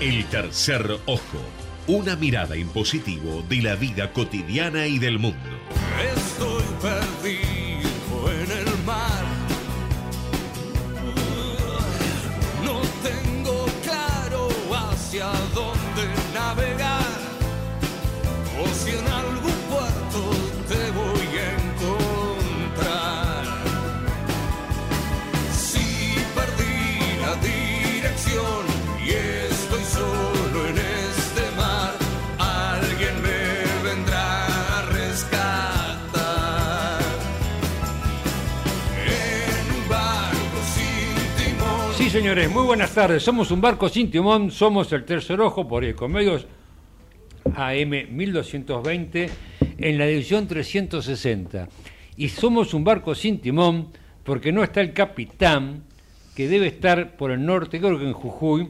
El 0.00 0.26
tercer 0.26 1.00
ojo, 1.06 1.40
una 1.88 2.14
mirada 2.14 2.56
impositivo 2.56 3.42
de 3.48 3.62
la 3.62 3.74
vida 3.74 4.12
cotidiana 4.12 4.86
y 4.86 5.00
del 5.00 5.18
mundo. 5.18 5.38
Señores, 42.18 42.50
muy 42.50 42.64
buenas 42.64 42.92
tardes. 42.92 43.22
Somos 43.22 43.52
un 43.52 43.60
barco 43.60 43.88
sin 43.88 44.10
timón, 44.10 44.50
somos 44.50 44.92
el 44.92 45.04
tercer 45.04 45.40
ojo 45.40 45.68
por 45.68 45.84
Ecomedios 45.84 46.48
AM 47.54 47.90
1220 48.10 49.30
en 49.78 49.98
la 49.98 50.04
edición 50.04 50.48
360. 50.48 51.68
Y 52.16 52.28
somos 52.30 52.74
un 52.74 52.82
barco 52.82 53.14
sin 53.14 53.38
timón 53.38 53.90
porque 54.24 54.50
no 54.50 54.64
está 54.64 54.80
el 54.80 54.94
capitán, 54.94 55.84
que 56.34 56.48
debe 56.48 56.66
estar 56.66 57.16
por 57.16 57.30
el 57.30 57.46
norte, 57.46 57.78
creo 57.78 58.00
que 58.00 58.08
en 58.08 58.14
Jujuy. 58.14 58.68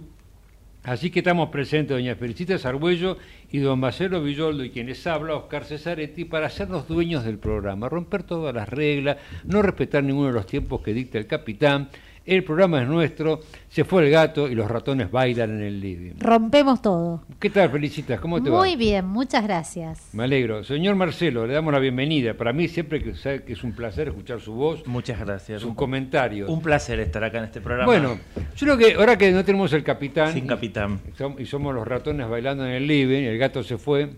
Así 0.85 1.09
que 1.11 1.21
estamos 1.21 1.49
presentes 1.49 1.97
doña 1.97 2.17
Felicita 2.17 2.59
Sargüello 2.59 3.17
y 3.51 3.61
don 3.61 3.81
Marcelo 3.81 4.23
Villoldo 4.23 4.63
y 4.63 4.71
quienes 4.71 5.07
habla, 5.07 5.37
Oscar 5.37 5.65
Cesaretti, 5.65 6.27
para 6.27 6.49
hacernos 6.49 6.87
dueños 6.87 7.25
del 7.25 7.39
programa, 7.39 7.89
romper 7.89 8.25
todas 8.25 8.55
las 8.55 8.69
reglas, 8.69 9.17
no 9.45 9.63
respetar 9.63 10.05
ninguno 10.05 10.29
de 10.29 10.35
los 10.35 10.47
tiempos 10.47 10.83
que 10.83 10.93
dicta 10.93 11.17
el 11.17 11.27
capitán. 11.27 11.89
El 12.29 12.45
programa 12.45 12.83
es 12.83 12.87
nuestro, 12.87 13.41
se 13.71 13.85
fue 13.85 14.05
el 14.05 14.11
gato 14.11 14.49
y 14.49 14.55
los 14.55 14.71
ratones 14.71 15.11
bailan 15.11 15.51
en 15.57 15.63
el 15.63 15.81
living. 15.81 16.13
Rompemos 16.19 16.83
todo. 16.83 17.23
¿Qué 17.41 17.49
tal, 17.49 17.71
Felicitas? 17.71 18.21
¿Cómo 18.21 18.43
te 18.43 18.51
va? 18.51 18.59
Muy 18.59 18.77
bien, 18.77 19.07
muchas 19.07 19.43
gracias. 19.43 20.11
Me 20.13 20.25
alegro. 20.25 20.63
Señor 20.63 20.95
Marcelo, 20.95 21.47
le 21.47 21.55
damos 21.55 21.73
la 21.73 21.79
bienvenida. 21.79 22.35
Para 22.35 22.53
mí 22.53 22.69
siempre 22.69 23.03
que, 23.03 23.15
sabe 23.15 23.45
que 23.45 23.55
es 23.55 23.65
un 23.65 23.73
placer 23.73 24.09
escuchar 24.09 24.41
su 24.41 24.53
voz, 24.53 24.87
Muchas 24.87 25.19
gracias. 25.19 25.63
sus 25.63 25.75
comentarios. 25.75 26.51
Un 26.51 26.61
placer 26.61 27.01
estar 27.01 27.25
acá 27.25 27.39
en 27.39 27.45
este 27.45 27.63
programa. 27.63 27.87
Bueno, 27.87 28.19
yo 28.55 28.67
creo 28.67 28.77
que 28.77 28.93
ahora 28.97 29.17
que 29.17 29.33
no 29.33 29.43
tenemos 29.43 29.73
el 29.73 29.83
capitán 29.83 30.35
sin 30.35 30.47
capitán. 30.47 31.01
y 31.39 31.45
y 31.45 31.47
somos 31.47 31.75
los 31.75 31.89
ratones 31.89 32.29
bailando 32.29 32.67
en 32.67 32.73
el 32.73 32.87
living 32.87 33.23
y 33.23 33.27
el 33.27 33.39
gato 33.39 33.63
se 33.63 33.79
fue, 33.79 34.11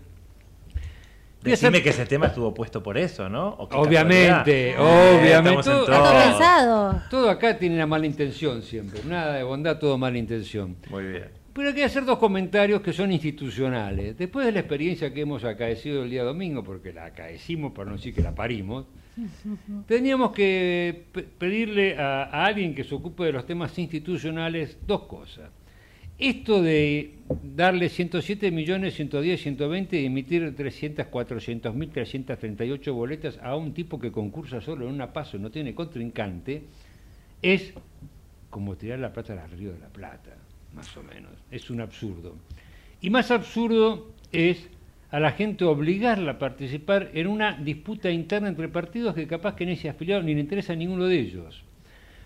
Decime 1.43 1.81
que 1.81 1.89
ese 1.89 2.05
tema 2.05 2.27
estuvo 2.27 2.53
puesto 2.53 2.83
por 2.83 2.97
eso, 2.97 3.27
¿no? 3.29 3.49
¿O 3.49 3.67
qué 3.67 3.75
Obviamente, 3.77 4.73
casualidad? 4.75 5.19
obviamente. 5.19 5.63
Todo- 5.63 5.85
Todo 5.85 5.95
todo. 6.03 6.23
pensado. 6.23 7.01
todo 7.09 7.29
acá 7.29 7.57
tiene 7.57 7.75
una 7.75 7.87
mala 7.87 8.05
intención 8.05 8.61
siempre. 8.61 8.99
Nada 9.07 9.33
de 9.35 9.43
bondad, 9.43 9.77
todo 9.79 9.97
mala 9.97 10.17
intención. 10.17 10.75
Muy 10.89 11.03
bien. 11.05 11.25
Pero 11.53 11.67
hay 11.69 11.73
que 11.75 11.83
hacer 11.83 12.05
dos 12.05 12.17
comentarios 12.17 12.81
que 12.81 12.93
son 12.93 13.11
institucionales. 13.11 14.17
Después 14.17 14.45
de 14.45 14.51
la 14.53 14.59
experiencia 14.59 15.13
que 15.13 15.21
hemos 15.21 15.43
acaecido 15.43 16.03
el 16.03 16.09
día 16.09 16.23
domingo, 16.23 16.63
porque 16.63 16.93
la 16.93 17.05
acaecimos 17.05 17.73
para 17.73 17.89
no 17.89 17.97
decir 17.97 18.13
que 18.15 18.21
la 18.21 18.33
parimos, 18.33 18.85
teníamos 19.87 20.31
que 20.31 21.05
pe- 21.11 21.23
pedirle 21.23 21.97
a, 21.97 22.23
a 22.23 22.45
alguien 22.45 22.73
que 22.73 22.83
se 22.83 22.95
ocupe 22.95 23.23
de 23.25 23.33
los 23.33 23.45
temas 23.45 23.77
institucionales 23.77 24.77
dos 24.87 25.03
cosas. 25.03 25.49
Esto 26.21 26.61
de 26.61 27.15
darle 27.55 27.89
107 27.89 28.51
millones, 28.51 28.93
110, 28.93 29.41
120 29.41 29.99
y 29.99 30.05
emitir 30.05 30.55
300, 30.55 31.07
400 31.07 31.73
mil, 31.73 31.89
338 31.89 32.93
boletas 32.93 33.39
a 33.41 33.55
un 33.55 33.73
tipo 33.73 33.99
que 33.99 34.11
concursa 34.11 34.61
solo 34.61 34.85
en 34.85 34.93
una 34.93 35.13
paso, 35.13 35.39
no 35.39 35.49
tiene 35.49 35.73
contrincante, 35.73 36.61
es 37.41 37.73
como 38.51 38.75
tirar 38.75 38.99
la 38.99 39.11
plata 39.11 39.33
al 39.33 39.49
río 39.49 39.73
de 39.73 39.79
la 39.79 39.87
Plata, 39.87 40.37
más 40.75 40.95
o 40.95 41.01
menos. 41.01 41.31
Es 41.49 41.71
un 41.71 41.81
absurdo. 41.81 42.35
Y 43.01 43.09
más 43.09 43.31
absurdo 43.31 44.11
es 44.31 44.69
a 45.09 45.19
la 45.19 45.31
gente 45.31 45.65
obligarla 45.65 46.33
a 46.33 46.37
participar 46.37 47.09
en 47.15 47.25
una 47.25 47.53
disputa 47.53 48.11
interna 48.11 48.47
entre 48.47 48.69
partidos 48.69 49.15
que 49.15 49.25
capaz 49.25 49.55
que 49.55 49.65
ni 49.65 49.75
se 49.75 49.89
afiliaron 49.89 50.27
ni 50.27 50.35
le 50.35 50.41
interesa 50.41 50.73
a 50.73 50.75
ninguno 50.75 51.05
de 51.05 51.17
ellos. 51.17 51.63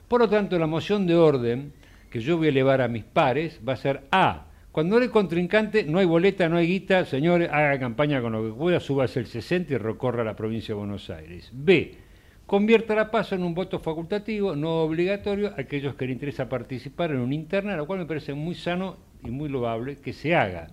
Por 0.09 0.19
lo 0.19 0.27
tanto, 0.27 0.59
la 0.59 0.67
moción 0.67 1.07
de 1.07 1.15
orden 1.15 1.71
que 2.15 2.21
yo 2.21 2.37
voy 2.37 2.47
a 2.47 2.51
elevar 2.51 2.79
a 2.81 2.87
mis 2.87 3.03
pares 3.03 3.59
va 3.67 3.73
a 3.73 3.75
ser 3.75 4.03
A. 4.09 4.45
Cuando 4.71 4.95
no 4.95 5.01
hay 5.01 5.09
contrincante, 5.09 5.83
no 5.83 5.99
hay 5.99 6.05
boleta, 6.05 6.47
no 6.47 6.55
hay 6.55 6.65
guita, 6.65 7.03
señores, 7.03 7.49
haga 7.51 7.77
campaña 7.77 8.21
con 8.21 8.31
lo 8.31 8.41
que 8.41 8.57
pueda, 8.57 8.79
súbase 8.79 9.19
el 9.19 9.25
60 9.25 9.73
y 9.73 9.77
recorra 9.77 10.23
la 10.23 10.33
provincia 10.33 10.73
de 10.73 10.79
Buenos 10.79 11.09
Aires. 11.09 11.51
B. 11.51 11.97
Convierta 12.45 12.95
la 12.95 13.11
paso 13.11 13.35
en 13.35 13.43
un 13.43 13.53
voto 13.53 13.79
facultativo, 13.79 14.55
no 14.55 14.83
obligatorio, 14.83 15.49
a 15.49 15.59
aquellos 15.59 15.95
que 15.95 16.05
les 16.05 16.13
interesa 16.13 16.47
participar 16.47 17.11
en 17.11 17.17
una 17.17 17.35
interna, 17.35 17.75
lo 17.75 17.85
cual 17.85 17.99
me 17.99 18.05
parece 18.05 18.33
muy 18.33 18.55
sano 18.55 18.95
y 19.21 19.29
muy 19.29 19.49
loable 19.49 19.97
que 19.97 20.13
se 20.13 20.35
haga, 20.35 20.67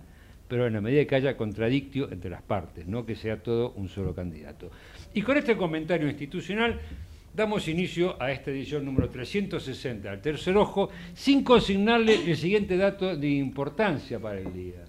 pero 0.47 0.65
en 0.65 0.71
la 0.71 0.79
medida 0.79 1.03
que 1.03 1.15
haya 1.15 1.35
contradictio 1.35 2.09
entre 2.09 2.31
las 2.31 2.41
partes, 2.41 2.87
no 2.87 3.05
que 3.05 3.17
sea 3.17 3.43
todo 3.43 3.73
un 3.75 3.89
solo 3.89 4.15
candidato. 4.15 4.71
Y 5.13 5.23
con 5.23 5.35
este 5.35 5.57
comentario 5.57 6.07
institucional 6.07 6.79
damos 7.33 7.67
inicio 7.67 8.15
a 8.21 8.31
esta 8.31 8.51
edición 8.51 8.85
número 8.85 9.09
360 9.09 10.09
al 10.09 10.21
tercer 10.21 10.55
ojo, 10.57 10.89
sin 11.13 11.43
consignarle 11.43 12.15
el 12.29 12.37
siguiente 12.37 12.77
dato 12.77 13.15
de 13.15 13.29
importancia 13.29 14.19
para 14.19 14.39
el 14.39 14.53
día. 14.53 14.83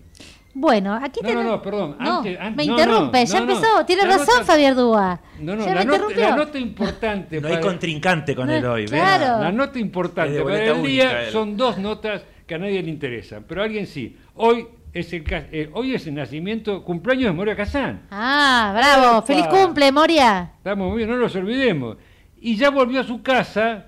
Bueno, 0.57 0.95
aquí 0.95 1.19
No, 1.21 1.29
tenemos- 1.29 1.45
no, 1.47 1.51
no, 1.57 1.63
perdón, 1.63 1.97
No, 1.99 2.19
antes- 2.19 2.39
an- 2.39 2.55
me 2.55 2.65
no, 2.65 2.73
interrumpe, 2.79 3.19
no, 3.21 3.25
ya 3.27 3.41
no, 3.41 3.47
no. 3.47 3.53
empezó. 3.55 3.87
Tiene 3.87 4.05
razón 4.05 4.27
nota- 4.35 4.45
Fabián 4.45 4.77
Dúa. 4.77 5.21
No, 5.41 5.57
no, 5.57 5.65
ya 5.65 5.75
la 5.75 5.81
me 5.81 5.85
nota, 5.87 5.97
interrumpió. 5.97 6.29
la 6.29 6.37
nota 6.37 6.59
importante 6.61 7.41
No 7.41 7.49
hay 7.49 7.61
contrincante 7.61 8.35
con 8.37 8.49
él 8.51 8.65
hoy, 8.65 8.83
¿ves? 8.83 8.91
claro. 8.93 9.43
La 9.43 9.51
nota 9.51 9.79
importante 9.81 10.41
para 10.43 10.65
el 10.71 10.83
día 10.85 11.31
son 11.33 11.57
dos 11.57 11.79
notas 11.79 12.23
que 12.47 12.55
a 12.55 12.59
nadie 12.59 12.81
le 12.83 12.89
interesan, 12.91 13.45
pero 13.49 13.63
a 13.63 13.65
alguien 13.65 13.87
sí. 13.89 14.17
Hoy 14.35 14.65
es 14.93 15.13
el 15.13 15.25
eh, 15.51 15.71
hoy 15.73 15.93
es 15.97 16.07
el 16.07 16.15
nacimiento, 16.15 16.85
cumpleaños 16.85 17.25
de 17.25 17.33
Moria 17.33 17.57
Kazán. 17.57 18.03
Ah, 18.13 18.73
bravo. 18.77 19.19
Epa. 19.19 19.23
Feliz 19.27 19.47
cumple, 19.49 19.91
Moria. 19.91 20.53
Estamos 20.59 20.89
muy 20.89 20.99
bien, 20.99 21.11
no 21.11 21.17
nos 21.17 21.35
olvidemos. 21.35 21.97
Y 22.45 22.57
ya 22.57 22.71
volvió 22.71 23.01
a 23.01 23.05
su 23.05 23.23
casa 23.23 23.87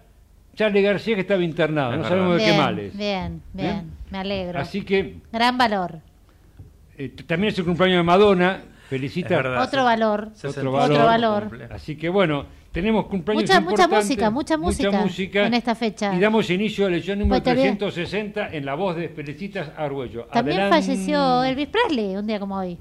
Charlie 0.54 0.80
García 0.82 1.14
que 1.14 1.20
estaba 1.20 1.42
internado, 1.44 1.90
Es 1.92 1.96
no 1.98 2.02
verdad. 2.04 2.16
sabemos 2.16 2.38
de 2.38 2.44
qué 2.44 2.56
males. 2.56 2.96
bien, 2.96 3.42
bien. 3.52 3.66
¿Bien? 3.74 3.90
Me 4.10 4.18
alegro. 4.18 4.58
Así 4.58 4.82
que 4.82 5.16
Gran 5.32 5.58
valor. 5.58 5.98
eh, 6.96 7.10
también 7.26 7.52
es 7.52 7.58
el 7.58 7.64
cumpleaños 7.66 7.98
de 7.98 8.02
Madonna, 8.02 8.60
felicita. 8.88 9.28
verdad. 9.36 9.62
Otro 9.62 9.84
valor. 9.84 10.30
60 10.34 10.70
valor. 10.70 10.90
Otro 10.92 11.04
valor. 11.04 11.68
Así 11.70 11.96
que 11.96 12.08
bueno, 12.08 12.46
tenemos 12.72 13.06
cumpleaños 13.06 13.42
Mucha- 13.42 13.60
mucha 13.60 13.88
música, 13.88 14.30
mucha 14.30 14.56
música 14.56 14.90
música 15.02 15.46
en 15.46 15.52
esta 15.54 15.74
fecha. 15.74 16.14
Y 16.14 16.20
damos 16.20 16.48
inicio 16.48 16.86
a 16.86 16.90
la 16.90 16.96
edición 16.96 17.18
número 17.18 17.34
Pues 17.34 17.42
te 17.44 17.50
olvidé. 17.50 17.76
360 17.76 18.48
en 18.54 18.64
la 18.64 18.74
voz 18.74 18.96
de 18.96 19.10
Felicitas 19.10 19.70
Arguello. 19.76 20.24
También 20.32 20.60
Adelante. 20.60 20.86
falleció 20.86 21.44
Elvis 21.44 21.68
Presley 21.68 22.16
un 22.16 22.26
día 22.26 22.40
como 22.40 22.56
hoy. 22.56 22.78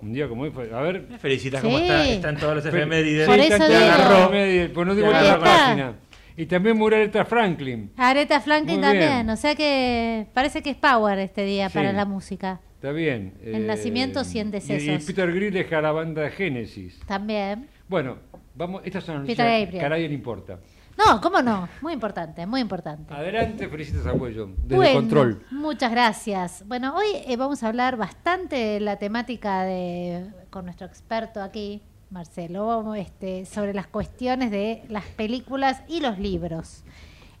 Un 0.00 0.12
día 0.12 0.28
como 0.28 0.42
hoy 0.42 0.50
fue. 0.50 0.72
A 0.74 0.80
ver. 0.80 1.06
Me 1.08 1.18
felicitas 1.18 1.60
Sí. 1.60 1.66
cómo 1.66 1.78
está, 1.78 2.08
están 2.08 2.36
todos 2.36 2.56
los 2.56 2.66
efemérides. 2.66 3.26
Por 3.26 3.38
eso 3.38 3.56
te 3.66 3.76
agarró, 3.76 4.28
pues 4.30 4.86
no 4.86 4.94
digo 4.94 5.10
la 5.10 5.38
página. 5.38 5.94
Y 6.36 6.46
también 6.46 6.76
murió 6.78 6.98
Aretha 6.98 7.24
Franklin. 7.26 7.92
Aretha 7.96 8.40
Franklin 8.40 8.80
Muy 8.80 8.90
bien. 8.92 9.00
también. 9.08 9.30
O 9.30 9.36
sea 9.36 9.54
que 9.54 10.26
parece 10.32 10.62
que 10.62 10.70
es 10.70 10.76
power 10.76 11.18
este 11.18 11.44
día 11.44 11.68
Sí. 11.68 11.74
para 11.74 11.92
la 11.92 12.04
música. 12.06 12.60
Está 12.76 12.90
bien. 12.90 13.34
El 13.44 13.66
nacimiento, 13.66 14.24
cien 14.24 14.48
y- 14.48 14.52
decesos. 14.52 15.02
Y, 15.02 15.06
Peter 15.12 15.32
Grill 15.32 15.52
deja 15.52 15.80
la 15.80 15.92
banda 15.92 16.28
Génesis. 16.30 16.98
También. 17.06 17.68
Bueno, 17.86 18.16
vamos, 18.56 18.82
estas 18.84 19.04
son 19.04 19.18
las 19.18 19.26
Peter 19.26 19.44
Gabriel. 19.46 19.70
que 19.70 19.86
a 19.86 19.88
nadie 19.90 20.08
le 20.08 20.14
importa. 20.14 20.58
No, 20.96 21.20
¿cómo 21.20 21.40
no? 21.42 21.68
Muy 21.80 21.94
importante, 21.94 22.46
muy 22.46 22.60
importante. 22.60 23.12
Adelante, 23.12 23.68
Felicitas 23.68 24.06
Arguello, 24.06 24.50
desde 24.62 24.76
bueno, 24.76 25.00
Control. 25.00 25.46
muchas 25.50 25.90
gracias. 25.90 26.64
Bueno, 26.66 26.94
hoy 26.94 27.06
eh, 27.26 27.36
vamos 27.36 27.62
a 27.62 27.68
hablar 27.68 27.96
bastante 27.96 28.56
de 28.56 28.80
la 28.80 28.96
temática 28.96 29.62
de 29.62 30.26
con 30.50 30.66
nuestro 30.66 30.86
experto 30.86 31.42
aquí, 31.42 31.82
Marcelo, 32.10 32.94
este, 32.94 33.46
sobre 33.46 33.72
las 33.72 33.86
cuestiones 33.86 34.50
de 34.50 34.84
las 34.88 35.04
películas 35.04 35.82
y 35.88 36.00
los 36.00 36.18
libros. 36.18 36.84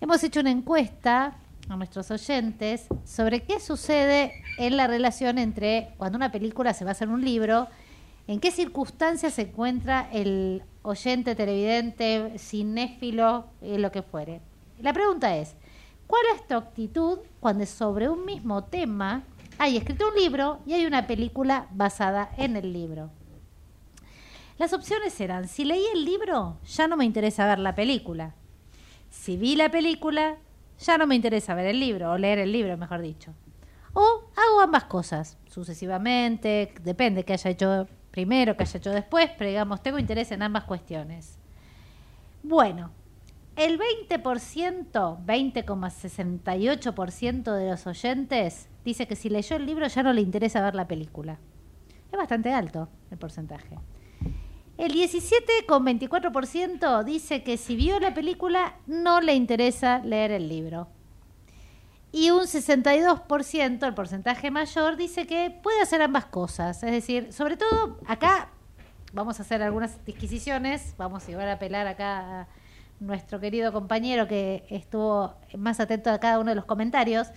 Hemos 0.00 0.24
hecho 0.24 0.40
una 0.40 0.50
encuesta 0.50 1.36
a 1.68 1.76
nuestros 1.76 2.10
oyentes 2.10 2.86
sobre 3.04 3.42
qué 3.42 3.60
sucede 3.60 4.32
en 4.58 4.76
la 4.76 4.86
relación 4.86 5.38
entre 5.38 5.90
cuando 5.98 6.16
una 6.16 6.32
película 6.32 6.72
se 6.74 6.84
basa 6.84 7.04
en 7.04 7.10
un 7.10 7.22
libro, 7.24 7.68
en 8.26 8.40
qué 8.40 8.50
circunstancias 8.50 9.34
se 9.34 9.42
encuentra 9.42 10.08
el 10.12 10.62
oyente, 10.82 11.34
televidente, 11.34 12.38
cinéfilo, 12.38 13.46
eh, 13.60 13.78
lo 13.78 13.90
que 13.92 14.02
fuere. 14.02 14.40
La 14.80 14.92
pregunta 14.92 15.36
es, 15.36 15.54
¿cuál 16.06 16.22
es 16.34 16.46
tu 16.46 16.54
actitud 16.54 17.18
cuando 17.40 17.64
sobre 17.66 18.08
un 18.08 18.24
mismo 18.24 18.64
tema 18.64 19.22
hay 19.58 19.76
escrito 19.76 20.08
un 20.08 20.14
libro 20.14 20.58
y 20.66 20.74
hay 20.74 20.86
una 20.86 21.06
película 21.06 21.68
basada 21.70 22.30
en 22.36 22.56
el 22.56 22.72
libro? 22.72 23.10
Las 24.58 24.72
opciones 24.72 25.18
eran, 25.20 25.48
si 25.48 25.64
leí 25.64 25.84
el 25.94 26.04
libro, 26.04 26.58
ya 26.66 26.86
no 26.86 26.96
me 26.96 27.04
interesa 27.04 27.46
ver 27.46 27.58
la 27.58 27.74
película. 27.74 28.34
Si 29.10 29.36
vi 29.36 29.56
la 29.56 29.70
película, 29.70 30.36
ya 30.78 30.98
no 30.98 31.06
me 31.06 31.14
interesa 31.14 31.54
ver 31.54 31.66
el 31.66 31.80
libro, 31.80 32.12
o 32.12 32.18
leer 32.18 32.38
el 32.38 32.52
libro, 32.52 32.76
mejor 32.76 33.00
dicho. 33.00 33.34
O 33.94 34.24
hago 34.36 34.60
ambas 34.60 34.84
cosas, 34.84 35.36
sucesivamente, 35.50 36.74
depende 36.82 37.24
que 37.24 37.34
haya 37.34 37.50
hecho 37.50 37.88
primero, 38.12 38.56
que 38.56 38.62
haya 38.62 38.78
hecho 38.78 38.90
después, 38.90 39.28
pero 39.36 39.50
digamos, 39.50 39.82
tengo 39.82 39.98
interés 39.98 40.30
en 40.30 40.42
ambas 40.42 40.62
cuestiones. 40.64 41.36
Bueno, 42.44 42.92
el 43.56 43.76
20%, 43.78 45.26
20,68% 45.26 47.52
de 47.52 47.70
los 47.70 47.86
oyentes 47.86 48.68
dice 48.84 49.08
que 49.08 49.16
si 49.16 49.28
leyó 49.28 49.56
el 49.56 49.66
libro 49.66 49.88
ya 49.88 50.04
no 50.04 50.12
le 50.12 50.20
interesa 50.20 50.62
ver 50.62 50.76
la 50.76 50.86
película. 50.86 51.38
Es 52.10 52.18
bastante 52.18 52.52
alto 52.52 52.88
el 53.10 53.18
porcentaje. 53.18 53.78
El 54.78 54.94
17,24% 54.94 57.04
dice 57.04 57.42
que 57.42 57.56
si 57.56 57.74
vio 57.76 58.00
la 58.00 58.14
película 58.14 58.76
no 58.86 59.20
le 59.20 59.34
interesa 59.34 59.98
leer 60.00 60.32
el 60.32 60.48
libro. 60.48 60.88
Y 62.12 62.30
un 62.30 62.42
62%, 62.42 63.86
el 63.86 63.94
porcentaje 63.94 64.50
mayor, 64.50 64.96
dice 64.96 65.26
que 65.26 65.50
puede 65.62 65.80
hacer 65.80 66.02
ambas 66.02 66.26
cosas. 66.26 66.82
Es 66.82 66.92
decir, 66.92 67.32
sobre 67.32 67.56
todo 67.56 67.98
acá 68.06 68.50
vamos 69.14 69.38
a 69.38 69.42
hacer 69.42 69.62
algunas 69.62 70.04
disquisiciones, 70.04 70.94
vamos 70.98 71.24
a 71.24 71.26
llevar 71.28 71.48
a 71.48 71.54
apelar 71.54 71.86
acá 71.86 72.42
a 72.42 72.48
nuestro 73.00 73.40
querido 73.40 73.72
compañero 73.72 74.28
que 74.28 74.64
estuvo 74.68 75.34
más 75.56 75.80
atento 75.80 76.10
a 76.10 76.18
cada 76.18 76.38
uno 76.38 76.50
de 76.50 76.54
los 76.54 76.66
comentarios. 76.66 77.28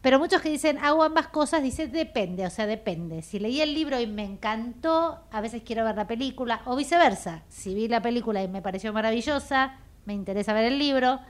Pero 0.00 0.18
muchos 0.18 0.42
que 0.42 0.50
dicen 0.50 0.78
hago 0.78 1.02
ambas 1.02 1.28
cosas, 1.28 1.62
dicen 1.62 1.92
depende, 1.92 2.46
o 2.46 2.50
sea, 2.50 2.66
depende. 2.66 3.22
Si 3.22 3.38
leí 3.38 3.60
el 3.60 3.74
libro 3.74 4.00
y 4.00 4.06
me 4.06 4.24
encantó, 4.24 5.20
a 5.30 5.40
veces 5.40 5.62
quiero 5.64 5.84
ver 5.84 5.96
la 5.96 6.06
película, 6.06 6.62
o 6.66 6.76
viceversa. 6.76 7.42
Si 7.48 7.74
vi 7.74 7.88
la 7.88 8.02
película 8.02 8.42
y 8.42 8.48
me 8.48 8.60
pareció 8.60 8.92
maravillosa, 8.92 9.78
me 10.04 10.12
interesa 10.12 10.52
ver 10.52 10.64
el 10.64 10.78
libro, 10.78 11.20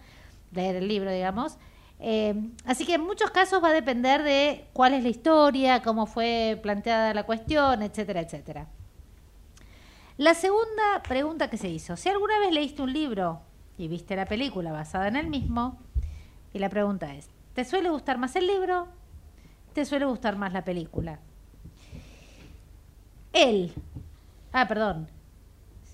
leer 0.53 0.77
el 0.77 0.89
libro, 0.89 1.13
digamos. 1.13 1.57
Eh, 2.01 2.35
así 2.65 2.85
que 2.85 2.95
en 2.95 3.03
muchos 3.03 3.31
casos 3.31 3.63
va 3.63 3.69
a 3.69 3.73
depender 3.73 4.23
de 4.23 4.67
cuál 4.73 4.95
es 4.95 5.03
la 5.03 5.09
historia, 5.09 5.83
cómo 5.83 6.07
fue 6.07 6.59
planteada 6.63 7.15
la 7.15 7.25
cuestión, 7.25 7.83
etcétera, 7.83 8.21
etcétera. 8.21 8.67
La 10.17 10.35
segunda 10.35 11.03
pregunta 11.07 11.49
que 11.49 11.57
se 11.57 11.69
hizo, 11.69 11.97
si 11.97 12.09
alguna 12.09 12.39
vez 12.39 12.53
leíste 12.53 12.83
un 12.83 12.93
libro 12.93 13.41
y 13.79 13.89
viste 13.89 14.17
la 14.17 14.27
película 14.27 14.71
basada 14.71 15.09
en 15.09 15.17
el 15.17 15.29
mismo, 15.29 15.79
y 16.53 16.61
la 16.61 16.69
pregunta 16.69 17.13
es, 17.15 17.29
¿Te 17.55 17.65
suele 17.65 17.89
gustar 17.89 18.19
más 18.19 18.35
el 18.35 18.49
libro? 18.49 18.89
¿Te 19.73 19.85
suele 19.85 20.07
gustar 20.07 20.37
más 20.37 20.53
la 20.53 20.65
película? 20.65 21.21
Él. 23.33 23.73
Ah, 24.53 24.67
perdón. 24.67 25.09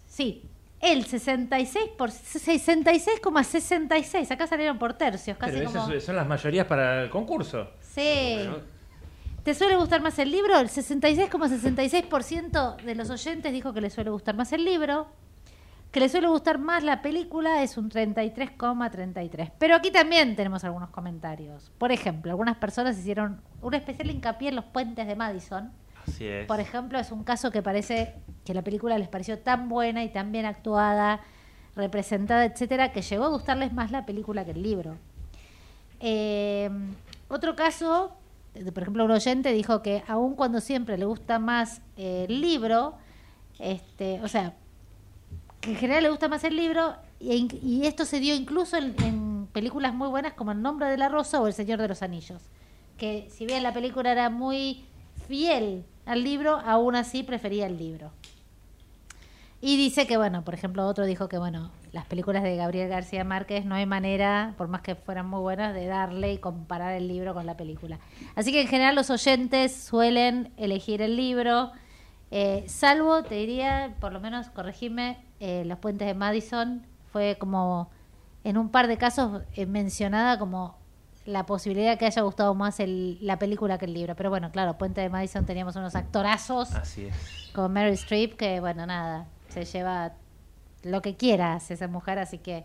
Sí. 0.09 0.50
El 0.81 1.05
66 1.05 1.91
por 1.99 2.11
66,66. 2.11 4.31
Acá 4.31 4.47
salieron 4.47 4.79
por 4.79 4.95
tercios, 4.95 5.37
casi 5.37 5.59
Pero 5.59 5.73
como. 5.73 5.89
esas 5.91 6.05
son 6.05 6.17
las 6.17 6.27
mayorías 6.27 6.67
para 6.67 7.03
el 7.03 7.11
concurso. 7.11 7.69
Sí. 7.81 8.39
¿Te 9.43 9.55
suele 9.55 9.77
gustar 9.77 10.01
más 10.01 10.19
el 10.19 10.31
libro? 10.31 10.59
El 10.59 10.69
66,66% 10.69 12.77
de 12.83 12.95
los 12.95 13.11
oyentes 13.11 13.53
dijo 13.53 13.73
que 13.73 13.81
le 13.81 13.91
suele 13.91 14.11
gustar 14.11 14.37
más 14.37 14.53
el 14.53 14.65
libro. 14.65 15.09
Que 15.91 15.99
le 16.01 16.09
suele 16.09 16.29
gustar 16.29 16.59
más 16.59 16.85
la 16.85 17.03
película 17.03 17.63
es 17.63 17.77
un 17.77 17.91
33,33. 17.91 19.51
Pero 19.59 19.75
aquí 19.75 19.91
también 19.91 20.37
tenemos 20.37 20.63
algunos 20.65 20.91
comentarios. 20.91 21.73
Por 21.79 21.91
ejemplo, 21.91 22.31
algunas 22.31 22.57
personas 22.59 22.97
hicieron 22.99 23.41
un 23.61 23.75
especial 23.75 24.11
hincapié 24.11 24.51
en 24.51 24.57
los 24.57 24.67
puentes 24.67 25.07
de 25.07 25.17
Madison. 25.17 25.73
Por 26.47 26.61
ejemplo, 26.61 26.99
es 26.99 27.13
un 27.13 27.25
caso 27.25 27.51
que 27.51 27.63
parece 27.63 28.15
que 28.45 28.55
la 28.55 28.63
película 28.63 28.99
les 28.99 29.09
pareció 29.09 29.39
tan 29.39 29.69
buena 29.69 30.05
y 30.05 30.09
tan 30.11 30.33
bien 30.33 30.47
actuada, 30.47 31.21
representada, 31.77 32.45
etcétera, 32.45 32.93
que 32.93 33.03
llegó 33.03 33.25
a 33.25 33.29
gustarles 33.29 33.73
más 33.73 33.91
la 33.91 34.07
película 34.07 34.45
que 34.45 34.53
el 34.53 34.63
libro. 34.63 34.97
Eh, 36.01 36.71
otro 37.29 37.55
caso, 37.55 38.17
por 38.73 38.83
ejemplo, 38.83 39.05
un 39.05 39.11
oyente 39.11 39.53
dijo 39.53 39.83
que 39.83 40.03
aun 40.09 40.35
cuando 40.35 40.61
siempre 40.61 40.99
le 40.99 41.05
gusta 41.05 41.39
más 41.39 41.83
el 41.97 42.41
libro, 42.41 42.95
este, 43.59 44.21
o 44.23 44.29
sea, 44.29 44.55
que 45.61 45.73
en 45.73 45.77
general 45.77 46.03
le 46.03 46.11
gusta 46.11 46.29
más 46.29 46.43
el 46.45 46.57
libro, 46.57 46.97
y, 47.21 47.85
esto 47.85 48.05
se 48.07 48.19
dio 48.19 48.35
incluso 48.35 48.79
en 48.79 48.95
películas 49.53 49.95
muy 49.95 50.09
buenas 50.09 50.35
como 50.35 50.53
El 50.53 50.63
nombre 50.63 50.87
de 50.87 50.97
la 50.97 51.09
rosa 51.09 51.41
o 51.41 51.47
El 51.47 51.53
Señor 51.53 51.81
de 51.81 51.89
los 51.89 52.03
Anillos. 52.03 52.43
Que 52.97 53.29
si 53.31 53.47
bien 53.47 53.63
la 53.63 53.73
película 53.73 54.13
era 54.13 54.31
muy 54.31 54.85
fiel 55.29 55.85
al 56.07 56.25
libro, 56.25 56.61
aún 56.65 56.97
así 56.97 57.23
prefería 57.23 57.67
el 57.67 57.77
libro. 57.77 58.11
Y 59.63 59.77
dice 59.77 60.07
que, 60.07 60.17
bueno, 60.17 60.43
por 60.43 60.55
ejemplo, 60.55 60.87
otro 60.87 61.05
dijo 61.05 61.29
que, 61.29 61.37
bueno, 61.37 61.71
las 61.93 62.07
películas 62.07 62.43
de 62.43 62.57
Gabriel 62.57 62.89
García 62.89 63.25
Márquez 63.25 63.67
no 63.67 63.75
hay 63.75 63.85
manera, 63.85 64.55
por 64.57 64.69
más 64.69 64.81
que 64.81 64.95
fueran 64.95 65.29
muy 65.29 65.41
buenas, 65.41 65.75
de 65.75 65.87
darle 65.87 66.33
y 66.33 66.39
comparar 66.39 66.95
el 66.95 67.09
libro 67.09 67.35
con 67.35 67.45
la 67.45 67.59
película. 67.59 67.99
Así 68.35 68.53
que 68.53 68.63
en 68.63 68.69
general 68.69 68.95
los 68.95 69.11
oyentes 69.11 69.75
suelen 69.75 70.51
elegir 70.57 71.03
el 71.03 71.17
libro, 71.17 71.73
eh, 72.31 72.65
salvo, 72.69 73.23
te 73.23 73.35
diría, 73.35 73.95
por 74.01 74.13
lo 74.13 74.21
menos, 74.21 74.49
corregime, 74.51 75.19
eh, 75.41 75.65
Los 75.67 75.79
Puentes 75.79 76.07
de 76.07 76.15
Madison 76.15 76.87
fue 77.13 77.37
como, 77.39 77.91
en 78.45 78.57
un 78.57 78.71
par 78.71 78.87
de 78.87 78.97
casos, 78.97 79.43
eh, 79.55 79.67
mencionada 79.67 80.39
como 80.39 80.80
la 81.31 81.47
posibilidad 81.47 81.91
de 81.93 81.99
que 81.99 82.07
haya 82.07 82.23
gustado 82.23 82.55
más 82.55 82.81
el- 82.81 83.19
la 83.21 83.39
película 83.39 83.79
que 83.79 83.85
el 83.87 83.95
libro. 83.95 84.15
Pero 84.17 84.31
bueno, 84.31 84.51
claro, 84.51 84.77
Puente 84.79 85.01
de 85.01 85.09
Madison 85.09 85.47
teníamos 85.47 85.77
unos 85.77 85.95
actorazos 85.95 86.73
Así 86.75 87.07
es. 87.07 87.51
con 87.55 87.73
Mary 87.73 87.93
Streep 87.93 88.37
que, 88.37 88.61
bueno, 88.61 88.87
nada, 88.87 89.27
se 89.49 89.65
lleva 89.65 90.13
lo 90.83 91.03
que 91.03 91.17
quieras 91.17 91.71
esa 91.71 91.89
mujer, 91.89 92.19
así 92.19 92.39
que 92.39 92.65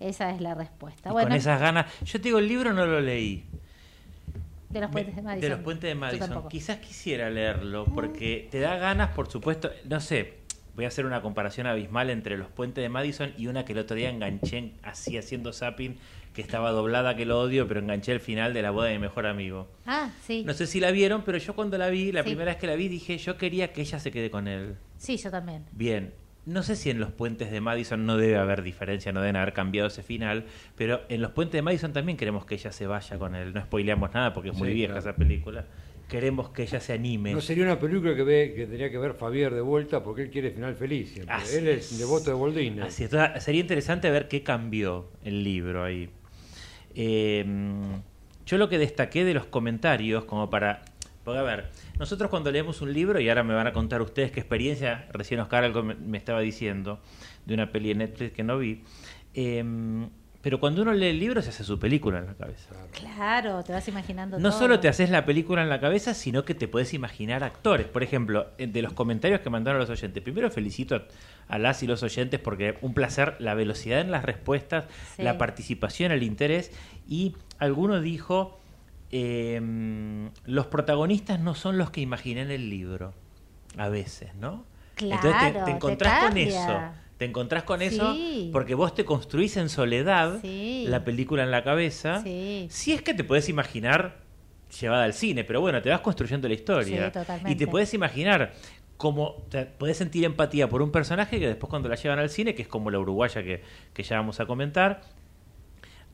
esa 0.00 0.30
es 0.30 0.40
la 0.40 0.54
respuesta. 0.54 1.10
Y 1.10 1.12
bueno, 1.12 1.28
con 1.28 1.36
esas 1.36 1.60
ganas. 1.60 1.86
Yo 2.04 2.18
te 2.20 2.24
digo, 2.24 2.38
el 2.38 2.48
libro 2.48 2.72
no 2.72 2.86
lo 2.86 3.00
leí. 3.00 3.44
de 4.70 4.80
los 4.82 4.90
puentes 4.90 5.16
de 5.16 5.22
Madison. 5.22 5.50
los 5.50 5.60
puentes 5.60 5.88
de 5.88 5.94
Madison. 5.94 6.48
Quizás 6.50 6.76
quisiera 6.76 7.30
leerlo 7.30 7.86
porque 7.86 8.48
te 8.50 8.60
da 8.60 8.76
ganas, 8.76 9.10
por 9.12 9.30
supuesto. 9.30 9.70
No 9.88 9.98
sé, 9.98 10.34
voy 10.76 10.84
a 10.84 10.88
hacer 10.88 11.06
una 11.06 11.22
comparación 11.22 11.66
abismal 11.66 12.10
entre 12.10 12.36
los 12.36 12.48
puentes 12.48 12.82
de 12.82 12.90
Madison 12.90 13.32
y 13.38 13.46
una 13.46 13.64
que 13.64 13.72
el 13.72 13.78
otro 13.78 13.96
día 13.96 14.10
enganché 14.10 14.72
así 14.82 15.16
haciendo 15.16 15.54
zapping, 15.54 15.98
que 16.38 16.42
estaba 16.42 16.70
doblada, 16.70 17.16
que 17.16 17.26
lo 17.26 17.40
odio, 17.40 17.66
pero 17.66 17.80
enganché 17.80 18.12
el 18.12 18.20
final 18.20 18.54
de 18.54 18.62
la 18.62 18.70
boda 18.70 18.86
de 18.86 18.92
mi 18.94 19.00
mejor 19.00 19.26
amigo. 19.26 19.66
Ah, 19.86 20.12
sí. 20.22 20.44
No 20.46 20.54
sé 20.54 20.68
si 20.68 20.78
la 20.78 20.92
vieron, 20.92 21.22
pero 21.22 21.36
yo 21.36 21.52
cuando 21.56 21.76
la 21.78 21.88
vi, 21.90 22.12
la 22.12 22.22
Sí. 22.22 22.28
primera 22.28 22.52
vez 22.52 22.60
que 22.60 22.68
la 22.68 22.76
vi, 22.76 22.86
dije, 22.86 23.18
yo 23.18 23.36
quería 23.36 23.72
que 23.72 23.80
ella 23.80 23.98
se 23.98 24.12
quede 24.12 24.30
con 24.30 24.46
él. 24.46 24.76
Sí, 24.98 25.16
yo 25.16 25.32
también. 25.32 25.64
Bien, 25.72 26.12
no 26.46 26.62
sé 26.62 26.76
si 26.76 26.90
en 26.90 27.00
los 27.00 27.10
puentes 27.10 27.50
de 27.50 27.60
Madison 27.60 28.06
no 28.06 28.16
debe 28.16 28.36
haber 28.36 28.62
diferencia, 28.62 29.10
no 29.10 29.20
deben 29.20 29.34
haber 29.34 29.52
cambiado 29.52 29.88
ese 29.88 30.04
final, 30.04 30.44
pero 30.76 31.00
en 31.08 31.22
los 31.22 31.32
puentes 31.32 31.54
de 31.58 31.62
Madison 31.62 31.92
también 31.92 32.16
queremos 32.16 32.46
que 32.46 32.54
ella 32.54 32.70
se 32.70 32.86
vaya 32.86 33.18
con 33.18 33.34
él. 33.34 33.52
No 33.52 33.60
spoileamos 33.60 34.14
nada 34.14 34.32
porque 34.32 34.50
es 34.50 34.54
muy 34.56 34.68
Sí, 34.68 34.74
vieja 34.74 34.92
claro. 34.92 35.10
esa 35.10 35.16
película. 35.18 35.64
Queremos 36.08 36.48
que 36.50 36.62
ella 36.62 36.78
se 36.80 36.92
anime. 36.94 37.32
No 37.34 37.40
sería 37.42 37.64
una 37.64 37.78
película 37.80 38.14
que, 38.14 38.22
ve, 38.22 38.52
que 38.56 38.62
tendría 38.62 38.90
que 38.90 38.96
ver 38.96 39.12
Fabier 39.12 39.52
de 39.52 39.60
vuelta 39.60 40.02
porque 40.04 40.22
él 40.22 40.30
quiere 40.30 40.52
final 40.52 40.74
feliz. 40.76 41.14
él 41.52 41.66
es 41.68 41.98
devoto 41.98 42.30
de 42.30 42.36
Boldini. 42.36 42.80
Así 42.80 43.02
es. 43.04 43.12
Entonces, 43.12 43.42
sería 43.42 43.60
interesante 43.60 44.08
ver 44.10 44.26
qué 44.28 44.42
cambió 44.44 45.10
el 45.24 45.42
libro 45.44 45.82
ahí. 45.84 46.08
Eh, 46.94 47.44
yo 48.46 48.58
lo 48.58 48.68
que 48.68 48.78
destaqué 48.78 49.24
de 49.24 49.34
los 49.34 49.46
comentarios, 49.46 50.24
como 50.24 50.50
para. 50.50 50.82
Porque, 51.24 51.40
a 51.40 51.42
ver, 51.42 51.70
nosotros 51.98 52.30
cuando 52.30 52.50
leemos 52.50 52.80
un 52.80 52.92
libro, 52.92 53.20
y 53.20 53.28
ahora 53.28 53.42
me 53.42 53.54
van 53.54 53.66
a 53.66 53.72
contar 53.72 54.00
ustedes 54.00 54.30
qué 54.30 54.40
experiencia, 54.40 55.06
recién 55.12 55.40
Oscar 55.40 55.64
algo 55.64 55.82
me, 55.82 56.16
estaba 56.16 56.40
diciendo 56.40 57.00
de 57.44 57.54
una 57.54 57.70
peli 57.70 57.90
en 57.90 57.98
Netflix 57.98 58.32
que 58.32 58.42
no 58.42 58.58
vi. 58.58 58.82
eh, 59.34 59.62
pero 60.40 60.60
cuando 60.60 60.82
uno 60.82 60.92
lee 60.92 61.06
el 61.08 61.18
libro, 61.18 61.42
se 61.42 61.48
hace 61.50 61.64
su 61.64 61.78
película 61.78 62.18
en 62.18 62.26
la 62.26 62.34
cabeza. 62.34 62.70
Claro, 62.92 63.62
te 63.64 63.72
vas 63.72 63.86
imaginando 63.88 64.38
No 64.38 64.50
todo. 64.50 64.58
solo 64.60 64.80
te 64.80 64.88
haces 64.88 65.10
la 65.10 65.24
película 65.24 65.62
en 65.62 65.68
la 65.68 65.80
cabeza, 65.80 66.14
sino 66.14 66.44
que 66.44 66.54
te 66.54 66.68
puedes 66.68 66.94
imaginar 66.94 67.42
actores. 67.42 67.86
Por 67.86 68.02
ejemplo, 68.02 68.46
de 68.56 68.82
los 68.82 68.92
comentarios 68.92 69.40
que 69.40 69.50
mandaron 69.50 69.80
los 69.80 69.90
oyentes. 69.90 70.22
Primero 70.22 70.50
felicito 70.50 70.94
a, 70.94 71.02
a 71.48 71.58
las 71.58 71.82
y 71.82 71.86
los 71.88 72.02
oyentes 72.04 72.38
porque 72.40 72.78
un 72.82 72.94
placer 72.94 73.34
la 73.40 73.54
velocidad 73.54 74.00
en 74.00 74.10
las 74.12 74.24
respuestas, 74.24 74.84
Sí. 75.16 75.22
la 75.22 75.38
participación, 75.38 76.12
el 76.12 76.22
interés. 76.22 76.70
Y 77.08 77.34
alguno 77.58 78.00
dijo, 78.00 78.60
eh, 79.10 79.60
los 80.44 80.66
protagonistas 80.66 81.40
no 81.40 81.54
son 81.54 81.78
los 81.78 81.90
que 81.90 82.00
imaginé 82.00 82.42
en 82.42 82.50
el 82.52 82.70
libro. 82.70 83.12
A 83.76 83.88
veces, 83.88 84.34
¿no? 84.36 84.64
Entonces 84.96 85.20
te- 85.20 85.28
Claro, 85.30 85.58
te, 85.60 85.64
te 85.64 85.70
encontrás 85.72 86.24
con 86.28 86.36
eso. 86.38 86.80
Te 87.18 87.24
encontrás 87.24 87.64
con 87.64 87.82
eso 87.82 88.14
Sí. 88.14 88.48
porque 88.52 88.74
vos 88.74 88.94
te 88.94 89.04
construís 89.04 89.56
en 89.56 89.68
soledad 89.68 90.38
Sí. 90.40 90.84
la 90.88 91.04
película 91.04 91.42
en 91.42 91.50
la 91.50 91.64
cabeza. 91.64 92.22
Sí. 92.22 92.66
Si 92.70 92.92
es 92.92 93.02
que 93.02 93.12
te 93.12 93.24
puedes 93.24 93.48
imaginar 93.48 94.20
llevada 94.80 95.04
al 95.04 95.12
cine, 95.14 95.44
pero 95.44 95.60
bueno, 95.60 95.82
te 95.82 95.90
vas 95.90 96.00
construyendo 96.00 96.46
la 96.48 96.54
historia. 96.54 97.06
Sí, 97.06 97.12
totalmente. 97.12 97.50
Y 97.52 97.56
te 97.56 97.66
puedes 97.66 97.92
imaginar 97.94 98.52
como 98.96 99.44
te 99.48 99.64
puedes 99.64 99.96
sentir 99.96 100.24
empatía 100.24 100.68
por 100.68 100.82
un 100.82 100.90
personaje 100.90 101.38
que 101.38 101.46
después 101.46 101.70
cuando 101.70 101.88
la 101.88 101.94
llevan 101.94 102.18
al 102.18 102.30
cine, 102.30 102.54
que 102.54 102.62
es 102.62 102.68
como 102.68 102.90
la 102.90 102.98
uruguaya 102.98 103.42
que, 103.44 103.62
que 103.94 104.02
ya 104.02 104.16
vamos 104.16 104.40
a 104.40 104.46
comentar, 104.46 105.02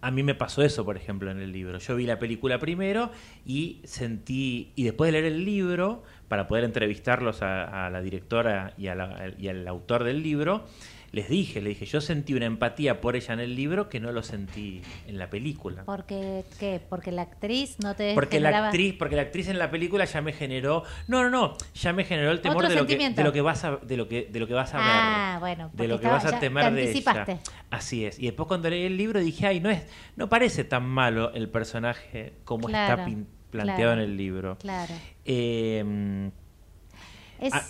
a 0.03 0.11
mí 0.11 0.23
me 0.23 0.35
pasó 0.35 0.63
eso, 0.63 0.85
por 0.85 0.99
ejemplo, 0.99 1.31
en 1.31 1.41
el 1.41 1.51
libro. 1.51 1.79
Yo 1.79 1.97
vi 1.97 2.05
la 2.05 2.19
película 2.19 2.59
primero 2.59 3.11
y 3.47 3.81
sentí, 3.85 4.71
y 4.77 4.85
después 4.85 5.09
de 5.09 5.13
leer 5.21 5.33
el 5.33 5.47
libro, 5.47 6.03
para 6.29 6.47
poder 6.47 6.65
entrevistarlos 6.65 7.41
a, 7.41 7.87
a 7.87 7.91
la 7.91 8.03
directora 8.03 8.75
y, 8.77 8.89
a 8.89 8.95
la- 8.95 9.33
y 9.39 9.49
al 9.49 9.67
autor 9.67 10.05
del 10.05 10.23
libro, 10.23 10.67
les 11.15 11.29
dije, 11.29 11.61
le 11.63 11.71
dije, 11.71 11.87
yo 11.87 12.01
sentí 12.01 12.35
una 12.35 12.47
empatía 12.47 13.01
por 13.01 13.15
ella 13.17 13.33
en 13.35 13.41
el 13.41 13.55
libro 13.55 13.89
que 13.89 14.01
no 14.01 14.11
lo 14.13 14.23
sentí 14.23 14.83
en 15.07 15.19
la 15.19 15.31
película. 15.31 15.85
Porque, 15.85 16.45
¿qué? 16.59 16.81
Porque 16.89 17.13
la 17.13 17.23
actriz 17.23 17.77
no 17.83 17.95
te 17.95 18.15
Porque 18.15 18.41
la 18.41 18.49
generaba- 18.49 18.67
actriz, 18.69 18.95
porque 18.99 19.17
la 19.17 19.23
actriz 19.23 19.49
en 19.49 19.59
la 19.59 19.71
película 19.71 20.05
ya 20.05 20.21
me 20.21 20.33
generó, 20.33 20.83
no, 21.09 21.23
no, 21.23 21.31
no, 21.31 21.57
ya 21.75 21.93
me 21.93 22.05
generó 22.05 22.31
el 22.33 22.41
temor 22.41 22.65
de 22.69 22.75
lo, 22.75 22.83
que, 22.83 22.93
sentimiento. 22.95 23.21
de 23.21 23.25
lo 23.25 23.33
que 23.33 23.41
vas 23.41 23.65
a, 23.65 23.77
de 23.77 23.97
lo 23.97 24.09
que, 24.09 24.29
de 24.31 24.41
lo 24.41 24.47
que 24.47 24.55
vas 24.55 24.75
a 24.75 24.79
ver. 24.79 24.87
Ah, 24.91 25.37
bueno, 25.41 25.71
de 25.73 25.89
lo 25.89 26.01
que 26.01 26.07
estaba- 26.07 26.23
vas 26.25 26.33
a 26.33 26.41
temer 26.41 26.65
te 26.65 26.71
de 26.73 26.91
ella. 26.91 27.39
Así 27.71 28.05
es. 28.05 28.19
Y 28.19 28.27
después 28.27 28.49
cuando 28.49 28.69
leí 28.69 28.85
el 28.85 28.97
libro 28.97 29.21
dije, 29.21 29.47
ay, 29.47 29.61
no 29.61 29.71
es, 29.71 29.83
no 30.17 30.29
parece 30.29 30.65
tan 30.65 30.85
malo 30.85 31.33
el 31.35 31.49
personaje 31.49 32.35
como 32.45 32.67
Claro, 32.69 33.03
está 33.05 33.17
planteado 33.51 33.81
claro, 33.93 33.93
en 34.03 34.11
el 34.11 34.17
libro. 34.17 34.59
Claro. 34.59 34.93
Eh, 35.25 36.31
Es 37.41 37.53
Ah, 37.53 37.63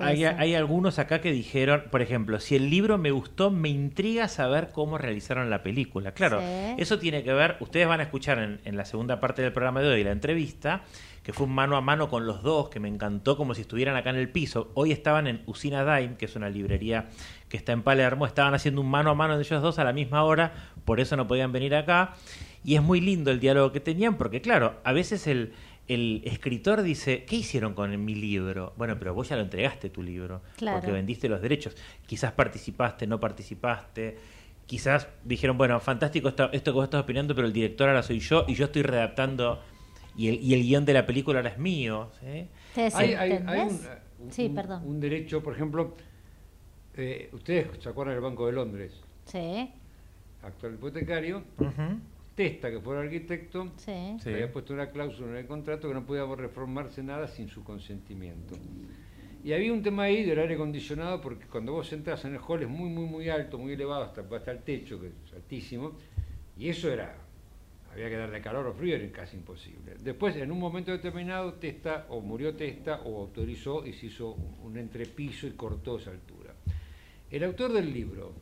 hay, 0.00 0.24
hay- 0.24 0.54
algunos 0.54 0.98
acá 0.98 1.20
que 1.20 1.32
dijeron, 1.32 1.84
por 1.90 2.02
ejemplo, 2.02 2.40
si 2.40 2.56
el 2.56 2.70
libro 2.70 2.98
me 2.98 3.10
gustó, 3.10 3.50
me 3.50 3.68
intriga 3.68 4.28
saber 4.28 4.70
cómo 4.72 4.96
realizaron 4.96 5.50
la 5.50 5.62
película. 5.62 6.12
Claro, 6.12 6.40
Sí. 6.40 6.74
eso 6.78 6.98
tiene 6.98 7.22
que 7.24 7.32
ver, 7.32 7.56
ustedes 7.60 7.86
van 7.88 8.00
a 8.00 8.04
escuchar 8.04 8.38
en, 8.38 8.60
en 8.64 8.76
la 8.76 8.84
segunda 8.84 9.20
parte 9.20 9.42
del 9.42 9.52
programa 9.52 9.80
de 9.82 9.88
hoy 9.88 10.04
la 10.04 10.12
entrevista, 10.12 10.82
que 11.22 11.32
fue 11.32 11.46
un 11.46 11.52
mano 11.54 11.76
a 11.76 11.80
mano 11.82 12.08
con 12.08 12.26
los 12.26 12.42
dos, 12.42 12.70
que 12.70 12.80
me 12.80 12.88
encantó 12.88 13.36
como 13.36 13.54
si 13.54 13.62
estuvieran 13.62 13.96
acá 13.96 14.10
en 14.10 14.16
el 14.16 14.30
piso. 14.30 14.70
Hoy 14.74 14.92
estaban 14.92 15.26
en 15.26 15.42
Usina 15.46 15.82
Dime, 15.98 16.16
que 16.16 16.24
es 16.24 16.36
una 16.36 16.48
librería 16.48 17.06
que 17.50 17.56
está 17.58 17.72
en 17.72 17.82
Palermo, 17.82 18.24
estaban 18.24 18.54
haciendo 18.54 18.80
un 18.80 18.88
mano 18.88 19.10
a 19.10 19.14
mano 19.14 19.36
de 19.36 19.42
ellos 19.42 19.60
dos 19.62 19.78
a 19.78 19.84
la 19.84 19.92
misma 19.92 20.22
hora, 20.24 20.52
por 20.86 21.00
eso 21.00 21.16
no 21.16 21.26
podían 21.26 21.52
venir 21.52 21.74
acá. 21.74 22.14
Y 22.64 22.76
es 22.76 22.82
muy 22.82 23.00
lindo 23.00 23.30
el 23.30 23.40
diálogo 23.40 23.72
que 23.72 23.80
tenían, 23.80 24.16
porque 24.16 24.40
claro, 24.40 24.76
a 24.84 24.92
veces 24.92 25.26
el, 25.26 25.52
el 25.88 26.22
escritor 26.24 26.82
dice, 26.82 27.24
¿qué 27.24 27.36
hicieron 27.36 27.74
con 27.74 28.04
mi 28.04 28.14
libro? 28.14 28.74
Bueno, 28.76 28.96
pero 28.98 29.14
vos 29.14 29.28
ya 29.28 29.36
lo 29.36 29.42
entregaste 29.42 29.88
tu 29.90 30.02
libro, 30.02 30.42
Claro. 30.56 30.78
porque 30.78 30.92
vendiste 30.92 31.28
los 31.28 31.40
derechos. 31.40 31.76
Quizás 32.06 32.32
participaste, 32.32 33.06
no 33.06 33.18
participaste. 33.18 34.18
Quizás 34.66 35.08
dijeron, 35.24 35.56
bueno, 35.56 35.80
fantástico 35.80 36.28
esto, 36.28 36.50
esto 36.52 36.72
que 36.72 36.74
vos 36.76 36.84
estás 36.84 37.02
opinando, 37.02 37.34
pero 37.34 37.46
el 37.46 37.52
director 37.54 37.88
ahora 37.88 38.02
soy 38.02 38.20
yo 38.20 38.44
y 38.46 38.54
yo 38.54 38.66
estoy 38.66 38.82
redactando 38.82 39.62
y 40.16 40.28
el, 40.28 40.42
y 40.42 40.52
el 40.54 40.62
guion 40.62 40.84
de 40.84 40.92
la 40.92 41.06
película 41.06 41.38
ahora 41.38 41.50
es 41.50 41.58
mío. 41.58 42.10
¿sí? 42.20 42.46
¿Te 42.74 42.90
Hay, 42.94 43.14
hay- 43.14 43.32
hay 43.46 43.60
un, 43.60 43.80
un- 44.18 44.30
Sí, 44.32 44.50
perdón. 44.54 44.82
un 44.84 45.00
derecho, 45.00 45.42
por 45.42 45.54
ejemplo, 45.54 45.96
eh, 46.96 47.30
ustedes 47.32 47.68
se 47.82 47.88
acuerdan 47.88 48.14
del 48.16 48.22
Banco 48.24 48.46
de 48.46 48.52
Londres, 48.52 48.92
Sí, 49.24 49.70
actual 50.42 50.74
hipotecario, 50.74 51.44
Ujú. 51.58 51.98
Testa, 52.38 52.70
que 52.70 52.78
fue 52.78 52.94
el 52.94 53.06
arquitecto, 53.06 53.72
sí. 53.78 54.16
Sí. 54.22 54.28
había 54.28 54.52
puesto 54.52 54.72
una 54.72 54.92
cláusula 54.92 55.32
en 55.32 55.38
el 55.38 55.46
contrato 55.46 55.88
que 55.88 55.94
no 55.94 56.06
podía 56.06 56.24
reformarse 56.24 57.02
nada 57.02 57.26
sin 57.26 57.48
su 57.48 57.64
consentimiento. 57.64 58.54
Y 59.42 59.52
había 59.52 59.72
un 59.72 59.82
tema 59.82 60.04
ahí 60.04 60.22
del 60.22 60.38
aire 60.38 60.54
acondicionado, 60.54 61.20
porque 61.20 61.46
cuando 61.46 61.72
vos 61.72 61.92
entras 61.92 62.24
en 62.26 62.34
el 62.34 62.40
hall 62.40 62.62
es 62.62 62.68
muy, 62.68 62.90
muy, 62.90 63.06
muy 63.06 63.28
alto, 63.28 63.58
muy 63.58 63.72
elevado, 63.72 64.04
hasta, 64.04 64.20
hasta 64.20 64.52
el 64.52 64.60
techo, 64.60 65.00
que 65.00 65.08
es 65.08 65.34
altísimo, 65.34 65.94
y 66.56 66.68
eso 66.68 66.88
era, 66.92 67.12
había 67.92 68.08
que 68.08 68.16
darle 68.16 68.40
calor 68.40 68.68
o 68.68 68.72
frío, 68.72 68.94
era 68.94 69.10
casi 69.10 69.36
imposible. 69.36 69.96
Después, 69.98 70.36
en 70.36 70.52
un 70.52 70.60
momento 70.60 70.92
determinado, 70.92 71.54
Testa, 71.54 72.06
o 72.08 72.20
murió 72.20 72.54
Testa, 72.54 73.00
o 73.02 73.20
autorizó 73.22 73.84
y 73.84 73.94
se 73.94 74.06
hizo 74.06 74.30
un, 74.30 74.58
un 74.62 74.78
entrepiso 74.78 75.48
y 75.48 75.54
cortó 75.54 75.98
esa 75.98 76.12
altura. 76.12 76.54
El 77.32 77.42
autor 77.42 77.72
del 77.72 77.92
libro 77.92 78.32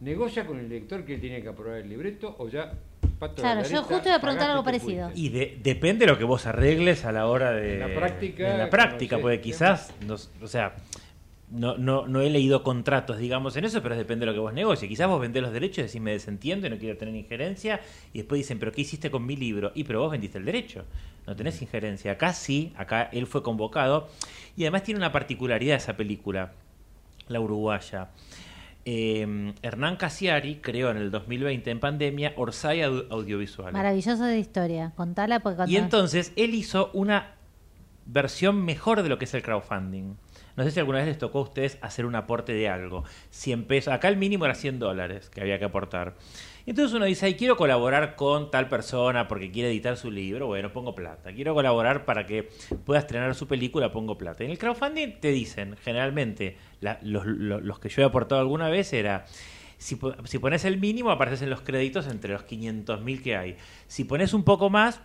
negocia 0.00 0.46
con 0.46 0.58
el 0.58 0.70
lector 0.70 1.04
que 1.04 1.16
él 1.16 1.20
tiene 1.20 1.42
que 1.42 1.48
aprobar 1.48 1.80
el 1.80 1.90
libreto, 1.90 2.34
o 2.38 2.48
ya... 2.48 2.72
Pato 3.18 3.42
Claro, 3.42 3.62
la 3.62 3.66
yo 3.68 3.82
justo 3.82 4.08
iba 4.08 4.16
a 4.16 4.20
preguntar 4.20 4.50
algo 4.50 4.62
parecido. 4.64 5.10
Y 5.14 5.28
de- 5.30 5.58
depende 5.62 6.06
de 6.06 6.12
lo 6.12 6.18
que 6.18 6.24
vos 6.24 6.46
arregles 6.46 7.04
a 7.04 7.10
la 7.12 7.26
hora 7.26 7.50
de 7.52 7.74
En 7.74 7.80
la 7.80 7.94
práctica, 7.94 8.52
en 8.52 8.58
la 8.58 8.70
práctica, 8.70 9.16
no 9.16 9.18
sé. 9.18 9.22
porque 9.22 9.40
quizás, 9.40 9.92
no- 10.06 10.16
o 10.44 10.46
sea, 10.46 10.76
no, 11.50 11.76
no, 11.78 12.06
no 12.06 12.20
he 12.20 12.30
leído 12.30 12.62
contratos, 12.62 13.18
digamos, 13.18 13.56
en 13.56 13.64
eso, 13.64 13.82
pero 13.82 13.96
depende 13.96 14.24
de 14.24 14.26
lo 14.26 14.34
que 14.34 14.38
vos 14.40 14.52
negocies. 14.52 14.88
Quizás 14.88 15.08
vos 15.08 15.20
vendés 15.20 15.42
los 15.42 15.52
derechos 15.52 15.78
y 15.78 15.82
decís 15.82 16.00
me 16.00 16.12
desentiendo 16.12 16.66
y 16.66 16.70
no 16.70 16.78
quiero 16.78 16.96
tener 16.96 17.14
injerencia, 17.16 17.80
y 18.12 18.18
después 18.18 18.38
dicen, 18.38 18.58
pero 18.58 18.70
¿qué 18.70 18.82
hiciste 18.82 19.10
con 19.10 19.24
mi 19.26 19.34
libro? 19.34 19.72
Y 19.74 19.84
pero 19.84 20.00
vos 20.00 20.10
vendiste 20.12 20.38
el 20.38 20.44
derecho, 20.44 20.84
no 21.26 21.34
tenés 21.34 21.60
injerencia. 21.62 22.12
Acá 22.12 22.32
sí, 22.34 22.72
acá 22.76 23.08
él 23.12 23.26
fue 23.26 23.42
convocado, 23.42 24.08
y 24.56 24.62
además 24.62 24.82
tiene 24.84 24.98
una 24.98 25.10
particularidad 25.10 25.76
esa 25.76 25.96
película, 25.96 26.52
la 27.28 27.40
uruguaya. 27.40 28.08
Eh, 28.84 29.52
Hernán 29.62 29.96
Casiari 29.96 30.56
creó 30.56 30.90
en 30.90 30.96
el 30.96 31.10
2020, 31.10 31.70
en 31.70 31.80
pandemia, 31.80 32.32
Orsay 32.36 32.80
Au- 32.80 33.06
Audiovisual. 33.10 33.72
Maravillosa 33.72 34.26
de 34.26 34.38
historia. 34.38 34.92
Contala 34.96 35.40
porque. 35.40 35.64
Y 35.66 35.76
entonces 35.76 36.32
él 36.36 36.54
hizo 36.54 36.90
una 36.94 37.34
versión 38.06 38.64
mejor 38.64 39.02
de 39.02 39.08
lo 39.10 39.18
que 39.18 39.26
es 39.26 39.34
el 39.34 39.42
crowdfunding. 39.42 40.14
No 40.56 40.64
sé 40.64 40.70
si 40.70 40.80
alguna 40.80 40.98
vez 40.98 41.06
les 41.08 41.18
tocó 41.18 41.38
a 41.40 41.42
ustedes 41.42 41.78
hacer 41.82 42.06
un 42.06 42.14
aporte 42.16 42.52
de 42.52 42.68
algo. 42.68 43.04
100 43.30 43.64
pesos. 43.64 43.92
Acá 43.92 44.08
el 44.08 44.16
mínimo 44.16 44.44
era 44.44 44.54
100 44.54 44.78
dólares 44.78 45.28
que 45.30 45.40
había 45.42 45.58
que 45.58 45.66
aportar. 45.66 46.14
Entonces 46.70 46.94
uno 46.94 47.04
dice, 47.06 47.26
ay, 47.26 47.34
quiero 47.34 47.56
colaborar 47.56 48.14
con 48.16 48.50
tal 48.50 48.68
persona 48.68 49.26
porque 49.28 49.50
quiere 49.50 49.70
editar 49.70 49.96
su 49.96 50.10
libro. 50.10 50.46
Bueno, 50.46 50.72
pongo 50.72 50.94
plata. 50.94 51.32
Quiero 51.32 51.54
colaborar 51.54 52.04
para 52.04 52.26
que 52.26 52.50
pueda 52.84 53.00
estrenar 53.00 53.34
su 53.34 53.46
película, 53.48 53.90
pongo 53.90 54.18
plata. 54.18 54.44
En 54.44 54.50
el 54.50 54.58
crowdfunding 54.58 55.20
te 55.20 55.28
dicen, 55.30 55.76
generalmente, 55.82 56.56
la- 56.80 56.98
los, 57.02 57.24
los- 57.26 57.62
los 57.62 57.78
que 57.78 57.88
yo 57.88 58.02
he 58.02 58.04
aportado 58.04 58.40
alguna 58.40 58.68
vez 58.68 58.92
era... 58.92 59.24
Si, 59.78 59.96
si 60.24 60.38
pones 60.40 60.64
el 60.64 60.78
mínimo, 60.80 61.10
apareces 61.12 61.40
en 61.42 61.50
los 61.50 61.60
créditos 61.60 62.08
entre 62.08 62.32
los 62.32 62.42
500.000 62.44 63.22
que 63.22 63.36
hay. 63.36 63.56
Si 63.86 64.02
pones 64.04 64.34
un 64.34 64.42
poco 64.42 64.70
más, 64.70 65.00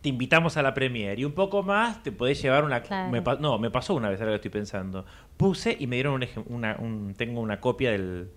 te 0.00 0.08
invitamos 0.08 0.56
a 0.56 0.62
la 0.62 0.74
premiere 0.74 1.20
y 1.20 1.24
un 1.24 1.32
poco 1.32 1.62
más 1.62 2.02
te 2.02 2.10
podés 2.10 2.42
llevar 2.42 2.64
una 2.64 2.82
Claro. 2.82 3.10
me 3.12 3.22
pa- 3.22 3.36
no 3.36 3.58
me 3.60 3.70
pasó 3.70 3.94
una 3.94 4.10
vez 4.10 4.18
ahora 4.20 4.32
que 4.32 4.36
estoy 4.36 4.50
pensando 4.50 5.06
puse 5.36 5.76
y 5.78 5.86
me 5.86 5.94
dieron 5.96 6.14
un, 6.14 6.22
ejem- 6.22 6.44
una 6.48 6.76
un- 6.80 7.14
tengo 7.16 7.40
una 7.40 7.60
copia 7.60 7.92
del, 7.92 8.28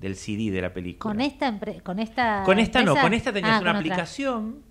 del 0.00 0.16
CD 0.16 0.50
de 0.50 0.62
la 0.62 0.72
película 0.72 1.12
Con 1.12 1.20
esta, 1.20 1.56
con 1.82 1.98
esta 2.00 2.42
con 2.44 2.58
esta 2.58 2.82
no 2.82 2.96
con 2.96 3.12
esta 3.14 3.32
tenías 3.32 3.56
Ah, 3.56 3.60
una 3.60 3.70
otra. 3.70 3.78
aplicación 3.80 4.62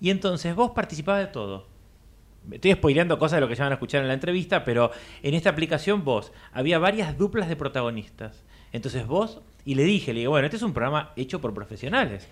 y 0.00 0.10
entonces 0.10 0.54
vos 0.54 0.70
participabas 0.72 1.20
de 1.26 1.26
todo 1.32 1.66
Estoy 2.50 2.72
spoileando 2.72 3.18
cosas 3.18 3.36
de 3.36 3.40
lo 3.42 3.48
que 3.48 3.54
ya 3.54 3.64
van 3.64 3.72
a 3.72 3.74
escuchar 3.74 4.00
en 4.00 4.08
la 4.08 4.14
entrevista, 4.14 4.64
pero 4.64 4.90
en 5.22 5.34
esta 5.34 5.50
aplicación 5.50 6.02
vos, 6.02 6.32
había 6.52 6.78
varias 6.78 7.18
duplas 7.18 7.46
de 7.46 7.56
protagonistas. 7.56 8.42
Entonces 8.72 9.06
vos, 9.06 9.42
y 9.66 9.74
le 9.74 9.84
dije, 9.84 10.14
le 10.14 10.20
digo, 10.20 10.30
bueno, 10.30 10.46
este 10.46 10.56
es 10.56 10.62
un 10.62 10.72
programa 10.72 11.12
hecho 11.16 11.42
por 11.42 11.52
profesionales. 11.52 12.26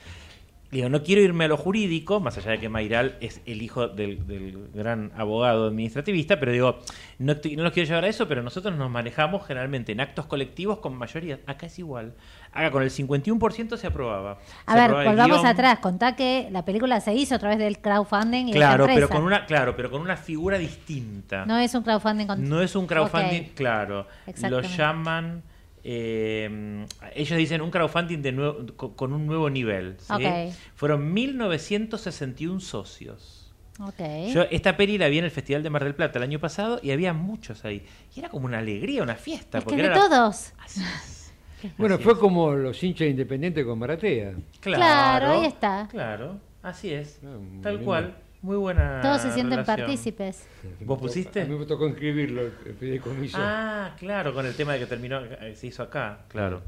Digo, 0.76 0.90
no 0.90 1.02
quiero 1.02 1.22
irme 1.22 1.46
a 1.46 1.48
lo 1.48 1.56
jurídico, 1.56 2.20
más 2.20 2.36
allá 2.36 2.50
de 2.50 2.58
que 2.58 2.68
Mayral 2.68 3.16
es 3.22 3.40
el 3.46 3.62
hijo 3.62 3.88
del, 3.88 4.26
del 4.26 4.68
gran 4.74 5.10
abogado 5.16 5.68
administrativista, 5.68 6.38
pero 6.38 6.52
digo, 6.52 6.80
no, 7.18 7.32
no 7.32 7.62
los 7.62 7.72
quiero 7.72 7.88
llevar 7.88 8.04
a 8.04 8.08
eso, 8.08 8.28
pero 8.28 8.42
nosotros 8.42 8.76
nos 8.76 8.90
manejamos 8.90 9.46
generalmente 9.46 9.92
en 9.92 10.00
actos 10.02 10.26
colectivos 10.26 10.80
con 10.80 10.94
mayoría. 10.94 11.40
Acá 11.46 11.64
es 11.64 11.78
igual. 11.78 12.12
Acá 12.52 12.70
con 12.70 12.82
el 12.82 12.90
51% 12.90 13.78
se 13.78 13.86
aprobaba. 13.86 14.32
A 14.66 14.72
Se 14.74 14.78
ver, 14.78 14.90
aprobaba 14.90 15.10
volvamos 15.12 15.46
atrás. 15.46 15.78
Contá 15.78 16.14
que 16.14 16.48
la 16.52 16.66
película 16.66 17.00
se 17.00 17.14
hizo 17.14 17.36
a 17.36 17.38
través 17.38 17.56
del 17.56 17.78
crowdfunding 17.78 18.48
y 18.48 18.52
de 18.52 18.58
Claro, 18.58 18.84
esta 18.84 18.94
pero 18.96 19.08
con 19.08 19.22
una, 19.22 19.46
claro, 19.46 19.74
pero 19.76 19.90
con 19.90 20.02
una 20.02 20.18
figura 20.18 20.58
distinta. 20.58 21.46
No 21.46 21.56
es 21.56 21.74
un 21.74 21.84
crowdfunding 21.84 22.26
con... 22.26 22.46
No 22.46 22.60
es 22.60 22.76
un 22.76 22.86
crowdfunding, 22.86 23.44
Ok. 23.44 23.54
claro. 23.54 24.06
Lo 24.50 24.60
llaman. 24.60 25.42
Eh, 25.88 26.84
ellos 27.14 27.38
dicen 27.38 27.60
un 27.60 27.70
crowdfunding 27.70 28.20
de 28.20 28.32
nuevo, 28.32 28.66
con, 28.76 29.12
un 29.12 29.24
nuevo 29.24 29.48
nivel. 29.48 29.96
¿sí? 30.00 30.12
Ok. 30.12 30.52
Fueron 30.74 31.12
1961 31.14 32.58
socios. 32.60 33.54
Ok. 33.78 34.00
Yo 34.32 34.42
esta 34.50 34.76
peli 34.76 34.98
la 34.98 35.06
vi 35.08 35.18
en 35.18 35.24
el 35.26 35.30
Festival 35.30 35.62
de 35.62 35.70
Mar 35.70 35.84
del 35.84 35.94
Plata 35.94 36.18
el 36.18 36.24
año 36.24 36.40
pasado 36.40 36.80
y 36.82 36.90
había 36.90 37.12
muchos 37.12 37.64
ahí. 37.64 37.84
Y 38.14 38.18
era 38.18 38.28
como 38.30 38.46
una 38.46 38.58
alegría, 38.58 39.02
una 39.04 39.14
fiesta. 39.14 39.58
es 39.58 39.64
que 39.64 39.76
de 39.76 39.82
la- 39.84 39.94
todos. 39.94 40.52
Así 40.58 40.80
es. 40.82 41.12
Bueno, 41.78 41.94
Así 41.94 42.04
fue 42.04 42.12
es. 42.12 42.18
como 42.18 42.52
los 42.52 42.80
hinchas 42.82 43.08
independientes 43.08 43.64
con 43.64 43.78
Maratea. 43.78 44.34
Claro, 44.60 44.76
Claro, 44.78 45.40
ahí 45.40 45.46
está. 45.46 45.88
Claro, 45.90 46.38
así 46.62 46.92
es. 46.92 47.18
Ah, 47.24 47.38
Tal 47.62 47.80
cual. 47.80 48.14
Muy 48.46 48.58
buena. 48.58 49.00
Todos 49.02 49.22
se 49.22 49.32
sienten 49.32 49.58
relación. 49.58 49.76
partícipes. 49.78 50.46
¿Vos 50.82 51.00
pusiste? 51.00 51.42
A 51.42 51.46
mí 51.46 51.58
me 51.58 51.66
tocó 51.66 51.88
inscribirlo, 51.88 52.42
el 52.42 52.74
fideicomiso. 52.78 53.38
Ah, 53.40 53.96
claro, 53.98 54.32
con 54.32 54.46
el 54.46 54.54
tema 54.54 54.74
de 54.74 54.78
que 54.78 54.86
terminó, 54.86 55.18
eh, 55.24 55.56
se 55.56 55.66
hizo 55.66 55.82
acá, 55.82 56.20
claro. 56.28 56.62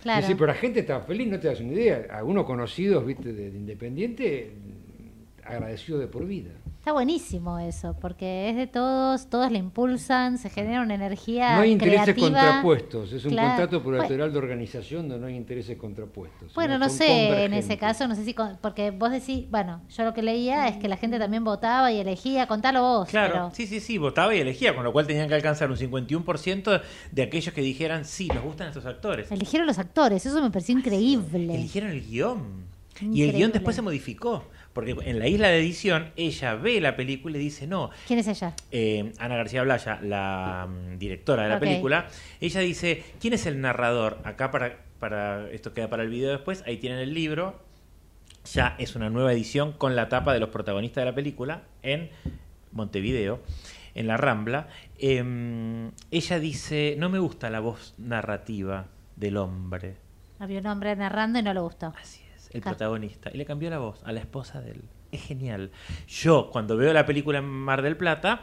Claro. 0.00 0.22
Sí, 0.22 0.28
sí, 0.28 0.34
pero 0.36 0.46
la 0.46 0.54
gente 0.54 0.80
estaba 0.80 1.02
feliz, 1.02 1.26
no 1.26 1.40
te 1.40 1.48
das 1.48 1.58
una 1.58 1.72
idea. 1.72 2.06
Algunos 2.12 2.44
conocidos, 2.46 3.04
viste, 3.04 3.32
de, 3.32 3.50
de 3.50 3.58
Independiente, 3.58 4.52
agradecido 5.42 5.98
de 5.98 6.06
por 6.06 6.24
vida. 6.26 6.52
Está 6.84 6.92
buenísimo 6.92 7.58
eso, 7.58 7.96
porque 7.98 8.50
es 8.50 8.56
de 8.56 8.66
todos, 8.66 9.30
todos 9.30 9.50
le 9.50 9.56
impulsan, 9.56 10.36
se 10.36 10.50
genera 10.50 10.82
una 10.82 10.94
energía 10.94 11.56
No 11.56 11.62
hay 11.62 11.70
intereses 11.72 12.02
creativa. 12.14 12.28
contrapuestos, 12.28 13.10
es 13.10 13.24
un 13.24 13.30
Claro. 13.30 13.48
contrato 13.56 13.82
plurilateral 13.82 14.30
de 14.30 14.38
organización 14.38 15.08
donde 15.08 15.18
no 15.22 15.26
hay 15.28 15.34
intereses 15.34 15.78
contrapuestos. 15.78 16.52
Bueno, 16.52 16.76
no 16.76 16.90
sé, 16.90 17.44
en 17.46 17.54
ese 17.54 17.78
caso, 17.78 18.06
no 18.06 18.14
sé 18.14 18.22
si, 18.26 18.34
con- 18.34 18.58
porque 18.60 18.90
vos 18.90 19.10
decís, 19.10 19.46
bueno, 19.50 19.80
yo 19.96 20.04
lo 20.04 20.12
que 20.12 20.20
leía 20.20 20.68
es 20.68 20.76
que 20.76 20.88
la 20.88 20.98
gente 20.98 21.18
también 21.18 21.42
votaba 21.42 21.90
y 21.90 22.00
elegía, 22.00 22.46
contalo 22.46 22.82
vos. 22.82 23.08
Claro, 23.08 23.32
pero- 23.32 23.50
sí, 23.54 23.66
sí, 23.66 23.80
sí, 23.80 23.96
votaba 23.96 24.34
y 24.34 24.40
elegía, 24.40 24.74
con 24.74 24.84
lo 24.84 24.92
cual 24.92 25.06
tenían 25.06 25.26
que 25.28 25.36
alcanzar 25.36 25.70
un 25.70 25.78
51% 25.78 26.82
de 27.12 27.22
aquellos 27.22 27.54
que 27.54 27.62
dijeran, 27.62 28.04
sí, 28.04 28.28
nos 28.28 28.42
gustan 28.44 28.68
estos 28.68 28.84
actores. 28.84 29.32
Eligieron 29.32 29.66
los 29.66 29.78
actores, 29.78 30.26
eso 30.26 30.42
me 30.42 30.50
pareció 30.50 30.76
increíble. 30.76 31.54
Eligieron 31.54 31.92
el 31.92 32.06
guion. 32.06 32.74
Y 33.00 33.22
el 33.22 33.32
guion 33.32 33.50
después 33.52 33.74
se 33.74 33.80
modificó. 33.82 34.44
Porque 34.74 34.96
en 35.04 35.20
la 35.20 35.28
isla 35.28 35.48
de 35.48 35.60
edición, 35.60 36.10
ella 36.16 36.56
ve 36.56 36.80
la 36.80 36.96
película 36.96 37.38
y 37.38 37.40
dice, 37.40 37.66
no, 37.68 37.90
¿Quién 38.08 38.18
es 38.18 38.26
ella? 38.26 38.54
eh, 38.72 39.12
Ana 39.18 39.36
García 39.36 39.62
Blaya, 39.62 40.00
la 40.02 40.68
mm, 40.68 40.98
directora 40.98 41.44
de 41.44 41.48
la 41.48 41.60
película, 41.60 42.08
ella 42.40 42.60
dice, 42.60 43.04
¿quién 43.20 43.34
es 43.34 43.46
el 43.46 43.60
narrador? 43.60 44.18
Acá 44.24 44.50
para, 44.50 44.78
para, 44.98 45.48
esto 45.52 45.72
queda 45.72 45.88
para 45.88 46.02
el 46.02 46.08
video 46.10 46.32
después, 46.32 46.64
ahí 46.66 46.78
tienen 46.78 46.98
el 46.98 47.14
libro, 47.14 47.60
ya 48.52 48.74
es 48.78 48.96
una 48.96 49.10
nueva 49.10 49.32
edición 49.32 49.72
con 49.72 49.94
la 49.94 50.08
tapa 50.08 50.32
de 50.34 50.40
los 50.40 50.48
protagonistas 50.48 51.02
de 51.02 51.10
la 51.10 51.14
película 51.14 51.62
en 51.82 52.10
Montevideo, 52.72 53.40
en 53.94 54.08
la 54.08 54.16
Rambla. 54.16 54.66
Em, 54.98 55.92
ella 56.10 56.40
dice, 56.40 56.96
no 56.98 57.08
me 57.10 57.20
gusta 57.20 57.48
la 57.48 57.60
voz 57.60 57.94
narrativa 57.96 58.86
del 59.14 59.36
hombre. 59.36 59.94
Había 60.40 60.58
un 60.58 60.66
hombre 60.66 60.96
narrando 60.96 61.38
y 61.38 61.42
no 61.42 61.54
le 61.54 61.60
gustó. 61.60 61.94
Así 61.96 62.23
el 62.54 62.62
protagonista. 62.62 63.30
Y 63.32 63.36
le 63.36 63.44
cambió 63.44 63.68
la 63.68 63.78
voz 63.78 64.02
a 64.04 64.12
la 64.12 64.20
esposa 64.20 64.60
de 64.60 64.72
él. 64.72 64.82
Es 65.12 65.22
genial. 65.22 65.70
Yo, 66.08 66.50
cuando 66.50 66.76
veo 66.76 66.92
la 66.92 67.04
película 67.04 67.38
en 67.38 67.44
Mar 67.44 67.82
del 67.82 67.96
Plata, 67.96 68.42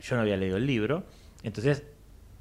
yo 0.00 0.16
no 0.16 0.22
había 0.22 0.36
leído 0.36 0.56
el 0.56 0.66
libro. 0.66 1.04
Entonces, 1.42 1.84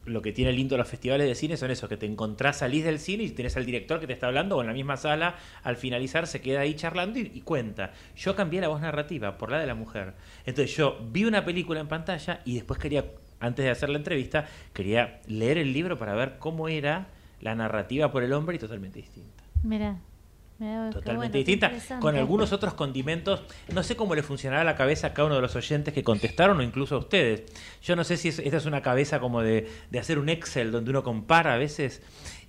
lo 0.05 0.21
que 0.21 0.33
tiene 0.33 0.51
lindo 0.51 0.77
los 0.77 0.87
festivales 0.87 1.27
de 1.27 1.35
cine 1.35 1.57
son 1.57 1.71
eso, 1.71 1.87
que 1.87 1.97
te 1.97 2.05
encontrás, 2.05 2.57
salís 2.57 2.83
del 2.83 2.99
cine 2.99 3.23
y 3.23 3.29
tenés 3.31 3.55
al 3.55 3.65
director 3.65 3.99
que 3.99 4.07
te 4.07 4.13
está 4.13 4.27
hablando 4.27 4.57
o 4.57 4.61
en 4.61 4.67
la 4.67 4.73
misma 4.73 4.97
sala, 4.97 5.37
al 5.63 5.77
finalizar 5.77 6.27
se 6.27 6.41
queda 6.41 6.61
ahí 6.61 6.73
charlando 6.75 7.19
y, 7.19 7.31
y 7.33 7.41
cuenta. 7.41 7.93
Yo 8.15 8.35
cambié 8.35 8.59
la 8.59 8.67
voz 8.67 8.81
narrativa 8.81 9.37
por 9.37 9.49
la 9.49 9.59
de 9.59 9.67
la 9.67 9.75
mujer. 9.75 10.13
Entonces 10.45 10.75
yo 10.75 10.99
vi 11.11 11.23
una 11.23 11.45
película 11.45 11.79
en 11.79 11.87
pantalla 11.87 12.41
y 12.43 12.55
después 12.55 12.79
quería, 12.79 13.05
antes 13.39 13.63
de 13.63 13.71
hacer 13.71 13.89
la 13.89 13.97
entrevista, 13.97 14.47
quería 14.73 15.21
leer 15.27 15.57
el 15.57 15.71
libro 15.71 15.97
para 15.97 16.13
ver 16.13 16.37
cómo 16.37 16.67
era 16.67 17.07
la 17.39 17.55
narrativa 17.55 18.11
por 18.11 18.23
el 18.23 18.33
hombre 18.33 18.55
y 18.55 18.59
totalmente 18.59 18.99
distinta 18.99 19.43
Mira. 19.63 19.97
Mira, 20.59 20.89
totalmente 20.91 21.15
bueno, 21.15 21.31
distinta, 21.77 21.99
con 21.99 22.15
algunos 22.15 22.53
otros 22.53 22.73
condimentos. 22.75 23.43
No 23.73 23.83
sé 23.83 23.95
cómo 23.95 24.15
le 24.15 24.23
funcionará 24.23 24.63
la 24.63 24.75
cabeza 24.75 25.07
a 25.07 25.13
cada 25.13 25.25
uno 25.25 25.35
de 25.35 25.41
los 25.41 25.55
oyentes 25.55 25.93
que 25.93 26.03
contestaron 26.03 26.57
o 26.59 26.63
incluso 26.63 26.95
a 26.95 26.99
ustedes. 26.99 27.43
Yo 27.81 27.95
no 27.95 28.03
sé 28.03 28.17
si 28.17 28.29
es- 28.29 28.39
esta 28.39 28.57
es 28.57 28.65
una 28.65 28.81
cabeza 28.81 29.19
como 29.19 29.41
de, 29.41 29.67
de 29.89 29.99
hacer 29.99 30.19
un 30.19 30.29
Excel 30.29 30.71
donde 30.71 30.91
uno 30.91 31.03
compara 31.03 31.53
a 31.55 31.57
veces. 31.57 32.01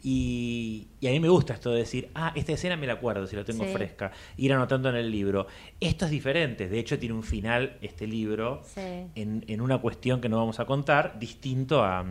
Y, 0.06 0.88
y 1.00 1.06
a 1.08 1.10
mí 1.12 1.18
me 1.18 1.30
gusta 1.30 1.54
esto 1.54 1.70
de 1.72 1.78
decir, 1.78 2.10
ah, 2.14 2.30
esta 2.36 2.52
escena 2.52 2.76
me 2.76 2.86
la 2.86 2.92
acuerdo 2.92 3.26
si 3.26 3.36
lo 3.36 3.44
tengo 3.44 3.64
Sí. 3.64 3.72
fresca, 3.72 4.12
ir 4.36 4.52
anotando 4.52 4.90
en 4.90 4.96
el 4.96 5.10
libro. 5.10 5.46
Esto 5.80 6.04
es 6.04 6.10
diferente, 6.10 6.68
de 6.68 6.78
hecho 6.78 6.98
tiene 6.98 7.14
un 7.14 7.22
final 7.22 7.78
este 7.80 8.06
libro 8.06 8.60
Sí. 8.64 8.80
en, 9.14 9.44
en 9.48 9.60
una 9.62 9.78
cuestión 9.78 10.20
que 10.20 10.28
no 10.28 10.36
vamos 10.36 10.60
a 10.60 10.66
contar, 10.66 11.18
distinto 11.18 11.82
a... 11.82 12.04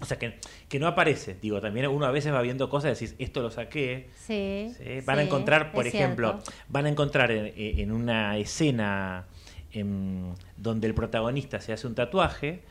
O 0.00 0.04
sea, 0.06 0.18
que, 0.18 0.38
que 0.68 0.78
no 0.78 0.86
aparece. 0.88 1.36
Digo, 1.40 1.60
también 1.60 1.86
uno 1.86 2.04
a 2.04 2.10
veces 2.10 2.32
va 2.32 2.42
viendo 2.42 2.68
cosas 2.68 3.00
y 3.00 3.04
decís, 3.06 3.16
esto 3.18 3.42
lo 3.42 3.50
saqué, 3.50 4.10
Sí. 4.16 4.72
Sí, 4.76 5.00
Van 5.06 5.18
a 5.18 5.22
encontrar, 5.22 5.72
por 5.72 5.86
ejemplo, 5.86 6.32
cierto. 6.42 6.52
van 6.68 6.86
a 6.86 6.88
encontrar 6.88 7.30
en, 7.30 7.52
en 7.56 7.92
una 7.92 8.36
escena 8.36 9.26
em, 9.72 10.34
donde 10.56 10.86
el 10.88 10.94
protagonista 10.94 11.60
se 11.60 11.72
hace 11.72 11.86
un 11.86 11.94
tatuaje, 11.94 12.62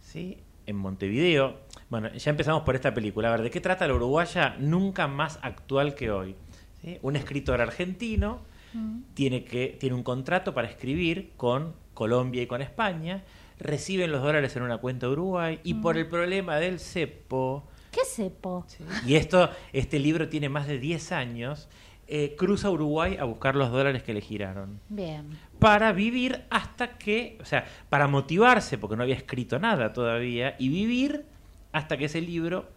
¿sí? 0.00 0.38
En 0.66 0.76
Montevideo. 0.76 1.58
Bueno, 1.88 2.12
ya 2.12 2.30
empezamos 2.30 2.62
por 2.62 2.74
esta 2.74 2.92
película. 2.92 3.28
A 3.28 3.32
ver, 3.32 3.42
¿de 3.42 3.50
qué 3.50 3.60
trata 3.60 3.86
la 3.86 3.94
uruguaya? 3.94 4.56
Nunca 4.58 5.06
más 5.06 5.38
actual 5.42 5.94
que 5.94 6.10
hoy. 6.10 6.34
¿sí? 6.82 6.98
Un 7.02 7.16
escritor 7.16 7.60
argentino 7.60 8.40
Mm. 8.74 9.02
tiene, 9.14 9.44
que, 9.44 9.76
tiene 9.80 9.94
un 9.94 10.02
contrato 10.02 10.52
para 10.52 10.68
escribir 10.68 11.30
con 11.36 11.72
Colombia 11.94 12.42
y 12.42 12.46
con 12.46 12.60
España. 12.60 13.22
Reciben 13.58 14.12
los 14.12 14.22
dólares 14.22 14.54
en 14.56 14.62
una 14.62 14.78
cuenta 14.78 15.06
de 15.06 15.12
Uruguay 15.12 15.60
y 15.64 15.74
por 15.74 15.96
el 15.96 16.06
problema 16.08 16.56
del 16.56 16.78
cepo... 16.78 17.66
¿Qué 17.90 18.00
cepo? 18.04 18.66
Y 19.06 19.14
esto, 19.14 19.48
este 19.72 19.98
libro 19.98 20.28
tiene 20.28 20.48
más 20.50 20.66
de 20.66 20.78
10 20.78 21.12
años. 21.12 21.68
eh, 22.08 22.34
cruza 22.36 22.70
Uruguay 22.70 23.16
a 23.18 23.24
buscar 23.24 23.56
los 23.56 23.70
dólares 23.72 24.02
que 24.02 24.14
le 24.14 24.20
giraron. 24.20 24.78
Bien. 24.88 25.30
Para 25.58 25.92
vivir 25.92 26.44
hasta 26.50 26.98
que, 26.98 27.36
o 27.40 27.44
sea, 27.44 27.64
para 27.88 28.06
motivarse, 28.06 28.78
porque 28.78 28.94
no 28.96 29.02
había 29.02 29.16
escrito 29.16 29.58
nada 29.58 29.92
todavía, 29.92 30.54
y 30.58 30.68
vivir 30.68 31.24
hasta 31.72 31.96
que 31.96 32.04
ese 32.04 32.20
libro 32.20 32.68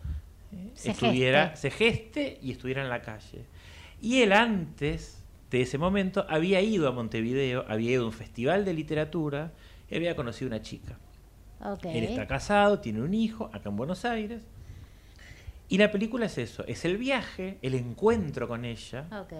eh, 0.51 0.69
Se 0.73 0.91
estuviera, 0.91 1.49
geste. 1.49 1.69
se 1.69 1.71
geste 1.71 2.39
y 2.41 2.51
estuviera 2.51 2.81
en 2.81 2.89
la 2.89 3.01
calle. 3.01 3.43
Y 4.01 4.21
él 4.21 4.31
antes 4.33 5.21
de 5.51 5.61
ese 5.61 5.77
momento 5.77 6.25
había 6.29 6.61
ido 6.61 6.87
a 6.87 6.91
Montevideo, 6.91 7.65
había 7.67 7.91
ido 7.91 8.03
a 8.03 8.07
un 8.07 8.13
festival 8.13 8.65
de 8.65 8.73
literatura 8.73 9.51
había 9.97 10.15
conocido 10.15 10.47
una 10.47 10.61
chica. 10.61 10.97
Él 11.83 12.03
está 12.05 12.25
casado, 12.27 12.79
tiene 12.79 13.01
un 13.01 13.13
hijo 13.13 13.49
acá 13.53 13.69
en 13.69 13.75
Buenos 13.75 14.05
Aires. 14.05 14.43
Y 15.67 15.77
la 15.77 15.91
película 15.91 16.25
es 16.25 16.37
eso, 16.37 16.63
es 16.67 16.83
el 16.85 16.97
viaje, 16.97 17.57
el 17.61 17.75
encuentro 17.75 18.47
con 18.47 18.65
ella, 18.65 19.05
Ok. 19.21 19.33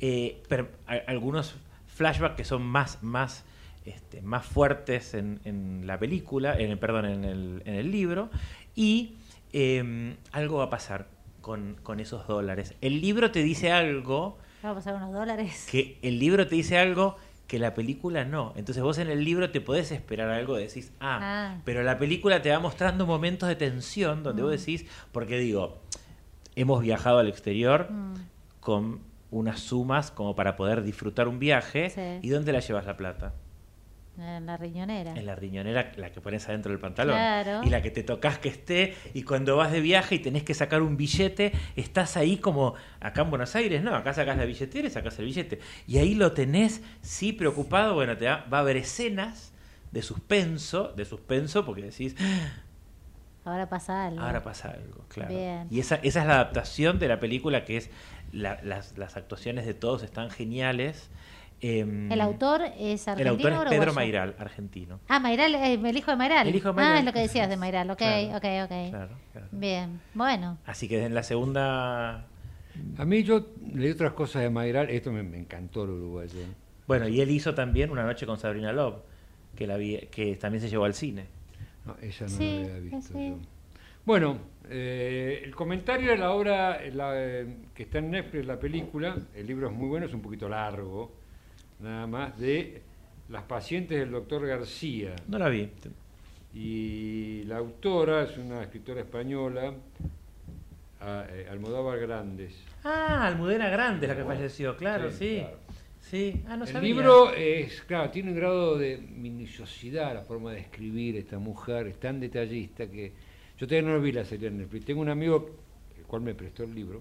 eh, 0.00 0.42
pero 0.48 0.68
algunos 1.06 1.56
flashbacks 1.88 2.36
que 2.36 2.44
son 2.44 2.62
más, 2.62 3.02
más, 3.02 3.44
este, 3.84 4.22
más 4.22 4.46
fuertes 4.46 5.14
en, 5.14 5.40
en 5.44 5.86
la 5.86 5.98
película, 5.98 6.56
en 6.56 6.70
el, 6.70 6.78
perdón, 6.78 7.06
en 7.06 7.24
el, 7.24 7.62
en 7.64 7.74
el 7.74 7.90
libro, 7.90 8.30
y 8.76 9.14
eh, 9.52 10.14
algo 10.32 10.58
va 10.58 10.64
a 10.64 10.70
pasar 10.70 11.08
con, 11.40 11.76
con 11.82 11.98
esos 11.98 12.26
dólares. 12.28 12.74
El 12.80 13.00
libro 13.00 13.32
te 13.32 13.42
dice 13.42 13.72
algo 13.72 14.38
Vamos 14.62 14.76
a 14.76 14.90
pasar 14.90 14.94
unos 15.02 15.12
dólares. 15.12 15.66
que 15.70 15.98
el 16.02 16.18
libro 16.20 16.46
te 16.46 16.54
dice 16.54 16.78
algo 16.78 17.16
que 17.50 17.58
la 17.58 17.74
película 17.74 18.24
no. 18.24 18.52
Entonces 18.54 18.80
vos 18.80 18.96
en 18.98 19.08
el 19.10 19.24
libro 19.24 19.50
te 19.50 19.60
podés 19.60 19.90
esperar 19.90 20.30
algo, 20.30 20.54
decís, 20.56 20.92
ah, 21.00 21.18
Ah. 21.20 21.60
pero 21.64 21.82
la 21.82 21.98
película 21.98 22.40
te 22.42 22.50
va 22.52 22.60
mostrando 22.60 23.06
momentos 23.06 23.48
de 23.48 23.56
tensión 23.56 24.22
donde 24.22 24.42
vos 24.44 24.52
decís, 24.52 24.86
porque 25.10 25.36
digo, 25.36 25.80
hemos 26.54 26.80
viajado 26.80 27.18
al 27.18 27.26
exterior 27.28 27.90
Mm. 27.90 28.14
con 28.60 29.00
unas 29.32 29.58
sumas 29.58 30.12
como 30.12 30.36
para 30.36 30.54
poder 30.54 30.84
disfrutar 30.84 31.26
un 31.26 31.40
viaje, 31.40 31.90
Sí. 31.90 32.00
¿y 32.22 32.28
dónde 32.28 32.52
la 32.52 32.60
llevas 32.60 32.86
la 32.86 32.96
plata? 32.96 33.34
En 34.18 34.44
la 34.44 34.56
riñonera. 34.58 35.12
En 35.14 35.24
la 35.24 35.34
riñonera, 35.34 35.92
la 35.96 36.10
que 36.12 36.20
pones 36.20 36.46
adentro 36.48 36.70
del 36.72 36.80
pantalón. 36.80 37.16
Claro. 37.16 37.62
Y 37.64 37.70
la 37.70 37.80
que 37.80 37.90
te 37.90 38.02
tocas 38.02 38.38
que 38.38 38.50
esté, 38.50 38.94
y 39.14 39.22
cuando 39.22 39.56
vas 39.56 39.72
de 39.72 39.80
viaje 39.80 40.16
y 40.16 40.18
tenés 40.18 40.42
que 40.42 40.52
sacar 40.52 40.82
un 40.82 40.96
billete, 40.98 41.52
estás 41.76 42.16
ahí 42.18 42.36
como 42.36 42.74
acá 43.00 43.22
en 43.22 43.30
Buenos 43.30 43.54
Aires, 43.56 43.82
no, 43.82 43.94
acá 43.94 44.12
sacás 44.12 44.36
la 44.36 44.44
billetera 44.44 44.88
y 44.88 44.90
sacás 44.90 45.18
el 45.20 45.24
billete. 45.26 45.60
Y 45.86 45.98
ahí 45.98 46.14
lo 46.14 46.32
tenés, 46.32 46.82
sí, 47.00 47.32
preocupado, 47.32 47.94
bueno, 47.94 48.16
te 48.16 48.26
va, 48.26 48.44
va 48.52 48.58
a 48.58 48.60
haber 48.60 48.76
escenas 48.76 49.52
de 49.92 50.02
suspenso, 50.02 50.92
de 50.96 51.04
suspenso, 51.06 51.64
porque 51.64 51.82
decís, 51.82 52.14
Ahora 53.44 53.68
pasa 53.70 54.06
algo. 54.06 54.20
ahora 54.20 54.42
pasa 54.42 54.68
algo, 54.70 55.04
claro. 55.08 55.34
Bien. 55.34 55.66
Y 55.70 55.80
esa, 55.80 55.94
esa 55.96 56.20
es 56.20 56.26
la 56.26 56.34
adaptación 56.34 56.98
de 56.98 57.08
la 57.08 57.18
película, 57.20 57.64
que 57.64 57.78
es, 57.78 57.90
la- 58.32 58.60
las, 58.62 58.98
las 58.98 59.16
actuaciones 59.16 59.64
de 59.66 59.72
todos 59.72 60.02
están 60.02 60.30
geniales. 60.30 61.08
Em, 61.62 62.10
¿El 62.10 62.20
autor 62.22 62.62
es 62.78 63.06
el 63.06 63.12
argentino 63.12 63.30
autor 63.30 63.52
es 63.52 63.58
o 63.58 63.62
Pedro 63.64 63.82
uruguayo? 63.82 63.94
Mayral, 63.94 64.34
argentino. 64.38 65.00
Ah, 65.08 65.20
Mayral, 65.20 65.54
eh, 65.56 65.74
el 65.74 65.96
hijo 65.96 66.10
de 66.10 66.16
Mayral. 66.16 66.48
El 66.48 66.54
hijo 66.56 66.68
de 66.68 66.70
Ah, 66.70 66.84
Mayral. 66.84 66.98
es 67.00 67.04
lo 67.04 67.12
que 67.12 67.20
decías 67.20 67.48
de 67.50 67.56
Mayral. 67.58 67.90
Ok, 67.90 67.98
Claro. 67.98 68.28
ok, 68.28 68.44
ok. 68.64 68.90
Claro, 68.90 69.16
claro. 69.32 69.46
Bien. 69.52 70.00
Bueno. 70.14 70.58
Así 70.64 70.88
que 70.88 71.04
en 71.04 71.14
la 71.14 71.22
segunda. 71.22 72.24
A 72.96 73.04
mí 73.04 73.22
yo 73.24 73.46
leí 73.74 73.90
otras 73.90 74.12
cosas 74.14 74.42
de 74.42 74.48
Mayral, 74.50 74.88
esto 74.90 75.12
me, 75.12 75.22
me 75.22 75.38
encantó 75.38 75.84
el 75.84 75.90
uruguayo. 75.90 76.40
Bueno, 76.86 77.08
y 77.08 77.20
él 77.20 77.30
hizo 77.30 77.54
también 77.54 77.90
Una 77.90 78.04
Noche 78.04 78.24
con 78.26 78.38
Sabrina 78.38 78.72
Love, 78.72 79.02
que, 79.54 79.66
la 79.66 79.76
vi- 79.76 80.08
que 80.10 80.36
también 80.36 80.62
se 80.62 80.70
llevó 80.70 80.84
al 80.86 80.94
cine. 80.94 81.26
No, 81.84 81.94
esa 82.00 82.24
no 82.24 82.30
Sí, 82.30 82.60
la 82.68 82.76
había 82.76 82.78
visto 82.96 83.12
sí. 83.12 83.28
yo. 83.28 83.38
Bueno, 84.06 84.38
eh, 84.70 85.42
el 85.44 85.54
comentario 85.54 86.10
de 86.10 86.16
la 86.16 86.30
obra 86.32 86.80
la, 86.92 87.12
eh, 87.16 87.46
que 87.74 87.82
está 87.82 87.98
en 87.98 88.10
Netflix, 88.12 88.46
la 88.46 88.58
película, 88.58 89.14
el 89.34 89.46
libro 89.46 89.68
es 89.68 89.74
muy 89.74 89.88
bueno, 89.88 90.06
es 90.06 90.14
un 90.14 90.22
poquito 90.22 90.48
largo, 90.48 91.12
nada 91.82 92.06
más, 92.06 92.38
de 92.38 92.82
Las 93.28 93.44
pacientes 93.44 93.98
del 93.98 94.10
doctor 94.10 94.44
García. 94.46 95.14
No 95.28 95.38
la 95.38 95.48
vi. 95.48 95.68
Y 96.52 97.44
la 97.44 97.58
autora 97.58 98.24
es 98.24 98.36
una 98.38 98.62
escritora 98.62 99.00
española, 99.02 99.72
eh, 101.02 101.46
Almodóvar 101.50 101.98
Grandes. 102.00 102.54
Ah, 102.84 103.26
Almudena 103.28 103.68
Grande, 103.68 104.08
la 104.08 104.16
que 104.16 104.24
falleció, 104.24 104.76
claro, 104.76 105.10
Sí, 105.12 105.16
sí. 105.18 105.36
claro. 105.38 105.56
Sí, 106.00 106.42
ah, 106.48 106.56
no 106.56 106.64
el 106.64 106.72
sabía. 106.72 106.88
libro 106.88 107.32
es, 107.32 107.82
claro, 107.82 108.10
tiene 108.10 108.30
un 108.32 108.36
grado 108.36 108.76
de 108.76 108.96
minuciosidad 108.98 110.12
la 110.14 110.22
forma 110.22 110.50
de 110.52 110.60
escribir 110.60 111.16
esta 111.16 111.38
mujer, 111.38 111.86
es 111.86 112.00
tan 112.00 112.18
detallista 112.18 112.86
que 112.90 113.12
yo 113.58 113.66
todavía 113.68 113.88
no 113.88 113.94
lo 113.96 114.02
vi 114.02 114.10
la 114.10 114.24
serie 114.24 114.48
en 114.48 114.58
Netflix. 114.58 114.86
Tengo 114.86 115.02
un 115.02 115.10
amigo, 115.10 115.50
el 115.96 116.04
cual 116.04 116.22
me 116.22 116.34
prestó 116.34 116.64
el 116.64 116.74
libro, 116.74 117.00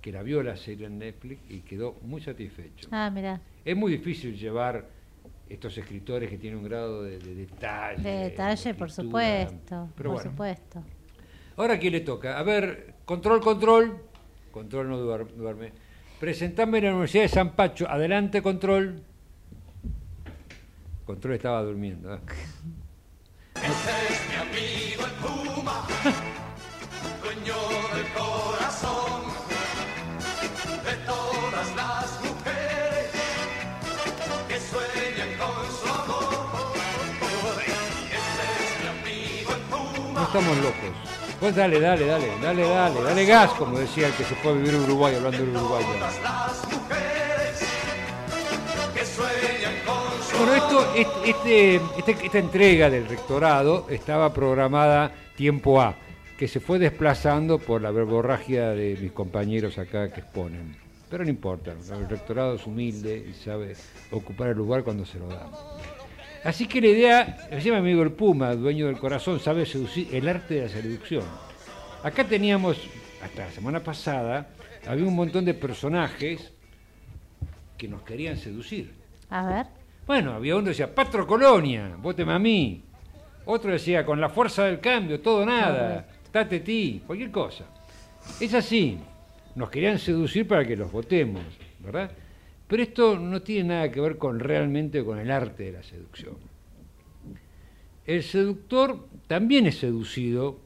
que 0.00 0.12
la 0.12 0.22
vio 0.22 0.42
la 0.42 0.56
serie 0.56 0.86
en 0.86 0.98
Netflix 0.98 1.40
y 1.50 1.60
quedó 1.60 1.96
muy 2.02 2.20
satisfecho. 2.20 2.88
Ah, 2.92 3.10
mira. 3.12 3.40
Es 3.64 3.76
muy 3.76 3.92
difícil 3.92 4.36
llevar 4.36 4.86
estos 5.48 5.76
escritores 5.78 6.28
que 6.30 6.38
tienen 6.38 6.58
un 6.60 6.64
grado 6.66 7.02
de, 7.02 7.18
de 7.18 7.34
detalle. 7.34 8.02
De 8.02 8.16
detalle, 8.30 8.74
por 8.74 8.90
supuesto. 8.90 9.88
Pero 9.96 10.10
por 10.10 10.16
bueno, 10.16 10.30
supuesto. 10.30 10.84
ahora 11.56 11.74
¿a 11.74 11.78
quién 11.78 11.92
le 11.92 12.00
toca? 12.00 12.38
A 12.38 12.42
ver, 12.42 12.94
control, 13.04 13.40
control. 13.40 13.98
Control 14.52 14.88
no 14.88 14.98
duer- 14.98 15.28
duerme. 15.34 15.72
Presentame 16.20 16.78
en 16.78 16.84
la 16.84 16.90
Universidad 16.92 17.22
de 17.24 17.28
San 17.28 17.54
Pacho. 17.54 17.88
Adelante, 17.88 18.42
control. 18.42 19.02
Control 21.04 21.34
estaba 21.34 21.62
durmiendo. 21.62 22.14
¿eh? 22.14 22.18
mi 24.28 24.34
amigo 24.36 25.04
el 25.06 25.12
Puma, 25.22 25.86
dueño 27.22 27.54
del 27.94 28.12
corazón 28.12 28.57
estamos 40.28 40.56
locos. 40.58 40.74
Pues 41.40 41.54
dale, 41.54 41.80
dale, 41.80 42.06
dale, 42.06 42.28
dale, 42.42 42.62
dale, 42.68 43.02
dale 43.02 43.24
gas, 43.24 43.50
como 43.52 43.78
decía 43.78 44.08
el 44.08 44.12
que 44.14 44.24
se 44.24 44.34
fue 44.36 44.52
a 44.52 44.54
vivir 44.54 44.74
Uruguay 44.74 45.14
hablando 45.14 45.38
del 45.38 45.50
Uruguay. 45.56 45.84
Bueno, 50.36 50.54
esto, 50.54 50.94
este- 50.94 51.76
este- 51.96 52.26
esta 52.26 52.38
entrega 52.38 52.90
del 52.90 53.08
rectorado 53.08 53.86
estaba 53.88 54.32
programada 54.32 55.10
tiempo 55.36 55.80
A, 55.80 55.94
que 56.38 56.46
se 56.48 56.60
fue 56.60 56.78
desplazando 56.78 57.58
por 57.58 57.82
la 57.82 57.90
verborragia 57.90 58.70
de 58.70 58.96
mis 59.00 59.12
compañeros 59.12 59.78
acá 59.78 60.10
que 60.12 60.20
exponen. 60.20 60.76
Pero 61.10 61.24
no 61.24 61.30
importa, 61.30 61.72
el 61.72 62.08
rectorado 62.08 62.54
es 62.56 62.66
humilde 62.66 63.26
y 63.30 63.32
sabe 63.32 63.74
ocupar 64.10 64.48
el 64.48 64.56
lugar 64.58 64.84
cuando 64.84 65.04
se 65.06 65.18
lo 65.18 65.28
da. 65.28 65.46
Así 66.44 66.66
que 66.66 66.80
la 66.80 66.86
idea, 66.88 67.48
decía 67.50 67.72
mi 67.72 67.78
amigo 67.78 68.02
el 68.02 68.12
Puma, 68.12 68.54
dueño 68.54 68.86
del 68.86 68.98
corazón, 68.98 69.40
sabe 69.40 69.66
seducir 69.66 70.08
el 70.14 70.28
arte 70.28 70.54
de 70.54 70.62
la 70.62 70.68
seducción. 70.68 71.24
Acá 72.02 72.24
teníamos, 72.24 72.78
hasta 73.22 73.46
la 73.46 73.50
semana 73.50 73.80
pasada, 73.80 74.48
había 74.86 75.04
un 75.04 75.16
montón 75.16 75.44
de 75.44 75.54
personajes 75.54 76.52
que 77.76 77.88
nos 77.88 78.02
querían 78.02 78.36
seducir. 78.36 78.94
A 79.30 79.46
ver. 79.46 79.66
Bueno, 80.06 80.32
había 80.32 80.54
uno 80.54 80.64
que 80.64 80.70
decía, 80.70 80.94
Patro 80.94 81.26
Colonia, 81.26 81.96
vóteme 81.98 82.32
a 82.32 82.38
mí. 82.38 82.82
Otro 83.44 83.72
decía, 83.72 84.06
con 84.06 84.20
la 84.20 84.28
fuerza 84.28 84.64
del 84.64 84.80
cambio, 84.80 85.20
todo 85.20 85.44
nada, 85.44 86.06
tate 86.30 86.60
ti, 86.60 87.02
cualquier 87.06 87.30
cosa. 87.30 87.64
Es 88.40 88.54
así, 88.54 88.98
nos 89.54 89.70
querían 89.70 89.98
seducir 89.98 90.46
para 90.46 90.64
que 90.64 90.76
los 90.76 90.92
votemos, 90.92 91.42
¿verdad? 91.80 92.10
Pero 92.68 92.82
esto 92.82 93.18
no 93.18 93.42
tiene 93.42 93.70
nada 93.70 93.90
que 93.90 94.00
ver 94.00 94.18
con 94.18 94.38
realmente 94.38 95.02
con 95.02 95.18
el 95.18 95.30
arte 95.30 95.64
de 95.64 95.72
la 95.72 95.82
seducción. 95.82 96.34
El 98.06 98.22
seductor 98.22 99.06
también 99.26 99.66
es 99.66 99.78
seducido 99.78 100.58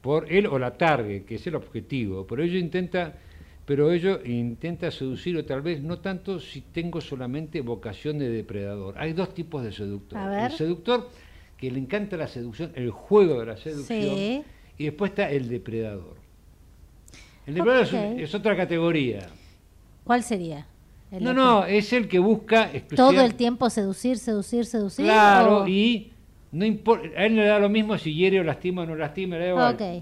por 0.00 0.30
él 0.32 0.46
o 0.46 0.58
la 0.58 0.76
target, 0.76 1.24
que 1.24 1.34
es 1.36 1.46
el 1.46 1.54
objetivo, 1.54 2.26
pero 2.26 2.42
ello 2.42 2.58
intenta, 2.58 3.14
pero 3.66 3.92
ello 3.92 4.20
intenta 4.24 4.90
seducir 4.90 5.36
o 5.36 5.44
tal 5.44 5.60
vez 5.60 5.82
no 5.82 5.98
tanto 5.98 6.40
si 6.40 6.62
tengo 6.62 7.00
solamente 7.00 7.60
vocación 7.60 8.18
de 8.18 8.30
depredador. 8.30 8.94
Hay 8.98 9.12
dos 9.12 9.34
tipos 9.34 9.62
de 9.62 9.72
seductor. 9.72 10.18
El 10.18 10.52
seductor 10.52 11.10
que 11.58 11.70
le 11.70 11.78
encanta 11.78 12.16
la 12.16 12.26
seducción, 12.26 12.72
el 12.74 12.90
juego 12.90 13.40
de 13.40 13.46
la 13.46 13.56
seducción, 13.58 14.00
Sí. 14.00 14.42
y 14.78 14.84
después 14.84 15.10
está 15.10 15.30
el 15.30 15.48
depredador. 15.48 16.16
El 17.46 17.54
depredador 17.54 17.84
es 17.84 18.22
es, 18.22 18.34
otra 18.34 18.56
categoría. 18.56 19.28
¿Cuál 20.04 20.22
sería? 20.22 20.66
El 21.10 21.24
No, 21.24 21.30
otro. 21.30 21.42
no, 21.44 21.64
es 21.66 21.92
el 21.92 22.06
que 22.08 22.18
busca 22.18 22.70
Todo 22.94 23.20
el 23.20 23.34
tiempo 23.34 23.68
seducir, 23.68 24.16
seducir, 24.18 24.64
seducir. 24.64 25.04
Claro, 25.04 25.62
o- 25.62 25.66
y 25.68 26.12
no 26.52 26.64
importa, 26.64 27.08
a 27.16 27.26
él 27.26 27.36
le 27.36 27.44
da 27.46 27.58
lo 27.58 27.68
mismo 27.68 27.98
si 27.98 28.14
hiere 28.14 28.38
o 28.40 28.44
lastima 28.44 28.82
o 28.82 28.86
no 28.86 28.94
lastima, 28.94 29.36
le 29.36 29.48
da. 29.48 29.54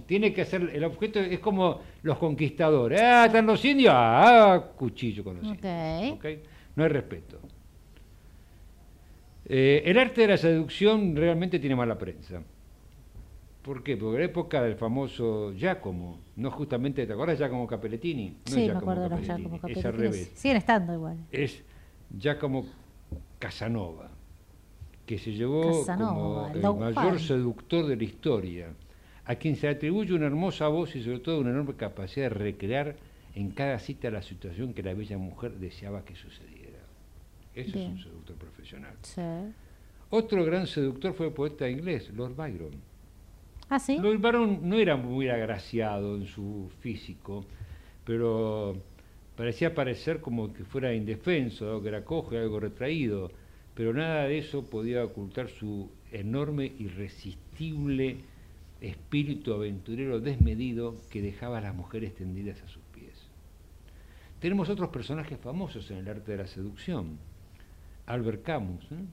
Tiene 0.06 0.32
que 0.34 0.42
hacer, 0.42 0.70
el 0.72 0.84
objeto 0.84 1.18
es 1.20 1.38
como 1.38 1.80
los 2.02 2.18
conquistadores. 2.18 3.00
Ah, 3.00 3.24
están 3.26 3.46
los 3.46 3.64
indios, 3.64 3.92
ah, 3.96 4.62
cuchillo 4.76 5.24
con 5.24 5.36
los 5.36 5.44
indios. 5.44 5.62
¿ok? 6.12 6.24
No 6.76 6.84
hay 6.84 6.88
respeto. 6.90 7.38
Eh, 9.46 9.82
el 9.86 9.98
arte 9.98 10.22
de 10.22 10.28
la 10.28 10.36
seducción 10.36 11.16
realmente 11.16 11.58
tiene 11.58 11.74
mala 11.74 11.96
prensa. 11.96 12.42
¿Por 13.68 13.82
qué? 13.82 13.98
Porque 13.98 14.18
la 14.18 14.24
época 14.24 14.62
del 14.62 14.76
famoso 14.76 15.52
Giacomo, 15.52 16.20
no 16.36 16.50
justamente, 16.50 17.06
¿te 17.06 17.12
acuerdas 17.12 17.36
Giacomo 17.36 17.66
Capellettini? 17.66 18.30
No 18.30 18.34
es 18.46 18.50
sí, 18.50 18.56
me 18.60 18.64
Giacomo 18.64 18.80
acuerdo 18.80 19.02
de 19.02 19.08
los 19.10 19.20
Giacomo 19.20 19.60
Es 19.68 19.84
al 19.84 19.92
revés 19.92 20.32
Siguen 20.34 20.56
estando 20.56 20.94
igual. 20.94 21.18
es 21.30 21.62
Giacomo 22.18 22.64
Casanova, 23.38 24.08
que 25.04 25.18
se 25.18 25.32
llevó 25.34 25.80
Casanova, 25.84 26.50
como 26.62 26.86
el 26.88 26.94
mayor 26.94 27.20
seductor 27.20 27.86
de 27.86 27.96
la 27.96 28.04
historia, 28.04 28.68
a 29.26 29.34
quien 29.34 29.54
se 29.54 29.68
atribuye 29.68 30.14
una 30.14 30.24
hermosa 30.28 30.68
voz 30.68 30.96
y 30.96 31.02
sobre 31.02 31.18
todo 31.18 31.38
una 31.38 31.50
enorme 31.50 31.74
capacidad 31.74 32.30
de 32.30 32.36
recrear 32.36 32.96
en 33.34 33.50
cada 33.50 33.78
cita 33.80 34.10
la 34.10 34.22
situación 34.22 34.72
que 34.72 34.82
la 34.82 34.94
bella 34.94 35.18
mujer 35.18 35.52
deseaba 35.58 36.06
que 36.06 36.16
sucediera. 36.16 36.78
Eso 37.54 37.72
Bien. 37.74 37.90
es 37.90 37.96
un 37.98 38.02
seductor 38.02 38.36
profesional. 38.36 38.94
Sí. 39.02 39.20
Otro 40.08 40.42
gran 40.42 40.66
seductor 40.66 41.12
fue 41.12 41.26
el 41.26 41.34
poeta 41.34 41.68
inglés, 41.68 42.08
Lord 42.14 42.34
Byron. 42.34 42.87
Ah. 43.70 43.78
Lord 44.00 44.18
Byron 44.18 44.60
no 44.68 44.76
era 44.76 44.96
muy 44.96 45.28
agraciado 45.28 46.16
en 46.16 46.26
su 46.26 46.70
físico, 46.80 47.44
pero 48.04 48.76
parecía 49.36 49.74
parecer 49.74 50.20
como 50.20 50.52
que 50.54 50.64
fuera 50.64 50.94
indefenso, 50.94 51.66
dado 51.66 51.82
que 51.82 51.88
era 51.88 52.04
cojo 52.04 52.34
y 52.34 52.38
algo 52.38 52.60
retraído, 52.60 53.30
pero 53.74 53.92
nada 53.92 54.24
de 54.24 54.38
eso 54.38 54.64
podía 54.64 55.04
ocultar 55.04 55.48
su 55.50 55.90
enorme, 56.10 56.72
irresistible 56.78 58.16
espíritu 58.80 59.52
aventurero 59.52 60.20
desmedido 60.20 60.96
que 61.10 61.20
dejaba 61.20 61.58
a 61.58 61.60
las 61.60 61.74
mujeres 61.74 62.14
tendidas 62.14 62.62
a 62.62 62.68
sus 62.68 62.82
pies. 62.94 63.28
Tenemos 64.40 64.68
otros 64.70 64.88
personajes 64.90 65.38
famosos 65.38 65.90
en 65.90 65.98
el 65.98 66.08
arte 66.08 66.32
de 66.32 66.38
la 66.38 66.46
seducción. 66.46 67.18
Albert 68.06 68.42
Camus, 68.44 68.84
¿eh? 68.92 69.04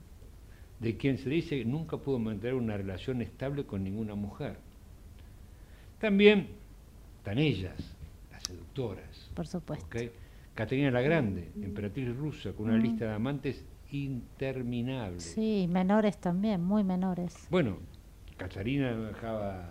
De 0.80 0.96
quien 0.96 1.18
se 1.18 1.28
dice 1.28 1.58
que 1.58 1.64
nunca 1.64 1.96
pudo 1.96 2.18
mantener 2.18 2.54
una 2.54 2.76
relación 2.76 3.22
estable 3.22 3.64
con 3.64 3.82
ninguna 3.82 4.14
mujer. 4.14 4.56
También 5.98 6.48
están 7.18 7.38
ellas, 7.38 7.76
las 8.30 8.42
seductoras. 8.42 9.30
Por 9.34 9.46
supuesto. 9.46 9.86
¿ok? 9.86 10.10
Caterina 10.54 10.90
la 10.90 11.02
Grande, 11.02 11.50
emperatriz 11.60 12.16
rusa, 12.16 12.52
con 12.52 12.66
una 12.66 12.78
lista 12.78 13.04
de 13.06 13.12
amantes 13.12 13.64
interminable. 13.90 15.20
Sí, 15.20 15.66
menores 15.70 16.18
también, 16.18 16.62
muy 16.62 16.82
menores. 16.82 17.46
Bueno, 17.50 17.78
Catarina 18.36 18.92
no 18.92 19.04
dejaba 19.04 19.70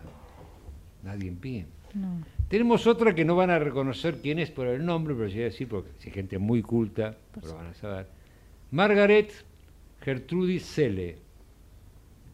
nadie 1.03 1.29
en 1.29 1.37
pie. 1.37 1.65
No. 1.93 2.21
Tenemos 2.49 2.85
otra 2.85 3.15
que 3.15 3.25
no 3.25 3.35
van 3.35 3.49
a 3.49 3.57
reconocer 3.57 4.21
quién 4.21 4.37
es 4.37 4.51
por 4.51 4.67
el 4.67 4.85
nombre, 4.85 5.15
pero 5.15 5.27
sí 5.29 5.35
voy 5.35 5.41
a 5.41 5.45
decir 5.45 5.67
porque 5.67 5.89
si 5.97 6.09
hay 6.09 6.13
gente 6.13 6.37
muy 6.37 6.61
culta, 6.61 7.17
lo 7.43 7.55
van 7.55 7.67
a 7.67 7.73
saber. 7.73 8.07
Margaret 8.71 9.31
Gertrudis 10.05 10.63
Selle, 10.73 11.09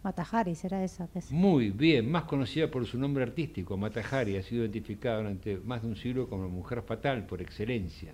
Matajari 0.04 0.54
será 0.56 0.84
esa. 0.84 1.08
Que 1.12 1.20
es- 1.20 1.32
muy 1.32 1.72
bien, 1.72 2.12
más 2.12 2.26
conocida 2.26 2.70
por 2.70 2.86
su 2.86 2.98
nombre 3.00 3.24
artístico, 3.24 3.78
Matahari, 3.78 4.36
ha 4.38 4.44
sido 4.44 4.64
identificada 4.64 5.18
durante 5.18 5.58
más 5.58 5.82
de 5.82 5.88
un 5.88 5.96
siglo 5.96 6.30
como 6.30 6.44
la 6.44 6.50
mujer 6.50 6.82
fatal 6.84 7.26
por 7.26 7.42
excelencia. 7.42 8.14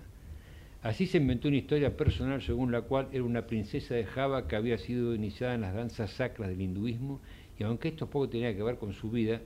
Así 0.82 1.06
se 1.06 1.18
inventó 1.18 1.48
una 1.48 1.58
historia 1.58 1.96
personal 1.96 2.42
según 2.42 2.72
la 2.72 2.82
cual 2.82 3.08
era 3.12 3.24
una 3.24 3.46
princesa 3.46 3.94
de 3.94 4.06
Java 4.06 4.48
que 4.48 4.56
había 4.56 4.78
sido 4.78 5.14
iniciada 5.14 5.54
en 5.54 5.62
las 5.62 5.74
danzas 5.74 6.12
sacras 6.12 6.48
del 6.50 6.62
hinduismo 6.62 7.22
y 7.58 7.64
aunque 7.64 7.88
esto 7.88 8.10
poco 8.10 8.28
tenía 8.30 8.56
que 8.56 8.62
ver 8.62 8.78
con 8.78 8.92
su 8.94 9.10
vida, 9.10 9.42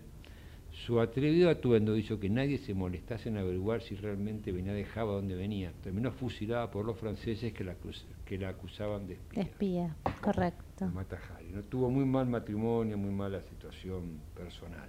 su 0.73 1.01
atrevido 1.01 1.51
atuendo 1.51 1.97
hizo 1.97 2.19
que 2.19 2.31
nadie 2.31 2.59
se 2.59 2.75
molestase 2.75 3.29
en 3.29 3.37
averiguar 3.37 3.83
si 3.83 3.95
realmente 3.95 4.53
venía 4.53 4.73
de 4.73 4.85
Java 4.85 5.13
donde 5.13 5.35
venía. 5.35 5.73
Terminó 5.83 6.11
fusilada 6.13 6.71
por 6.71 6.87
los 6.87 6.99
franceses 6.99 7.53
que 7.53 7.63
la, 7.63 7.77
que 8.25 8.39
la 8.39 8.49
acusaban 8.49 9.07
de 9.07 9.15
espía. 9.15 9.43
Espía, 9.43 9.97
correcto. 10.23 10.87
Mata 10.87 11.19
Hari, 11.19 11.51
¿no? 11.53 11.63
Tuvo 11.63 11.91
muy 11.91 12.05
mal 12.05 12.27
matrimonio, 12.27 12.97
muy 12.97 13.11
mala 13.11 13.43
situación 13.43 14.19
personal. 14.35 14.89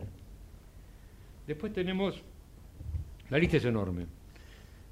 Después 1.45 1.73
tenemos, 1.73 2.21
la 3.29 3.37
lista 3.37 3.57
es 3.57 3.65
enorme, 3.65 4.05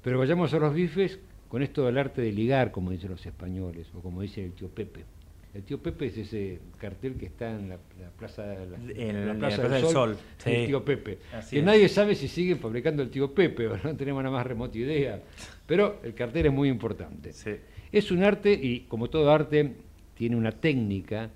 pero 0.02 0.18
vayamos 0.18 0.52
a 0.52 0.58
los 0.58 0.74
bifes 0.74 1.18
con 1.48 1.62
esto 1.62 1.86
del 1.86 1.96
arte 1.96 2.20
de 2.20 2.32
ligar, 2.32 2.70
como 2.70 2.90
dicen 2.90 3.10
los 3.10 3.24
españoles, 3.24 3.86
o 3.94 4.00
como 4.00 4.20
dice 4.20 4.44
el 4.44 4.52
tío 4.52 4.68
Pepe. 4.68 5.04
El 5.54 5.64
tío 5.64 5.82
Pepe 5.82 6.06
es 6.06 6.16
ese 6.16 6.60
cartel 6.78 7.14
que 7.16 7.26
está 7.26 7.50
en 7.50 7.68
la, 7.68 7.78
la 8.00 8.10
plaza, 8.10 8.46
la, 8.46 8.76
En 8.94 9.26
la 9.26 9.34
la 9.34 9.38
plaza 9.38 9.62
Plaza 9.62 9.74
del 9.74 9.86
Sol, 9.86 10.16
el 10.46 10.66
tío 10.66 10.82
Pepe. 10.82 11.18
Así 11.34 11.56
que 11.56 11.58
es. 11.58 11.64
nadie 11.64 11.88
sabe 11.88 12.14
si 12.14 12.26
siguen 12.26 12.58
fabricando 12.58 13.02
el 13.02 13.10
tío 13.10 13.34
Pepe, 13.34 13.68
no 13.84 13.94
tenemos 13.94 14.22
nada 14.22 14.34
más 14.34 14.46
remota 14.46 14.78
idea. 14.78 15.22
Pero 15.66 16.00
el 16.02 16.14
cartel 16.14 16.46
es 16.46 16.52
muy 16.52 16.70
importante. 16.70 17.32
Sí. 17.32 17.56
Es 17.90 18.10
un 18.10 18.22
arte 18.22 18.52
y 18.52 18.80
como 18.80 19.10
todo 19.10 19.30
arte 19.30 19.74
tiene 20.14 20.36
una 20.36 20.52
técnica 20.52 21.30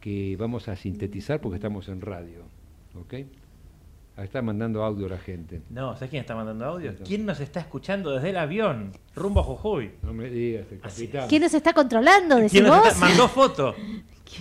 que 0.00 0.36
vamos 0.36 0.68
a 0.68 0.76
sintetizar 0.76 1.40
porque 1.40 1.56
estamos 1.56 1.88
en 1.88 2.00
radio. 2.00 2.44
¿Ok? 2.94 3.14
Está 4.22 4.42
mandando 4.42 4.82
audio 4.84 5.08
la 5.08 5.18
gente. 5.18 5.60
No, 5.70 5.94
¿sabes 5.94 6.10
quién 6.10 6.20
está 6.20 6.34
mandando 6.34 6.64
audio? 6.64 6.94
¿Quién 7.04 7.24
nos 7.26 7.40
está 7.40 7.60
escuchando 7.60 8.10
desde 8.12 8.30
el 8.30 8.36
avión? 8.36 8.92
Rumbo 9.16 9.40
a 9.40 9.44
Jujuy. 9.44 9.92
No 10.02 10.12
me 10.12 10.28
digas, 10.30 10.66
el 10.70 10.80
capitán. 10.80 11.28
¿Quién 11.28 11.42
nos 11.42 11.54
está 11.54 11.72
controlando? 11.72 12.36
¿Decís 12.36 12.52
¿Quién 12.52 12.64
nos 12.64 12.78
vos? 12.78 12.88
está- 12.88 13.00
mandó 13.00 13.28
foto? 13.28 13.74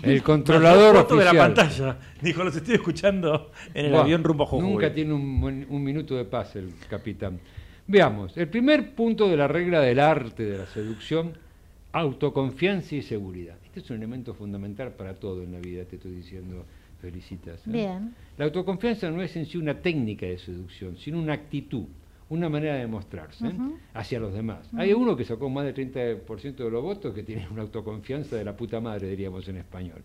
El 0.04 0.22
controlador 0.22 0.94
Mandó 0.94 1.02
foto 1.02 1.16
de 1.18 1.24
la 1.26 1.32
oficial. 1.32 1.54
pantalla. 1.54 1.98
Dijo, 2.22 2.44
los 2.44 2.56
estoy 2.56 2.76
escuchando 2.76 3.52
en 3.74 3.86
el 3.88 3.92
Buah, 3.92 4.02
avión 4.02 4.24
rumbo 4.24 4.44
a 4.44 4.48
Jujuy. 4.48 4.70
Nunca 4.70 4.94
tiene 4.94 5.14
un, 5.14 5.42
buen- 5.42 5.66
un 5.70 5.84
minuto 5.84 6.16
de 6.16 6.26
paz 6.26 6.56
el 6.56 6.74
capitán. 6.90 7.40
Veamos, 7.88 8.38
el 8.38 8.48
primer 8.50 8.94
punto 8.94 9.28
de 9.28 9.36
la 9.38 9.48
regla 9.48 9.82
del 9.82 10.00
arte 10.00 10.44
de 10.44 10.58
la 10.60 10.68
seducción, 10.68 11.34
autoconfianza 11.92 12.96
y 12.96 13.02
seguridad. 13.02 13.56
Este 13.66 13.80
es 13.80 13.90
un 13.90 13.98
elemento 13.98 14.34
fundamental 14.36 14.92
para 14.94 15.16
todo 15.16 15.42
en 15.42 15.54
la 15.54 15.60
vida, 15.60 15.84
te 15.86 15.96
estoy 15.96 16.12
diciendo, 16.12 16.66
felicitas. 17.02 17.66
¿eh? 17.68 17.72
Bien. 17.72 18.14
La 18.38 18.46
autoconfianza 18.46 19.10
no 19.10 19.22
es 19.22 19.36
en 19.36 19.46
sí 19.46 19.58
una 19.58 19.82
técnica 19.82 20.26
de 20.26 20.38
seducción, 20.38 20.98
sino 20.98 21.20
una 21.20 21.34
actitud, 21.34 21.86
una 22.30 22.50
manera 22.50 22.76
de 22.76 22.88
mostrarse 22.88 23.48
¿eh? 23.48 23.54
Hacia 23.94 24.20
los 24.20 24.34
demás. 24.34 24.70
Hay 24.76 24.94
uno 24.94 25.16
que 25.16 25.26
sacó 25.26 25.50
más 25.50 25.66
del 25.66 25.76
30% 25.76 26.56
de 26.56 26.70
los 26.70 26.84
votos 26.84 27.14
que 27.14 27.24
tiene 27.24 27.48
una 27.50 27.64
autoconfianza 27.64 28.36
de 28.36 28.46
la 28.46 28.56
puta 28.56 28.80
madre, 28.80 29.10
diríamos 29.10 29.48
en 29.48 29.58
español. 29.58 30.02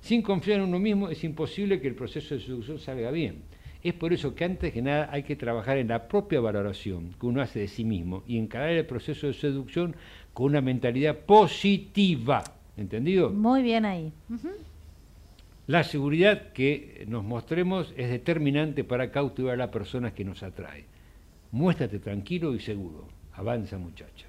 Sin 0.00 0.20
confiar 0.20 0.58
en 0.58 0.66
uno 0.66 0.78
mismo 0.78 1.08
es 1.08 1.22
imposible 1.24 1.80
que 1.80 1.88
el 1.88 1.94
proceso 1.94 2.34
de 2.34 2.40
seducción 2.40 2.78
salga 2.78 3.10
bien. 3.10 3.42
Es 3.82 3.94
por 3.94 4.12
eso 4.12 4.34
que 4.34 4.44
antes 4.44 4.72
que 4.72 4.80
nada 4.80 5.08
hay 5.10 5.24
que 5.24 5.34
trabajar 5.34 5.78
en 5.78 5.88
la 5.88 6.06
propia 6.06 6.40
valoración 6.40 7.14
que 7.18 7.26
uno 7.26 7.40
hace 7.40 7.60
de 7.60 7.68
sí 7.68 7.84
mismo 7.84 8.22
y 8.28 8.38
encarar 8.38 8.70
el 8.70 8.86
proceso 8.86 9.26
de 9.26 9.32
seducción 9.32 9.96
con 10.32 10.46
una 10.46 10.60
mentalidad 10.60 11.18
positiva. 11.18 12.44
¿Entendido? 12.76 13.30
Muy 13.30 13.62
bien 13.62 13.84
ahí. 13.84 14.12
La 15.66 15.84
seguridad 15.84 16.52
que 16.52 17.04
nos 17.08 17.22
mostremos 17.24 17.94
es 17.96 18.10
determinante 18.10 18.82
para 18.84 19.10
cautivar 19.10 19.54
a 19.54 19.58
las 19.58 19.68
personas 19.70 20.12
que 20.12 20.24
nos 20.24 20.42
atrae. 20.42 20.84
Muéstrate 21.52 21.98
tranquilo 21.98 22.54
y 22.54 22.60
seguro. 22.60 23.06
Avanza 23.34 23.78
muchacha. 23.78 24.26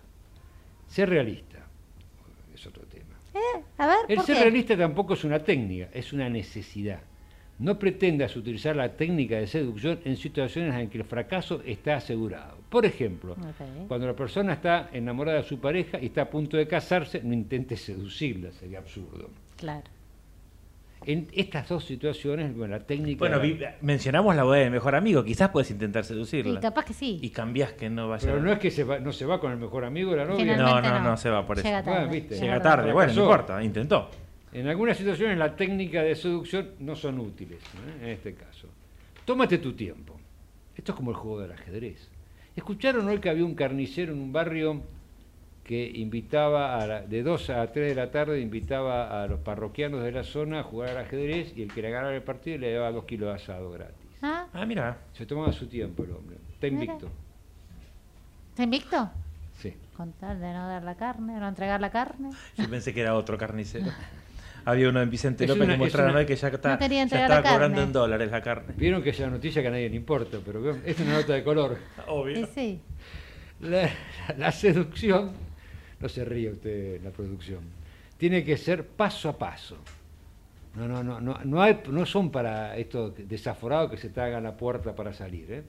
Ser 0.87 1.09
realista. 1.09 1.65
Es 2.53 2.67
otro 2.67 2.83
tema. 2.83 3.15
Eh, 3.33 3.63
a 3.79 3.87
ver, 3.87 3.97
El 4.09 4.17
¿por 4.17 4.25
ser 4.25 4.35
qué? 4.35 4.41
realista 4.43 4.77
tampoco 4.77 5.15
es 5.15 5.23
una 5.23 5.39
técnica, 5.39 5.89
es 5.91 6.13
una 6.13 6.29
necesidad. 6.29 6.99
No 7.59 7.79
pretendas 7.79 8.35
utilizar 8.35 8.75
la 8.75 8.95
técnica 8.95 9.37
de 9.37 9.47
seducción 9.47 9.99
en 10.05 10.17
situaciones 10.17 10.75
en 10.75 10.89
que 10.89 10.97
el 10.99 11.03
fracaso 11.03 11.61
está 11.65 11.95
asegurado. 11.95 12.57
Por 12.69 12.85
ejemplo, 12.85 13.35
cuando 13.87 14.05
la 14.07 14.15
persona 14.15 14.53
está 14.53 14.89
enamorada 14.91 15.37
de 15.37 15.47
su 15.47 15.59
pareja 15.59 15.99
y 15.99 16.07
está 16.07 16.23
a 16.23 16.29
punto 16.29 16.57
de 16.57 16.67
casarse, 16.67 17.21
no 17.23 17.33
intentes 17.33 17.81
seducirla, 17.81 18.51
sería 18.51 18.79
absurdo. 18.79 19.29
Claro. 19.57 19.83
En 21.05 21.27
estas 21.33 21.67
dos 21.69 21.83
situaciones, 21.85 22.55
bueno, 22.55 22.77
la 22.77 22.83
técnica... 22.83 23.19
Bueno, 23.19 23.39
vi- 23.39 23.59
mencionamos 23.81 24.35
la 24.35 24.43
boda 24.43 24.57
del 24.57 24.71
mejor 24.71 24.95
amigo, 24.95 25.23
quizás 25.23 25.49
puedes 25.49 25.69
intentar 25.71 26.03
Y 26.03 26.07
seducirla. 26.07 26.59
capaz 26.59 26.85
que 26.85 26.93
sí. 26.93 27.19
Y 27.21 27.29
cambiás 27.29 27.73
que 27.73 27.89
no 27.89 28.09
vaya 28.09 28.25
Pero 28.27 28.41
no 28.41 28.51
es 28.51 28.59
que 28.59 28.71
se 28.71 28.83
va, 28.83 28.99
no 28.99 29.11
se 29.11 29.25
va 29.25 29.39
con 29.39 29.51
el 29.51 29.57
mejor 29.57 29.85
amigo 29.85 30.11
de 30.11 30.17
la 30.17 30.25
novia. 30.25 30.37
Generalmente 30.39 30.89
No, 30.89 30.99
no, 30.99 31.09
no 31.11 31.17
se 31.17 31.29
va 31.29 31.45
por 31.45 31.57
eso. 31.59 31.67
Llega 31.67 31.83
tarde. 31.83 32.05
Ah, 32.07 32.11
viste. 32.11 32.39
Llega 32.39 32.61
tarde, 32.61 32.91
bueno, 32.93 33.13
no 33.13 33.21
importa, 33.21 33.63
intentó. 33.63 34.09
En 34.53 34.67
algunas 34.67 34.97
situaciones 34.97 35.37
la 35.37 35.55
técnica 35.55 36.01
de 36.03 36.15
seducción 36.15 36.69
no 36.79 36.95
son 36.95 37.19
útiles, 37.19 37.59
¿eh? 37.61 38.03
en 38.03 38.09
este 38.09 38.33
caso. 38.35 38.67
Tómate 39.25 39.57
tu 39.57 39.73
tiempo. 39.73 40.19
Esto 40.75 40.91
es 40.91 40.95
como 40.95 41.11
el 41.11 41.17
juego 41.17 41.39
del 41.41 41.51
ajedrez. 41.51 42.09
¿Escucharon 42.55 43.07
hoy 43.07 43.19
que 43.19 43.29
había 43.29 43.45
un 43.45 43.55
carnicero 43.55 44.13
en 44.13 44.19
un 44.19 44.31
barrio 44.31 44.83
que 45.63 45.89
invitaba 45.95 46.77
a 46.77 46.85
la- 46.87 47.01
de 47.01 47.23
2 47.23 47.49
a 47.49 47.71
3 47.71 47.89
de 47.89 47.95
la 47.95 48.11
tarde, 48.11 48.39
invitaba 48.41 49.23
a 49.23 49.27
los 49.27 49.39
parroquianos 49.39 50.03
de 50.03 50.11
la 50.11 50.23
zona 50.23 50.59
a 50.59 50.63
jugar 50.63 50.89
al 50.89 50.97
ajedrez 50.97 51.53
y 51.55 51.61
el 51.63 51.71
que 51.73 51.81
le 51.81 51.89
ganara 51.89 52.13
el 52.15 52.21
partido 52.23 52.57
le 52.57 52.73
daba 52.73 52.91
2 52.91 53.05
kilos 53.05 53.29
de 53.29 53.35
asado 53.35 53.71
gratis? 53.71 53.95
Ah, 54.21 54.47
Ah, 54.53 54.65
mira. 54.65 54.97
Se 55.13 55.25
tomaba 55.25 55.51
su 55.53 55.67
tiempo 55.67 56.03
el 56.03 56.11
hombre. 56.11 56.37
Está 56.53 56.67
invicto. 56.67 57.09
¿Está 58.51 58.63
invicto? 58.63 59.09
Sí. 59.57 59.73
Con 59.95 60.11
tal 60.13 60.39
de 60.39 60.51
no 60.53 60.67
dar 60.67 60.83
la 60.83 60.95
carne, 60.95 61.39
no 61.39 61.47
entregar 61.47 61.79
la 61.81 61.91
carne. 61.91 62.29
Yo 62.57 62.69
pensé 62.69 62.93
que 62.93 63.01
era 63.01 63.15
otro 63.15 63.37
carnicero. 63.37 63.85
Había 64.65 64.87
uno 64.89 65.01
en 65.01 65.09
Vicente 65.09 65.43
Es 65.43 65.49
López 65.49 65.63
una- 65.65 65.73
que 65.73 65.79
mostraron 65.79 66.11
una- 66.11 66.19
hoy 66.19 66.25
que 66.25 66.35
ya, 66.37 66.47
está, 66.47 66.77
No 66.77 66.79
ya 66.79 67.27
carne. 67.27 67.49
cobrando 67.49 67.81
en 67.81 67.91
dólares 67.91 68.31
la 68.31 68.41
carne. 68.41 68.73
Vieron 68.77 69.03
que 69.03 69.09
es 69.09 69.19
una 69.19 69.29
noticia 69.31 69.61
que 69.61 69.67
a 69.67 69.71
nadie 69.71 69.89
le 69.89 69.95
importa, 69.97 70.37
pero 70.45 70.75
es 70.85 70.99
una 71.01 71.13
nota 71.15 71.33
de 71.33 71.43
color. 71.43 71.77
Obvio. 72.07 72.47
Sí. 72.47 72.79
La, 73.59 73.89
la 74.37 74.51
seducción, 74.51 75.31
no 76.03 76.09
se 76.09 76.25
ríe 76.25 76.51
usted 76.51 77.01
la 77.01 77.11
producción, 77.11 77.61
tiene 78.17 78.43
que 78.43 78.57
ser 78.57 78.85
paso 78.85 79.29
a 79.29 79.37
paso. 79.37 79.77
No, 80.75 80.85
no, 80.85 81.01
no, 81.01 81.21
no, 81.21 81.39
no, 81.45 81.61
hay, 81.61 81.79
no 81.89 82.05
son 82.05 82.29
para 82.29 82.75
estos 82.75 83.13
desaforados 83.25 83.89
que 83.89 83.95
se 83.95 84.09
te 84.09 84.19
hagan 84.19 84.43
la 84.43 84.57
puerta 84.57 84.93
para 84.93 85.13
salir. 85.13 85.49
¿eh? 85.49 85.63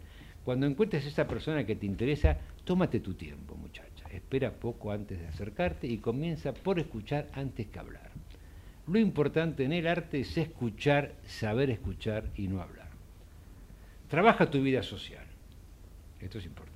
Cuando 0.44 0.66
encuentres 0.66 1.06
esa 1.06 1.28
persona 1.28 1.64
que 1.64 1.76
te 1.76 1.86
interesa, 1.86 2.36
tómate 2.64 2.98
tu 2.98 3.14
tiempo, 3.14 3.54
muchacha. 3.54 4.08
Espera 4.10 4.50
poco 4.50 4.90
antes 4.90 5.20
de 5.20 5.28
acercarte 5.28 5.86
y 5.86 5.98
comienza 5.98 6.52
por 6.52 6.80
escuchar 6.80 7.28
antes 7.32 7.68
que 7.68 7.78
hablar. 7.78 8.10
Lo 8.88 8.98
importante 8.98 9.64
en 9.64 9.72
el 9.72 9.86
arte 9.86 10.20
es 10.20 10.36
escuchar, 10.36 11.14
saber 11.24 11.70
escuchar 11.70 12.24
y 12.34 12.48
no 12.48 12.60
hablar. 12.60 12.88
Trabaja 14.08 14.50
tu 14.50 14.60
vida 14.60 14.82
social. 14.82 15.26
Esto 16.20 16.38
es 16.38 16.44
importante. 16.44 16.73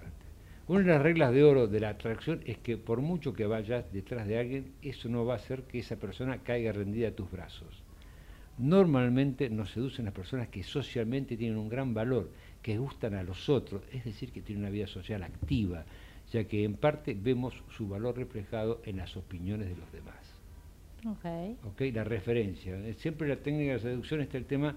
Una 0.69 0.81
de 0.81 0.87
las 0.87 1.03
reglas 1.03 1.33
de 1.33 1.45
oro 1.45 1.67
de 1.67 1.81
la 1.81 1.89
atracción 1.89 2.43
es 2.45 2.59
que 2.59 2.77
por 2.77 3.01
mucho 3.01 3.33
que 3.33 3.47
vayas 3.47 3.91
detrás 3.91 4.27
de 4.29 4.39
alguien, 4.39 4.73
eso 4.83 5.09
no 5.09 5.25
va 5.25 5.33
a 5.33 5.37
hacer 5.37 5.63
que 5.63 5.79
esa 5.79 5.97
persona 5.97 6.43
caiga 6.43 6.73
rendida 6.73 7.09
a 7.09 7.13
tus 7.13 7.31
brazos. 7.31 7.83
Normalmente 8.59 9.49
nos 9.49 9.71
seducen 9.71 10.05
las 10.05 10.13
personas 10.13 10.49
que 10.49 10.63
socialmente 10.63 11.39
tienen 11.39 11.57
un 11.57 11.71
gran 11.71 11.95
valor, 11.95 12.31
que 12.61 12.77
gustan 12.77 13.15
a 13.15 13.23
los 13.23 13.49
otros, 13.49 13.83
es 13.93 14.05
decir, 14.05 14.31
que 14.31 14.43
tienen 14.43 14.65
una 14.65 14.71
vida 14.71 14.87
social 14.87 15.23
activa, 15.23 15.87
ya 16.31 16.45
que 16.45 16.65
en 16.65 16.75
parte 16.75 17.17
vemos 17.19 17.55
su 17.71 17.89
valor 17.89 18.19
reflejado 18.19 18.83
en 18.85 18.99
las 18.99 19.17
opiniones 19.17 19.71
de 19.71 19.77
los 19.77 19.91
demás. 19.91 20.17
Ok. 21.07 21.67
¿ok? 21.67 21.81
La 21.95 22.05
referencia. 22.05 22.77
Eh, 22.77 22.93
Siempre 22.99 23.27
la 23.27 23.37
técnica 23.37 23.73
de 23.73 23.79
seducción 23.79 24.21
está 24.21 24.37
el 24.37 24.45
tema, 24.45 24.77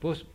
vos 0.00 0.26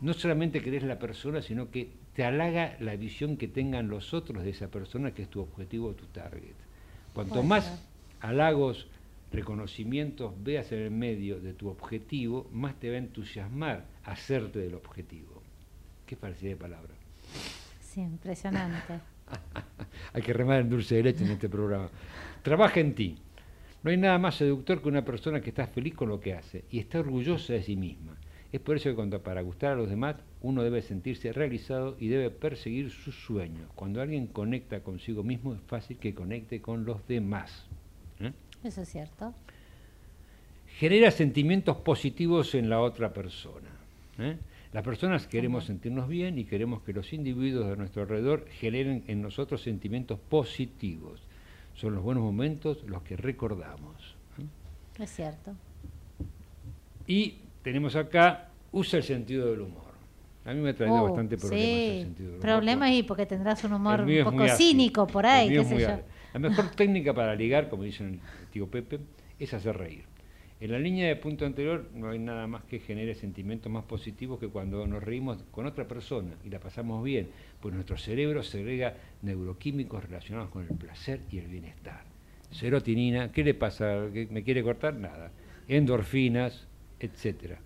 no 0.00 0.14
solamente 0.14 0.62
querés 0.62 0.84
la 0.84 0.98
persona, 0.98 1.42
sino 1.42 1.70
que 1.70 1.90
te 2.14 2.24
halaga 2.24 2.76
la 2.80 2.96
visión 2.96 3.36
que 3.36 3.48
tengan 3.48 3.88
los 3.88 4.12
otros 4.12 4.44
de 4.44 4.50
esa 4.50 4.68
persona, 4.68 5.12
que 5.12 5.22
es 5.22 5.28
tu 5.28 5.40
objetivo, 5.40 5.92
tu 5.94 6.06
target. 6.06 6.54
Cuanto 7.14 7.34
Puede 7.34 7.46
más 7.46 7.64
ser. 7.64 7.78
halagos, 8.20 8.86
reconocimientos 9.32 10.34
veas 10.42 10.70
en 10.72 10.80
el 10.80 10.90
medio 10.90 11.40
de 11.40 11.54
tu 11.54 11.68
objetivo, 11.68 12.48
más 12.52 12.78
te 12.78 12.90
va 12.90 12.96
a 12.96 12.98
entusiasmar 12.98 13.86
hacerte 14.04 14.58
del 14.58 14.74
objetivo. 14.74 15.42
Qué 16.06 16.16
falsedad 16.16 16.50
de 16.52 16.56
palabra. 16.56 16.94
Sí, 17.80 18.00
impresionante. 18.00 19.00
Hay 20.12 20.22
que 20.22 20.32
remar 20.32 20.60
en 20.60 20.68
dulce 20.68 20.96
de 20.96 21.02
leche 21.02 21.24
en 21.24 21.30
este 21.30 21.48
programa. 21.48 21.88
Trabaja 22.42 22.80
en 22.80 22.94
ti. 22.94 23.16
No 23.82 23.90
hay 23.90 23.96
nada 23.96 24.16
más 24.18 24.36
seductor 24.36 24.80
que 24.80 24.88
una 24.88 25.04
persona 25.04 25.40
que 25.40 25.48
está 25.50 25.66
feliz 25.66 25.94
con 25.94 26.08
lo 26.08 26.20
que 26.20 26.34
hace 26.34 26.64
y 26.70 26.78
está 26.78 27.00
orgullosa 27.00 27.54
de 27.54 27.62
sí 27.62 27.74
misma. 27.74 28.16
Es 28.52 28.60
por 28.60 28.76
eso 28.76 28.90
que 28.90 28.94
cuando 28.94 29.22
para 29.22 29.40
gustar 29.40 29.72
a 29.72 29.76
los 29.76 29.88
demás 29.88 30.16
uno 30.42 30.62
debe 30.62 30.82
sentirse 30.82 31.32
realizado 31.32 31.96
y 31.98 32.08
debe 32.08 32.30
perseguir 32.30 32.90
sus 32.90 33.14
sueños. 33.14 33.70
Cuando 33.74 34.02
alguien 34.02 34.26
conecta 34.26 34.82
consigo 34.82 35.22
mismo 35.22 35.54
es 35.54 35.60
fácil 35.62 35.96
que 35.96 36.14
conecte 36.14 36.60
con 36.60 36.84
los 36.84 37.06
demás. 37.08 37.66
¿eh? 38.20 38.32
Eso 38.62 38.82
es 38.82 38.88
cierto. 38.90 39.34
Genera 40.78 41.10
sentimientos 41.10 41.78
positivos 41.78 42.54
en 42.54 42.68
la 42.68 42.80
otra 42.80 43.14
persona. 43.14 43.70
¿eh? 44.18 44.36
Las 44.72 44.84
personas 44.84 45.26
queremos 45.26 45.64
sentirnos 45.64 46.08
bien 46.08 46.38
y 46.38 46.44
queremos 46.44 46.82
que 46.82 46.92
los 46.92 47.12
individuos 47.12 47.68
de 47.68 47.76
nuestro 47.76 48.02
alrededor 48.02 48.46
generen 48.48 49.04
en 49.06 49.22
nosotros 49.22 49.62
sentimientos 49.62 50.18
positivos. 50.18 51.22
Son 51.74 51.94
los 51.94 52.02
buenos 52.02 52.22
momentos 52.22 52.82
los 52.84 53.02
que 53.02 53.16
recordamos. 53.16 54.14
¿eh? 54.38 55.02
Es 55.02 55.10
cierto. 55.10 55.54
Y 57.06 57.36
tenemos 57.62 57.96
acá, 57.96 58.48
usa 58.72 58.98
el 58.98 59.02
sentido 59.04 59.50
del 59.50 59.60
humor. 59.62 59.92
A 60.44 60.52
mí 60.52 60.60
me 60.60 60.70
ha 60.70 60.74
traído 60.74 60.96
Oh, 60.96 61.04
bastante 61.04 61.36
problemas 61.36 61.64
el 61.68 61.92
sí. 61.98 62.02
sentido 62.02 62.28
del 62.30 62.36
humor. 62.38 62.40
Problemas 62.42 62.90
y 62.92 63.02
porque 63.04 63.26
tendrás 63.26 63.62
un 63.64 63.72
humor 63.74 64.00
El 64.00 64.18
un 64.18 64.24
poco 64.32 64.42
ácido. 64.44 64.56
cínico 64.56 65.06
por 65.06 65.24
El 65.24 65.30
ahí, 65.30 65.48
qué 65.50 65.64
sé 65.64 65.78
yo. 65.80 65.88
La 66.34 66.40
mejor 66.40 66.70
técnica 66.76 67.14
para 67.14 67.34
ligar, 67.34 67.68
como 67.68 67.84
dice 67.84 68.04
el 68.04 68.18
tío 68.50 68.66
Pepe, 68.68 68.98
es 69.38 69.54
hacer 69.54 69.76
reír. 69.76 70.04
En 70.60 70.70
la 70.70 70.78
línea 70.78 71.08
de 71.08 71.16
punto 71.16 71.44
anterior 71.44 71.88
no 71.92 72.10
hay 72.10 72.20
nada 72.20 72.46
más 72.46 72.62
que 72.64 72.78
genere 72.78 73.14
sentimientos 73.16 73.70
más 73.70 73.84
positivos 73.84 74.38
que 74.38 74.46
cuando 74.48 74.86
nos 74.86 75.02
reímos 75.02 75.42
con 75.50 75.66
otra 75.66 75.88
persona 75.88 76.34
y 76.44 76.50
la 76.50 76.60
pasamos 76.60 77.02
bien, 77.02 77.28
pues 77.60 77.74
nuestro 77.74 77.96
cerebro 77.98 78.44
segrega 78.44 78.94
neuroquímicos 79.22 80.04
relacionados 80.04 80.50
con 80.50 80.62
el 80.62 80.76
placer 80.76 81.20
y 81.32 81.38
el 81.38 81.48
bienestar. 81.48 82.04
Serotonina, 82.52 83.32
¿qué 83.32 83.42
le 83.42 83.54
pasa? 83.54 84.04
¿Que 84.12 84.28
¿Me 84.30 84.44
quiere 84.44 84.62
cortar? 84.62 84.94
Nada. 84.94 85.32
Endorfinas, 85.66 86.68
etcétera. 87.02 87.58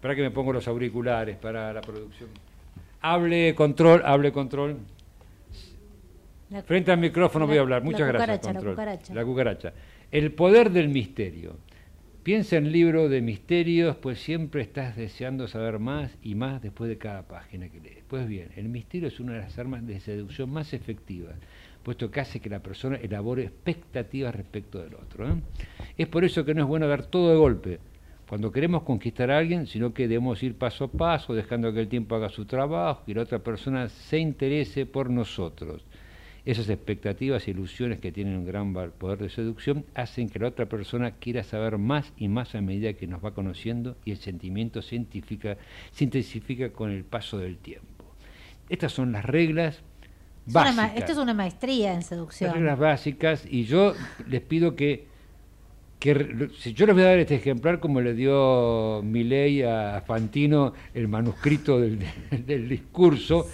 Para 0.00 0.14
que 0.14 0.22
me 0.22 0.30
pongo 0.30 0.52
los 0.52 0.66
auriculares 0.68 1.36
para 1.36 1.72
la 1.72 1.80
producción. 1.80 2.28
Hable 3.00 3.54
control, 3.54 4.02
hable 4.04 4.32
control. 4.32 4.76
La- 6.50 6.62
Frente 6.62 6.92
al 6.92 6.98
micrófono 6.98 7.44
la- 7.46 7.48
voy 7.50 7.58
a 7.58 7.60
hablar. 7.62 7.80
la 7.80 7.84
Muchas 7.84 8.08
gracias. 8.08 8.28
la 8.28 8.52
Control. 8.52 8.74
cucaracha. 8.74 9.14
La 9.14 9.24
cucaracha. 9.24 9.72
El 10.10 10.32
poder 10.32 10.70
del 10.70 10.88
misterio. 10.88 11.56
Piensa 12.22 12.56
en 12.56 12.70
libro 12.70 13.08
de 13.08 13.20
misterios, 13.20 13.96
pues 13.96 14.20
siempre 14.22 14.62
estás 14.62 14.94
deseando 14.94 15.48
saber 15.48 15.80
más 15.80 16.12
y 16.22 16.36
más 16.36 16.62
después 16.62 16.88
de 16.88 16.96
cada 16.96 17.26
página 17.26 17.68
que 17.68 17.80
lees. 17.80 18.04
Pues 18.06 18.28
bien, 18.28 18.50
el 18.54 18.68
misterio 18.68 19.08
es 19.08 19.18
una 19.18 19.32
de 19.32 19.40
las 19.40 19.58
armas 19.58 19.84
de 19.84 19.98
seducción 19.98 20.48
más 20.50 20.72
efectivas, 20.72 21.34
puesto 21.82 22.12
que 22.12 22.20
hace 22.20 22.38
que 22.38 22.48
la 22.48 22.60
persona 22.60 22.96
elabore 22.96 23.42
expectativas 23.42 24.36
respecto 24.36 24.78
del 24.80 24.94
otro. 24.94 25.26
¿eh? 25.28 25.34
Es 25.98 26.06
por 26.06 26.24
eso 26.24 26.44
que 26.44 26.54
no 26.54 26.62
es 26.62 26.68
bueno 26.68 26.86
dar 26.86 27.06
todo 27.06 27.30
de 27.30 27.36
golpe 27.36 27.78
cuando 28.32 28.50
queremos 28.50 28.84
conquistar 28.84 29.30
a 29.30 29.36
alguien, 29.36 29.66
sino 29.66 29.92
que 29.92 30.08
debemos 30.08 30.42
ir 30.42 30.56
paso 30.56 30.84
a 30.84 30.90
paso, 30.90 31.34
dejando 31.34 31.70
que 31.74 31.80
el 31.80 31.88
tiempo 31.88 32.14
haga 32.14 32.30
su 32.30 32.46
trabajo 32.46 33.02
y 33.06 33.12
la 33.12 33.20
otra 33.24 33.40
persona 33.40 33.90
se 33.90 34.20
interese 34.20 34.86
por 34.86 35.10
nosotros. 35.10 35.84
Esas 36.46 36.70
expectativas 36.70 37.46
e 37.46 37.50
ilusiones 37.50 38.00
que 38.00 38.10
tienen 38.10 38.38
un 38.38 38.46
gran 38.46 38.72
poder 38.72 39.18
de 39.18 39.28
seducción 39.28 39.84
hacen 39.94 40.30
que 40.30 40.38
la 40.38 40.48
otra 40.48 40.64
persona 40.64 41.10
quiera 41.10 41.44
saber 41.44 41.76
más 41.76 42.14
y 42.16 42.28
más 42.28 42.54
a 42.54 42.62
medida 42.62 42.94
que 42.94 43.06
nos 43.06 43.22
va 43.22 43.34
conociendo 43.34 43.98
y 44.06 44.12
el 44.12 44.16
sentimiento 44.16 44.80
se 44.80 44.96
intensifica, 44.96 46.70
con 46.70 46.90
el 46.90 47.04
paso 47.04 47.36
del 47.36 47.58
tiempo. 47.58 48.14
Estas 48.70 48.92
son 48.92 49.12
las 49.12 49.26
reglas 49.26 49.82
básicas. 50.46 50.92
esto 50.96 51.12
es 51.12 51.18
una 51.18 51.34
maestría 51.34 51.90
en 51.90 51.96
Las 51.96 52.06
seducción. 52.06 52.54
reglas 52.54 52.78
básicas 52.78 53.44
y 53.46 53.64
yo 53.64 53.92
les 54.26 54.40
pido 54.40 54.74
que 54.74 55.11
que 56.02 56.48
si 56.58 56.74
yo 56.74 56.84
les 56.86 56.96
voy 56.96 57.04
a 57.04 57.10
dar 57.10 57.18
este 57.20 57.36
ejemplar 57.36 57.78
como 57.78 58.00
le 58.00 58.12
dio 58.14 59.02
Milei 59.04 59.62
a 59.62 60.02
Fantino 60.04 60.72
el 60.94 61.06
manuscrito 61.06 61.78
del, 61.78 62.00
del 62.44 62.68
discurso 62.68 63.46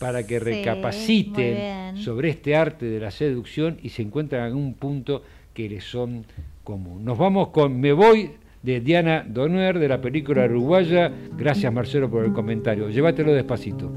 para 0.00 0.26
que 0.26 0.40
Sí, 0.40 0.44
recapaciten 0.44 1.96
sobre 1.98 2.30
este 2.30 2.56
arte 2.56 2.86
de 2.86 2.98
la 2.98 3.12
seducción 3.12 3.78
y 3.80 3.90
se 3.90 4.02
encuentran 4.02 4.48
en 4.48 4.56
un 4.56 4.74
punto 4.74 5.22
que 5.54 5.68
les 5.68 5.84
son 5.84 6.24
común. 6.64 7.04
Nos 7.04 7.16
vamos 7.16 7.50
con 7.50 7.78
Me 7.78 7.92
Voy 7.92 8.32
de 8.64 8.80
Diana 8.80 9.24
Donuer 9.24 9.78
de 9.78 9.86
la 9.86 10.00
película 10.00 10.46
uruguaya. 10.46 11.12
Gracias 11.38 11.72
Marcelo 11.72 12.10
por 12.10 12.24
el 12.24 12.32
comentario. 12.32 12.90
Llévatelo 12.90 13.32
despacito. 13.32 13.88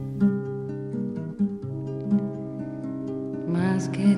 Más 3.47 3.89
que 3.89 4.15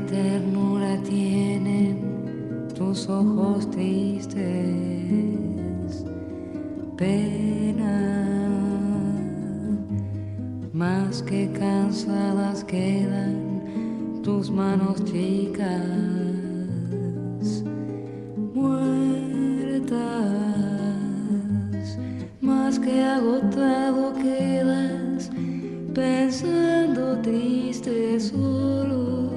tus 2.89 3.07
ojos 3.07 3.69
tristes, 3.69 4.41
pena. 6.97 8.25
Más 10.73 11.21
que 11.21 11.51
cansadas 11.51 12.63
quedan 12.63 14.23
tus 14.23 14.49
manos 14.49 15.05
chicas, 15.05 15.85
muertas. 18.55 19.99
Más 22.41 22.79
que 22.79 23.03
agotado 23.03 24.15
quedas 24.15 25.29
pensando 25.93 27.19
triste 27.21 28.19
solo 28.19 29.28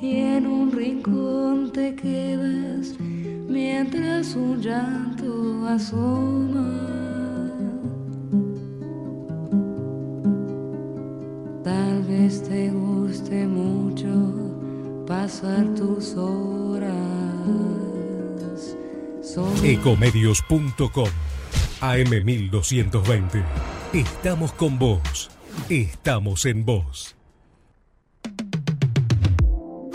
y 0.00 0.16
en 0.16 0.46
un 0.46 0.72
rincón 0.72 1.70
te 1.72 1.94
quedas 1.94 2.94
mientras 3.00 4.34
un 4.34 4.60
llanto 4.60 5.66
asoma. 5.68 6.90
Tal 11.62 12.02
vez 12.04 12.42
te 12.42 12.70
guste 12.70 13.46
mucho 13.46 14.08
pasar 15.06 15.66
tus 15.74 16.14
horas. 16.14 16.90
Ecomedios.com 19.62 21.08
AM1220. 21.80 23.44
Estamos 23.92 24.52
con 24.52 24.78
vos. 24.78 25.30
Estamos 25.68 26.46
en 26.46 26.64
vos. 26.64 27.19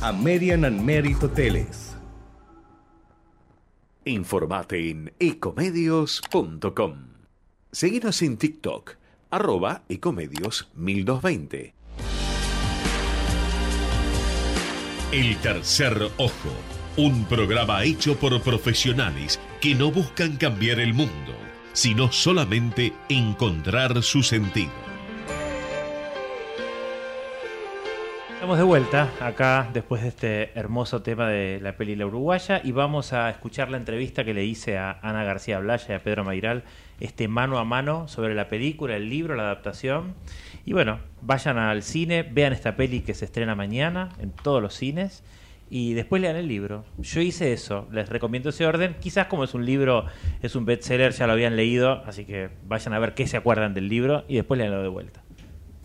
American 0.00 0.64
and 0.64 0.82
Merit 0.82 1.22
Hoteles. 1.22 1.96
Informate 4.04 4.90
en 4.90 5.12
ecomedios.com. 5.18 6.94
Seguinos 7.70 8.22
en 8.22 8.36
TikTok, 8.38 8.96
arroba 9.30 9.82
ecomedios 9.88 10.68
1220. 10.74 11.74
El 15.12 15.36
tercer 15.38 16.10
ojo, 16.16 16.32
un 16.96 17.24
programa 17.26 17.84
hecho 17.84 18.16
por 18.16 18.40
profesionales 18.42 19.38
que 19.60 19.74
no 19.74 19.92
buscan 19.92 20.36
cambiar 20.36 20.80
el 20.80 20.94
mundo, 20.94 21.34
sino 21.72 22.10
solamente 22.10 22.92
encontrar 23.08 24.02
su 24.02 24.22
sentido. 24.22 24.89
Estamos 28.40 28.56
de 28.56 28.64
vuelta 28.64 29.12
acá 29.20 29.68
después 29.70 30.00
de 30.00 30.08
este 30.08 30.58
hermoso 30.58 31.02
tema 31.02 31.28
de 31.28 31.60
la 31.60 31.76
peli 31.76 31.94
La 31.94 32.06
Uruguaya 32.06 32.62
y 32.64 32.72
vamos 32.72 33.12
a 33.12 33.28
escuchar 33.28 33.70
la 33.70 33.76
entrevista 33.76 34.24
que 34.24 34.32
le 34.32 34.46
hice 34.46 34.78
a 34.78 34.98
Ana 35.02 35.24
García 35.24 35.58
Blaya 35.58 35.84
y 35.86 35.92
a 35.92 36.02
Pedro 36.02 36.24
Mairal, 36.24 36.64
este 37.00 37.28
mano 37.28 37.58
a 37.58 37.64
mano 37.64 38.08
sobre 38.08 38.34
la 38.34 38.48
película, 38.48 38.96
el 38.96 39.10
libro, 39.10 39.34
la 39.34 39.42
adaptación. 39.42 40.14
Y 40.64 40.72
bueno, 40.72 41.00
vayan 41.20 41.58
al 41.58 41.82
cine, 41.82 42.22
vean 42.22 42.54
esta 42.54 42.76
peli 42.76 43.02
que 43.02 43.12
se 43.12 43.26
estrena 43.26 43.54
mañana 43.54 44.08
en 44.18 44.30
todos 44.30 44.62
los 44.62 44.72
cines 44.72 45.22
y 45.68 45.92
después 45.92 46.22
lean 46.22 46.36
el 46.36 46.48
libro. 46.48 46.86
Yo 46.96 47.20
hice 47.20 47.52
eso, 47.52 47.88
les 47.92 48.08
recomiendo 48.08 48.48
ese 48.48 48.64
orden. 48.64 48.96
Quizás 49.00 49.26
como 49.26 49.44
es 49.44 49.52
un 49.52 49.66
libro, 49.66 50.06
es 50.40 50.56
un 50.56 50.64
bestseller, 50.64 51.12
ya 51.12 51.26
lo 51.26 51.34
habían 51.34 51.56
leído, 51.56 52.02
así 52.06 52.24
que 52.24 52.48
vayan 52.66 52.94
a 52.94 53.00
ver 53.00 53.12
qué 53.12 53.26
se 53.26 53.36
acuerdan 53.36 53.74
del 53.74 53.90
libro 53.90 54.24
y 54.28 54.36
después 54.36 54.56
leanlo 54.56 54.82
de 54.82 54.88
vuelta. 54.88 55.22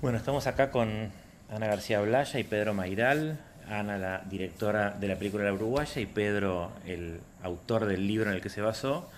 Bueno, 0.01 0.17
estamos 0.17 0.47
acá 0.47 0.71
con 0.71 1.11
Ana 1.49 1.67
García 1.67 2.01
Blaya 2.01 2.39
y 2.39 2.43
Pedro 2.43 2.73
Mairal. 2.73 3.39
Ana, 3.69 3.97
la 3.97 4.21
directora 4.29 4.91
de 4.91 5.07
la 5.07 5.15
película 5.15 5.43
La 5.43 5.53
Uruguaya, 5.53 5.99
y 5.99 6.05
Pedro, 6.05 6.71
el 6.85 7.19
autor 7.41 7.85
del 7.85 8.07
libro 8.07 8.29
en 8.29 8.35
el 8.35 8.41
que 8.41 8.49
se 8.49 8.61
basó. 8.61 9.09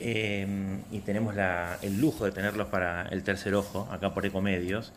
Eh, 0.00 0.46
y 0.90 1.00
tenemos 1.00 1.34
el 1.82 2.00
lujo 2.00 2.24
de 2.24 2.32
tenerlos 2.32 2.68
para 2.68 3.08
el 3.08 3.22
tercer 3.22 3.54
ojo, 3.54 3.88
acá 3.92 4.14
por 4.14 4.24
Ecomedios. 4.24 4.92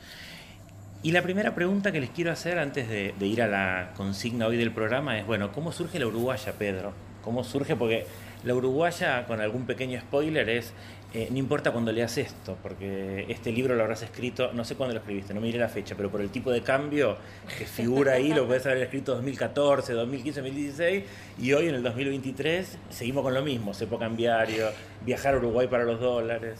Y 1.04 1.12
la 1.12 1.22
primera 1.22 1.54
pregunta 1.54 1.92
que 1.92 2.00
les 2.00 2.10
quiero 2.10 2.32
hacer 2.32 2.58
antes 2.58 2.90
de, 2.90 3.14
de 3.20 3.28
ir 3.28 3.42
a 3.42 3.48
la 3.48 3.92
consigna 3.96 4.48
hoy 4.48 4.58
del 4.58 4.72
programa 4.72 5.20
es, 5.20 5.26
bueno, 5.26 5.52
¿cómo 5.52 5.72
surge 5.72 6.00
la 6.00 6.08
Uruguaya, 6.08 6.54
Pedro? 6.54 6.94
¿Cómo 7.22 7.44
surge? 7.44 7.76
Porque 7.76 8.08
la 8.44 8.56
Uruguaya, 8.56 9.26
con 9.26 9.42
algún 9.42 9.66
pequeño 9.66 10.00
spoiler, 10.00 10.50
es, 10.50 10.74
eh, 11.14 11.30
no 11.32 11.38
importa 11.38 11.72
cuando 11.72 11.92
leas 11.92 12.18
esto, 12.18 12.58
porque 12.62 13.26
este 13.30 13.52
libro 13.52 13.76
lo 13.76 13.84
habrás 13.84 14.02
escrito, 14.02 14.52
no 14.52 14.66
sé 14.66 14.76
cuándo 14.76 14.94
lo 14.94 15.00
escribiste, 15.00 15.34
no 15.34 15.40
miré 15.40 15.58
la 15.60 15.70
fecha, 15.70 15.96
pero 15.96 16.10
por 16.10 16.22
el 16.22 16.30
tipo 16.30 16.52
de 16.52 16.62
cambio 16.62 17.18
que 17.58 17.66
figura 17.66 18.14
ahí, 18.14 18.34
lo 18.34 18.46
puedes 18.46 18.66
haber 18.66 18.80
escrito 18.80 19.14
2014, 19.16 19.94
2015, 19.94 20.42
2016, 20.42 21.04
y 21.40 21.54
hoy 21.54 21.70
en 21.70 21.76
el 21.76 21.84
2023 21.84 22.78
seguimos 22.90 23.24
con 23.24 23.34
lo 23.34 23.42
mismo, 23.44 23.74
cepo 23.74 23.98
cambiario, 23.98 24.68
viajar 25.06 25.36
a 25.36 25.38
Uruguay 25.38 25.68
para 25.68 25.86
los 25.86 26.00
dólares. 26.02 26.60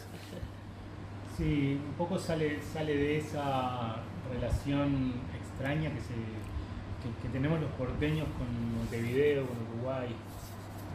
Sí, 1.38 1.78
un 1.86 1.94
poco 1.98 2.18
sale, 2.18 2.60
sale 2.62 2.96
de 2.96 3.18
esa 3.18 3.98
relación 4.32 5.16
extraña 5.38 5.90
que, 5.90 6.00
se, 6.00 6.14
que 7.22 7.30
tenemos 7.34 7.60
los 7.60 7.72
porteños 7.72 8.26
con 8.38 8.78
Montevideo, 8.78 9.46
con 9.46 9.58
Uruguay. 9.68 10.08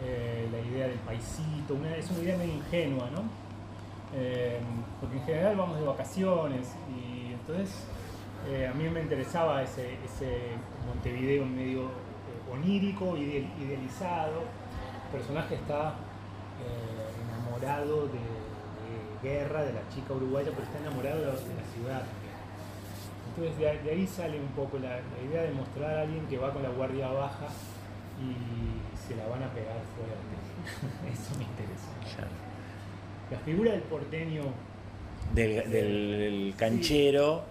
Eh, 0.02 0.48
la 0.50 0.58
idea 0.58 0.86
del 0.88 0.98
paisito, 1.00 1.74
es 1.96 2.10
una 2.10 2.20
idea 2.20 2.36
medio 2.38 2.54
ingenua, 2.54 3.10
¿no? 3.10 3.22
Eh, 4.14 4.58
porque 5.00 5.16
en 5.18 5.24
general 5.24 5.56
vamos 5.56 5.78
de 5.78 5.86
vacaciones 5.86 6.74
y 6.88 7.32
entonces 7.34 7.84
eh, 8.48 8.66
a 8.66 8.72
mí 8.74 8.88
me 8.88 9.02
interesaba 9.02 9.62
ese, 9.62 9.94
ese 10.04 10.52
Montevideo 10.86 11.44
medio 11.44 11.82
onírico, 12.50 13.16
ide- 13.16 13.46
idealizado. 13.60 14.40
El 15.06 15.18
personaje 15.18 15.54
está 15.56 15.94
enamorado 17.28 18.06
de, 18.06 18.18
de 18.18 19.28
guerra, 19.28 19.62
de 19.64 19.72
la 19.74 19.80
chica 19.94 20.14
uruguaya, 20.14 20.50
pero 20.50 20.62
está 20.64 20.78
enamorado 20.78 21.20
de 21.20 21.26
la, 21.26 21.32
de 21.32 21.38
la 21.38 21.66
ciudad. 21.74 22.02
Entonces 23.28 23.58
de, 23.58 23.90
ahí- 23.90 24.06
sale 24.06 24.40
un 24.40 24.48
poco 24.48 24.78
la 24.78 25.00
idea 25.28 25.42
de 25.42 25.52
mostrar 25.52 25.98
a 25.98 26.02
alguien 26.02 26.26
que 26.26 26.38
va 26.38 26.52
con 26.52 26.62
la 26.62 26.70
guardia 26.70 27.08
baja 27.08 27.46
y 28.20 29.08
se 29.08 29.16
la 29.16 29.26
van 29.28 29.42
a 29.42 29.48
pegar 29.52 29.76
fuerte. 29.96 31.10
Eso 31.12 31.36
me 31.38 31.44
interesa. 31.44 31.88
La 33.30 33.38
figura 33.38 33.72
del 33.72 33.82
porteño, 33.82 34.42
Del, 35.34 35.70
del- 35.70 36.18
del 36.18 36.54
canchero. 36.56 37.44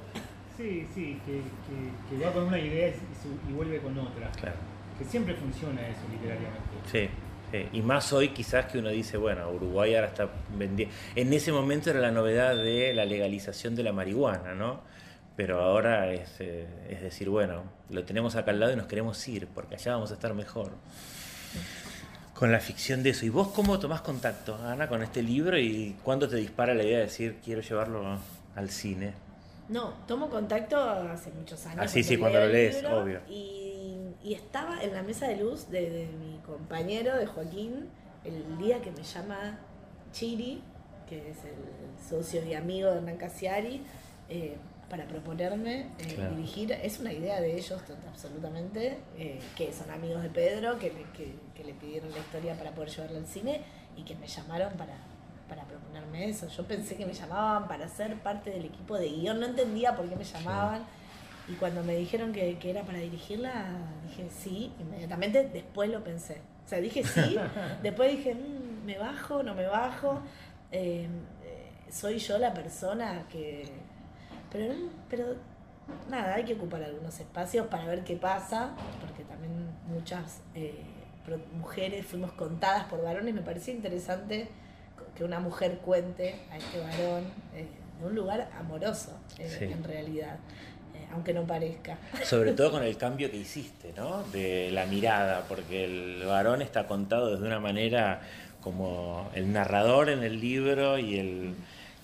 sí, 0.57 0.85
sí, 0.93 1.19
que, 1.25 1.41
que- 1.41 2.17
que 2.17 2.25
va 2.25 2.31
con 2.33 2.43
una 2.43 2.59
idea 2.59 2.89
y, 2.89 2.91
su- 2.93 3.49
y 3.49 3.53
vuelve 3.53 3.79
con 3.79 3.97
otra. 3.97 4.29
Claro. 4.31 4.55
Que 4.97 5.05
siempre 5.05 5.33
funciona 5.35 5.81
eso 5.87 6.01
literariamente. 6.11 6.59
Sí, 6.91 7.09
sí. 7.51 7.65
Y 7.71 7.81
más 7.81 8.11
hoy 8.11 8.29
quizás 8.29 8.65
que 8.65 8.79
uno 8.79 8.89
dice, 8.89 9.15
bueno, 9.17 9.49
Uruguay 9.49 9.95
ahora 9.95 10.07
está 10.07 10.27
vendiendo... 10.57 10.93
En 11.15 11.31
ese 11.31 11.53
momento 11.53 11.89
era 11.89 12.01
la 12.01 12.11
novedad 12.11 12.55
de 12.57 12.93
la 12.93 13.05
legalización 13.05 13.75
de 13.75 13.83
la 13.83 13.93
marihuana, 13.93 14.53
¿no? 14.55 14.81
Pero 15.39 15.61
ahora 15.61 16.11
es, 16.11 16.41
eh, 16.41 16.67
es 16.89 17.01
decir, 17.01 17.29
bueno, 17.29 17.63
lo 17.89 18.03
tenemos 18.03 18.35
acá 18.35 18.51
al 18.51 18.59
lado 18.59 18.73
y 18.73 18.75
nos 18.75 18.87
queremos 18.87 19.25
ir, 19.29 19.47
porque 19.47 19.75
allá 19.75 19.93
vamos 19.93 20.11
a 20.11 20.15
estar 20.15 20.33
mejor. 20.33 20.71
Con 22.33 22.51
la 22.51 22.59
ficción 22.59 23.03
de 23.03 23.11
eso. 23.11 23.25
¿Y 23.25 23.29
vos 23.29 23.47
cómo 23.47 23.79
tomás 23.79 24.01
contacto, 24.01 24.55
Ana, 24.55 24.89
con 24.89 25.01
este 25.01 25.23
libro 25.23 25.57
y 25.57 25.95
cuándo 26.03 26.27
te 26.27 26.35
dispara 26.35 26.73
la 26.73 26.83
idea 26.83 26.97
de 26.97 27.03
decir, 27.05 27.37
quiero 27.41 27.61
llevarlo 27.61 28.19
al 28.53 28.69
cine? 28.69 29.13
No, 29.69 29.93
tomo 30.09 30.29
contacto 30.29 30.77
hace 30.77 31.31
muchos 31.31 31.65
años. 31.67 31.85
Ah, 31.85 31.87
sí, 31.87 32.03
sí, 32.03 32.17
cuando 32.17 32.39
lo 32.39 32.47
lees, 32.47 32.83
obvio. 32.83 33.21
Y, 33.29 33.95
y 34.21 34.33
estaba 34.33 34.83
en 34.83 34.93
la 34.93 35.03
mesa 35.03 35.29
de 35.29 35.37
luz 35.37 35.69
de, 35.69 35.89
de 35.89 36.07
mi 36.19 36.39
compañero, 36.45 37.15
de 37.15 37.25
Joaquín, 37.25 37.87
el 38.25 38.57
día 38.57 38.81
que 38.81 38.91
me 38.91 39.03
llama 39.03 39.57
Chiri, 40.11 40.61
que 41.07 41.29
es 41.29 41.37
el 41.45 42.09
socio 42.09 42.43
y 42.43 42.55
amigo 42.55 42.91
de 42.91 42.97
Hernán 42.97 43.15
Casiari, 43.15 43.81
eh, 44.27 44.57
para 44.89 45.05
proponerme 45.07 45.81
eh, 45.99 46.13
Claro. 46.15 46.35
dirigir. 46.35 46.71
Es 46.71 46.99
una 46.99 47.13
idea 47.13 47.39
de 47.41 47.55
ellos 47.55 47.81
absolutamente, 48.07 48.97
eh, 49.17 49.39
que 49.55 49.71
son 49.71 49.89
amigos 49.91 50.21
de 50.23 50.29
Pedro, 50.29 50.77
que, 50.79 50.91
le- 50.91 51.03
que- 51.15 51.35
que 51.55 51.63
le 51.63 51.73
pidieron 51.73 52.11
la 52.11 52.17
historia 52.19 52.55
para 52.55 52.71
poder 52.71 52.89
llevarla 52.89 53.19
al 53.19 53.27
cine 53.27 53.61
y 53.95 54.03
que 54.03 54.15
me 54.15 54.27
llamaron 54.27 54.73
para, 54.73 54.95
para 55.47 55.63
proponerme 55.65 56.29
eso. 56.29 56.47
Yo 56.47 56.65
pensé 56.65 56.95
que 56.95 57.05
me 57.05 57.13
llamaban 57.13 57.67
para 57.67 57.87
ser 57.87 58.15
parte 58.15 58.49
del 58.49 58.65
equipo 58.65 58.97
de 58.97 59.09
guion, 59.09 59.39
no 59.39 59.45
entendía 59.45 59.95
por 59.95 60.07
qué 60.09 60.15
me 60.15 60.23
llamaban. 60.23 60.83
Y 61.47 61.53
cuando 61.53 61.83
me 61.83 61.95
dijeron 61.95 62.31
que, 62.31 62.57
que 62.59 62.69
era 62.69 62.83
para 62.83 62.99
dirigirla, 62.99 63.65
dije 64.07 64.29
sí, 64.29 64.71
inmediatamente 64.79 65.49
después 65.51 65.89
lo 65.89 66.03
pensé. 66.03 66.41
O 66.65 66.69
sea, 66.69 66.79
dije 66.79 67.03
sí, 67.03 67.35
después 67.83 68.11
dije, 68.17 68.35
"Mm, 68.35 68.85
me 68.85 68.97
bajo, 68.99 69.41
no 69.43 69.55
me 69.55 69.65
bajo, 69.65 70.21
eh, 70.71 71.07
soy 71.91 72.19
yo 72.19 72.37
la 72.37 72.53
persona 72.53 73.25
que... 73.31 73.63
Pero, 74.51 74.73
pero 75.09 75.35
nada, 76.09 76.35
hay 76.35 76.45
que 76.45 76.53
ocupar 76.53 76.83
algunos 76.83 77.19
espacios 77.19 77.67
para 77.67 77.85
ver 77.85 78.03
qué 78.03 78.15
pasa, 78.15 78.71
porque 79.01 79.23
también 79.23 79.53
muchas 79.87 80.41
eh, 80.55 80.75
mujeres 81.53 82.05
fuimos 82.05 82.31
contadas 82.33 82.85
por 82.85 83.03
varones, 83.03 83.33
me 83.33 83.41
parecía 83.41 83.73
interesante 83.73 84.47
que 85.15 85.23
una 85.23 85.39
mujer 85.39 85.79
cuente 85.79 86.35
a 86.51 86.57
este 86.57 86.79
varón 86.79 87.25
eh, 87.53 87.67
de 87.99 88.07
un 88.07 88.15
lugar 88.15 88.49
amoroso, 88.57 89.17
eh, 89.37 89.49
Sí. 89.59 89.65
en 89.65 89.83
realidad, 89.83 90.37
eh, 90.95 91.05
aunque 91.13 91.33
no 91.33 91.43
parezca. 91.45 91.97
Sobre 92.23 92.53
todo 92.53 92.71
con 92.71 92.83
el 92.83 92.97
cambio 93.05 93.29
que 93.29 93.37
hiciste, 93.37 93.93
¿no? 93.97 94.23
De 94.31 94.71
la 94.71 94.85
mirada, 94.85 95.43
porque 95.47 95.85
el 95.85 96.25
varón 96.25 96.61
está 96.61 96.87
contado 96.87 97.31
desde 97.31 97.45
una 97.45 97.59
manera 97.59 98.21
como 98.61 99.29
el 99.35 99.51
narrador 99.53 100.09
en 100.09 100.23
el 100.23 100.39
libro 100.39 100.97
y 100.97 101.17
el, 101.19 101.55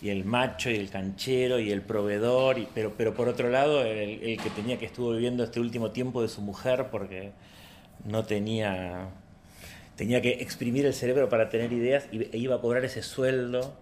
y 0.06 0.10
el 0.12 0.24
macho 0.24 0.70
y 0.70 0.76
el 0.76 0.90
canchero 0.92 1.60
y 1.60 1.72
el 1.72 1.82
proveedor, 1.82 2.60
y, 2.60 2.68
pero, 2.76 2.94
pero 2.96 3.16
por 3.16 3.28
otro 3.28 3.50
lado 3.50 3.84
el, 3.84 4.22
el 4.22 4.38
que 4.40 4.50
tenía 4.52 4.78
que 4.78 4.86
estuvo 4.86 5.12
viviendo 5.14 5.44
este 5.44 5.60
último 5.60 5.90
tiempo 5.92 6.22
de 6.22 6.28
su 6.28 6.42
mujer 6.42 6.88
porque 6.92 7.32
no 8.04 8.24
tenía 8.24 9.10
tenía 9.96 10.22
que 10.22 10.34
exprimir 10.42 10.86
el 10.86 10.94
cerebro 10.94 11.28
para 11.30 11.50
tener 11.50 11.74
ideas 11.74 12.06
y, 12.12 12.24
e 12.24 12.38
iba 12.38 12.56
a 12.56 12.62
cobrar 12.62 12.86
ese 12.86 13.02
sueldo. 13.02 13.74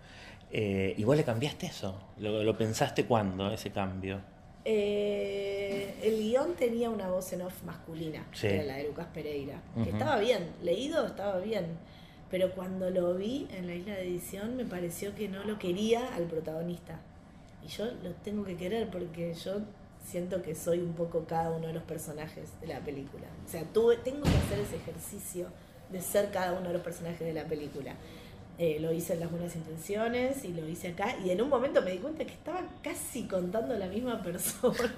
Eh, 0.56 0.94
y 0.98 1.04
vos 1.04 1.18
le 1.18 1.24
cambiaste 1.24 1.66
eso. 1.66 2.00
¿Lo, 2.20 2.44
lo 2.44 2.56
pensaste 2.56 3.06
cuándo, 3.06 3.52
ese 3.52 3.72
cambio? 3.72 4.22
Eh, 4.66 5.96
el 6.04 6.20
guion 6.20 6.54
tenía 6.56 6.90
una 6.90 7.10
voz 7.10 7.34
en 7.34 7.42
off 7.42 7.64
masculina, 7.64 8.24
Sí. 8.34 8.48
que 8.48 8.56
era 8.56 8.64
la 8.64 8.76
de 8.78 8.84
Lucas 8.88 9.08
Pereira, 9.14 9.62
que 9.84 9.90
estaba 9.90 10.20
bien, 10.20 10.52
leído 10.62 11.06
estaba 11.08 11.40
bien, 11.40 11.66
pero 12.34 12.50
cuando 12.50 12.90
lo 12.90 13.14
vi 13.14 13.48
en 13.52 13.68
la 13.68 13.76
isla 13.76 13.94
de 13.94 14.08
edición 14.08 14.58
me 14.58 14.66
pareció 14.66 15.14
que 15.14 15.30
no 15.30 15.44
lo 15.44 15.60
quería 15.60 16.16
al 16.16 16.24
protagonista. 16.24 17.00
Y 17.64 17.68
yo 17.68 17.86
lo 18.02 18.10
tengo 18.24 18.44
que 18.44 18.58
querer 18.58 18.90
porque 18.90 19.36
yo 19.36 19.62
siento 20.04 20.42
que 20.42 20.56
soy 20.56 20.80
un 20.80 20.94
poco 20.94 21.26
cada 21.26 21.52
uno 21.52 21.68
de 21.68 21.74
los 21.74 21.84
personajes 21.84 22.50
de 22.60 22.66
la 22.66 22.80
película. 22.80 23.28
O 23.46 23.48
sea, 23.48 23.64
tuve, 23.66 23.98
tengo 23.98 24.24
que 24.24 24.36
hacer 24.36 24.62
ese 24.62 24.78
ejercicio 24.78 25.46
de 25.92 26.02
ser 26.02 26.32
cada 26.32 26.54
uno 26.54 26.70
de 26.70 26.74
los 26.74 26.82
personajes 26.82 27.20
de 27.20 27.34
la 27.34 27.46
película. 27.46 27.94
Eh, 28.60 28.78
lo 28.80 28.94
hice 28.94 29.14
en 29.14 29.20
Las 29.22 29.32
Buenas 29.32 29.56
Intenciones 29.56 30.46
y 30.46 30.50
lo 30.50 30.68
hice 30.70 30.90
acá. 30.90 31.16
Y 31.26 31.32
en 31.32 31.42
un 31.42 31.50
momento 31.50 31.82
me 31.82 31.92
di 31.92 31.98
cuenta 31.98 32.24
que 32.24 32.34
estaba 32.34 32.62
casi 32.84 33.24
contando 33.24 33.76
la 33.76 33.88
misma 33.88 34.22
persona. 34.24 34.92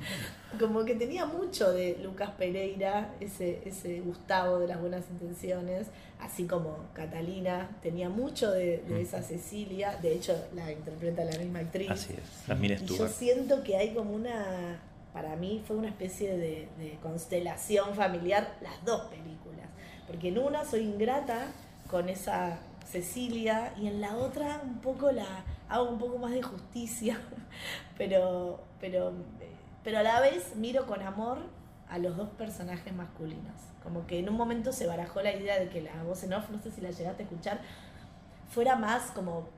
Como 0.58 0.84
que 0.84 0.96
tenía 0.96 1.24
mucho 1.24 1.70
de 1.72 1.98
Lucas 2.02 2.30
Pereira, 2.36 3.14
ese, 3.20 3.60
ese 3.64 4.00
Gustavo 4.00 4.58
de 4.58 4.66
Las 4.66 4.80
Buenas 4.80 5.04
Intenciones, 5.10 5.86
así 6.18 6.46
como 6.46 6.78
Catalina, 6.94 7.68
tenía 7.82 8.08
mucho 8.08 8.50
de, 8.50 8.78
de 8.88 9.02
esa 9.02 9.22
Cecilia. 9.22 9.96
De 10.00 10.14
hecho, 10.14 10.34
la 10.54 10.72
interpreta 10.72 11.24
la 11.24 11.38
misma 11.38 11.60
actriz. 11.60 11.90
Así 11.90 12.14
es, 12.14 12.46
también 12.46 12.80
Y 12.82 12.86
yo 12.86 13.06
siento 13.06 13.62
que 13.62 13.76
hay 13.76 13.92
como 13.92 14.12
una, 14.12 14.80
para 15.12 15.36
mí 15.36 15.62
fue 15.66 15.76
una 15.76 15.88
especie 15.88 16.38
de, 16.38 16.68
de 16.78 16.98
constelación 17.02 17.94
familiar 17.94 18.56
las 18.62 18.82
dos 18.84 19.02
películas. 19.02 19.68
Porque 20.06 20.28
en 20.28 20.38
una 20.38 20.64
soy 20.64 20.80
ingrata 20.80 21.52
con 21.90 22.08
esa 22.08 22.58
Cecilia 22.86 23.72
y 23.76 23.88
en 23.88 24.00
la 24.00 24.16
otra 24.16 24.60
un 24.64 24.78
poco 24.78 25.10
la 25.12 25.26
hago 25.68 25.90
un 25.90 25.98
poco 25.98 26.18
más 26.18 26.32
de 26.32 26.42
justicia, 26.42 27.18
pero, 27.98 28.60
pero, 28.80 29.12
pero 29.82 29.98
a 29.98 30.02
la 30.02 30.20
vez 30.20 30.54
miro 30.56 30.86
con 30.86 31.02
amor 31.02 31.38
a 31.88 31.98
los 31.98 32.16
dos 32.16 32.28
personajes 32.30 32.94
masculinos. 32.94 33.54
Como 33.82 34.06
que 34.06 34.18
en 34.18 34.28
un 34.28 34.36
momento 34.36 34.72
se 34.72 34.86
barajó 34.86 35.22
la 35.22 35.32
idea 35.32 35.58
de 35.58 35.68
que 35.68 35.80
la 35.80 36.02
voz 36.02 36.24
en 36.24 36.32
off, 36.32 36.50
no 36.50 36.58
sé 36.58 36.70
si 36.70 36.80
la 36.80 36.90
llegaste 36.90 37.22
a 37.22 37.26
escuchar, 37.26 37.60
fuera 38.48 38.76
más 38.76 39.10
como 39.12 39.48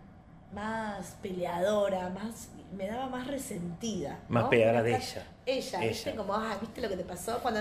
más 0.53 1.17
peleadora, 1.23 2.09
más 2.11 2.49
me 2.77 2.87
daba 2.87 3.07
más 3.07 3.27
resentida. 3.27 4.19
Más 4.29 4.45
¿no? 4.45 4.51
pegada 4.51 4.83
de 4.83 4.97
ella. 4.97 5.27
Ella, 5.47 5.79
Ella. 5.81 5.89
¿viste? 5.89 6.15
Como, 6.15 6.35
ah, 6.35 6.57
¿viste 6.61 6.81
lo 6.81 6.89
que 6.89 6.97
te 6.97 7.05
pasó? 7.05 7.39
Cuando... 7.41 7.61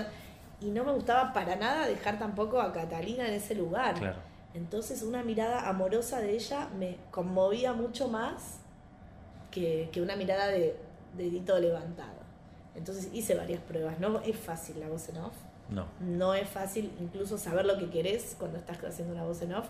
Y 0.60 0.70
no 0.70 0.82
me 0.84 0.92
gustaba 0.92 1.32
para 1.32 1.54
nada 1.56 1.86
dejar 1.86 2.18
tampoco 2.18 2.60
a 2.60 2.72
Catalina 2.72 3.28
en 3.28 3.34
ese 3.34 3.54
lugar. 3.54 3.94
Claro. 3.94 4.27
Entonces 4.58 5.02
una 5.04 5.22
mirada 5.22 5.68
amorosa 5.68 6.20
de 6.20 6.32
ella 6.32 6.68
me 6.76 6.96
conmovía 7.12 7.74
mucho 7.74 8.08
más 8.08 8.58
que, 9.52 9.88
que 9.92 10.02
una 10.02 10.16
mirada 10.16 10.48
de 10.48 10.76
dedito 11.16 11.56
levantado. 11.60 12.18
Entonces 12.74 13.08
hice 13.12 13.36
varias 13.36 13.60
pruebas. 13.62 14.00
No 14.00 14.20
es 14.20 14.36
fácil 14.36 14.80
la 14.80 14.88
voz 14.88 15.08
en 15.10 15.18
off. 15.18 15.34
No. 15.70 15.86
No 16.00 16.34
es 16.34 16.48
fácil 16.48 16.90
incluso 17.00 17.38
saber 17.38 17.66
lo 17.66 17.78
que 17.78 17.88
querés 17.88 18.34
cuando 18.36 18.58
estás 18.58 18.82
haciendo 18.82 19.14
una 19.14 19.22
voz 19.22 19.40
en 19.42 19.54
off 19.54 19.68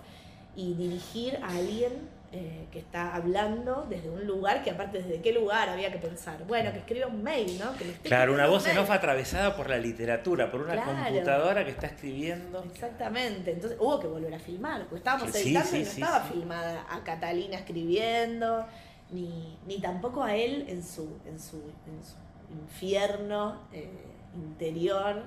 y 0.57 0.72
dirigir 0.72 1.36
a 1.36 1.49
alguien 1.49 1.93
eh, 2.30 2.66
que 2.70 2.78
está 2.78 3.14
hablando 3.14 3.86
desde 3.88 4.10
un 4.10 4.26
lugar 4.26 4.62
que 4.62 4.70
aparte 4.70 5.02
desde 5.02 5.22
qué 5.22 5.32
lugar 5.32 5.68
había 5.70 5.90
que 5.90 5.96
pensar. 5.98 6.44
Bueno, 6.46 6.70
que 6.72 6.78
escriba 6.80 7.06
un 7.06 7.22
mail, 7.22 7.58
¿no? 7.58 7.74
Que 7.76 7.86
le 7.86 7.92
esté 7.92 8.08
Claro, 8.08 8.34
una 8.34 8.46
voz 8.46 8.64
un 8.66 8.72
en 8.72 8.78
off 8.78 8.90
atravesada 8.90 9.56
por 9.56 9.70
la 9.70 9.78
literatura, 9.78 10.50
por 10.50 10.60
una 10.60 10.74
Claro. 10.74 10.92
computadora 10.92 11.64
que 11.64 11.70
está 11.70 11.86
escribiendo. 11.86 12.62
Exactamente, 12.64 13.52
entonces 13.52 13.78
hubo 13.80 13.98
que 13.98 14.08
volver 14.08 14.34
a 14.34 14.38
filmar, 14.38 14.82
porque 14.82 14.96
estábamos 14.96 15.30
Sí, 15.30 15.38
editando 15.56 15.68
sí, 15.70 15.76
y 15.76 15.80
no 15.80 15.90
sí, 15.90 16.00
estaba 16.02 16.20
filmada 16.24 16.86
a 16.90 17.02
Catalina 17.02 17.56
escribiendo, 17.56 18.66
ni, 19.10 19.56
ni 19.66 19.80
tampoco 19.80 20.22
a 20.22 20.36
él 20.36 20.66
en 20.68 20.84
su, 20.84 21.18
en 21.26 21.40
su, 21.40 21.56
en 21.56 22.04
su 22.04 22.14
infierno 22.52 23.56
eh, 23.72 23.88
interior, 24.34 25.22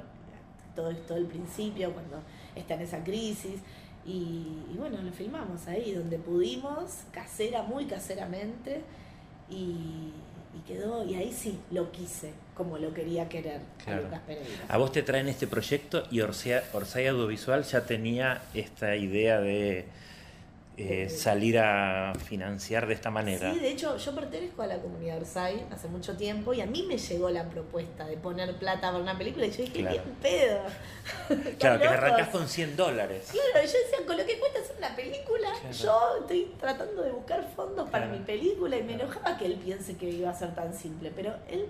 todo, 0.76 0.96
todo 1.08 1.18
el 1.18 1.26
principio, 1.26 1.92
cuando 1.94 2.22
está 2.56 2.76
en 2.76 2.82
esa 2.82 3.04
crisis. 3.04 3.60
Y, 4.06 4.58
y 4.74 4.76
bueno, 4.78 5.02
lo 5.02 5.12
filmamos 5.12 5.68
ahí 5.68 5.94
donde 5.94 6.18
pudimos, 6.18 7.02
casera, 7.12 7.62
muy 7.64 7.86
caseramente, 7.86 8.82
y, 9.50 10.12
y 10.58 10.62
quedó, 10.68 11.06
y 11.06 11.16
ahí 11.16 11.32
sí 11.32 11.60
lo 11.72 11.92
quise, 11.92 12.32
como 12.56 12.78
lo 12.78 12.94
quería 12.94 13.30
querer 13.30 13.62
a 13.80 13.84
Claro. 13.84 14.04
Lucas 14.04 14.22
Pereira. 14.26 14.66
A 14.68 14.78
vos 14.78 14.92
te 14.92 15.04
traen 15.04 15.28
este 15.28 15.46
proyecto 15.48 16.04
y 16.10 16.22
Orsay 16.22 17.08
Audiovisual 17.08 17.64
ya 17.64 17.86
tenía 17.86 18.42
esta 18.54 18.96
idea 18.96 19.40
de 19.40 19.86
eh, 20.78 21.10
salir 21.10 21.60
a 21.60 22.14
financiar 22.16 22.88
de 22.88 22.94
esta 22.94 23.12
manera. 23.12 23.54
Sí, 23.54 23.60
de 23.60 23.70
hecho, 23.72 23.98
yo 23.98 24.16
pertenezco 24.16 24.62
a 24.64 24.68
la 24.68 24.78
comunidad 24.80 25.18
Orsay 25.18 25.66
hace 25.70 25.88
mucho 25.90 26.16
tiempo 26.18 26.54
y 26.54 26.62
a 26.62 26.66
mí 26.66 26.84
me 26.88 26.98
llegó 26.98 27.30
la 27.30 27.44
propuesta 27.50 28.06
de 28.06 28.18
poner 28.18 28.56
plata 28.56 28.92
para 28.92 28.98
una 29.04 29.18
película 29.18 29.46
y 29.46 29.52
yo 29.52 29.58
dije, 29.58 29.80
Claro. 29.82 29.90
bien 30.04 30.16
pedo. 30.22 30.62
claro, 31.60 31.78
que 31.80 31.86
locos. 31.86 31.98
arrancás 32.00 32.30
con 32.30 32.48
100 32.48 32.76
dólares. 32.78 33.30
Claro, 33.32 33.68
yo 33.68 33.74
decía, 33.74 34.06
con 34.08 34.18
lo 34.18 34.26
que 34.26 34.40
cuesta 34.40 34.60
hacer 34.60 34.76
una 34.78 34.96
película, 34.96 35.50
Claro. 35.60 35.72
yo 35.76 36.18
estoy 36.22 36.56
tratando 36.60 37.02
de 37.04 37.12
buscar 37.12 37.48
fondos 37.56 37.90
para 37.90 38.08
mi 38.08 38.20
película 38.20 38.78
y 38.78 38.84
me 38.84 38.94
enojaba 38.94 39.38
que 39.38 39.46
él 39.46 39.56
piense 39.64 39.98
que 39.98 40.10
iba 40.10 40.30
a 40.30 40.34
ser 40.34 40.56
tan 40.56 40.74
simple, 40.74 41.12
pero 41.16 41.36
él 41.50 41.66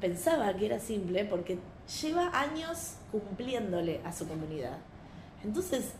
pensaba 0.00 0.54
que 0.54 0.66
era 0.66 0.78
simple 0.78 1.24
porque 1.24 1.58
lleva 2.00 2.30
años 2.32 2.94
cumpliéndole 3.12 4.00
a 4.04 4.12
su 4.12 4.26
comunidad. 4.26 4.78
Entonces, 5.44 5.92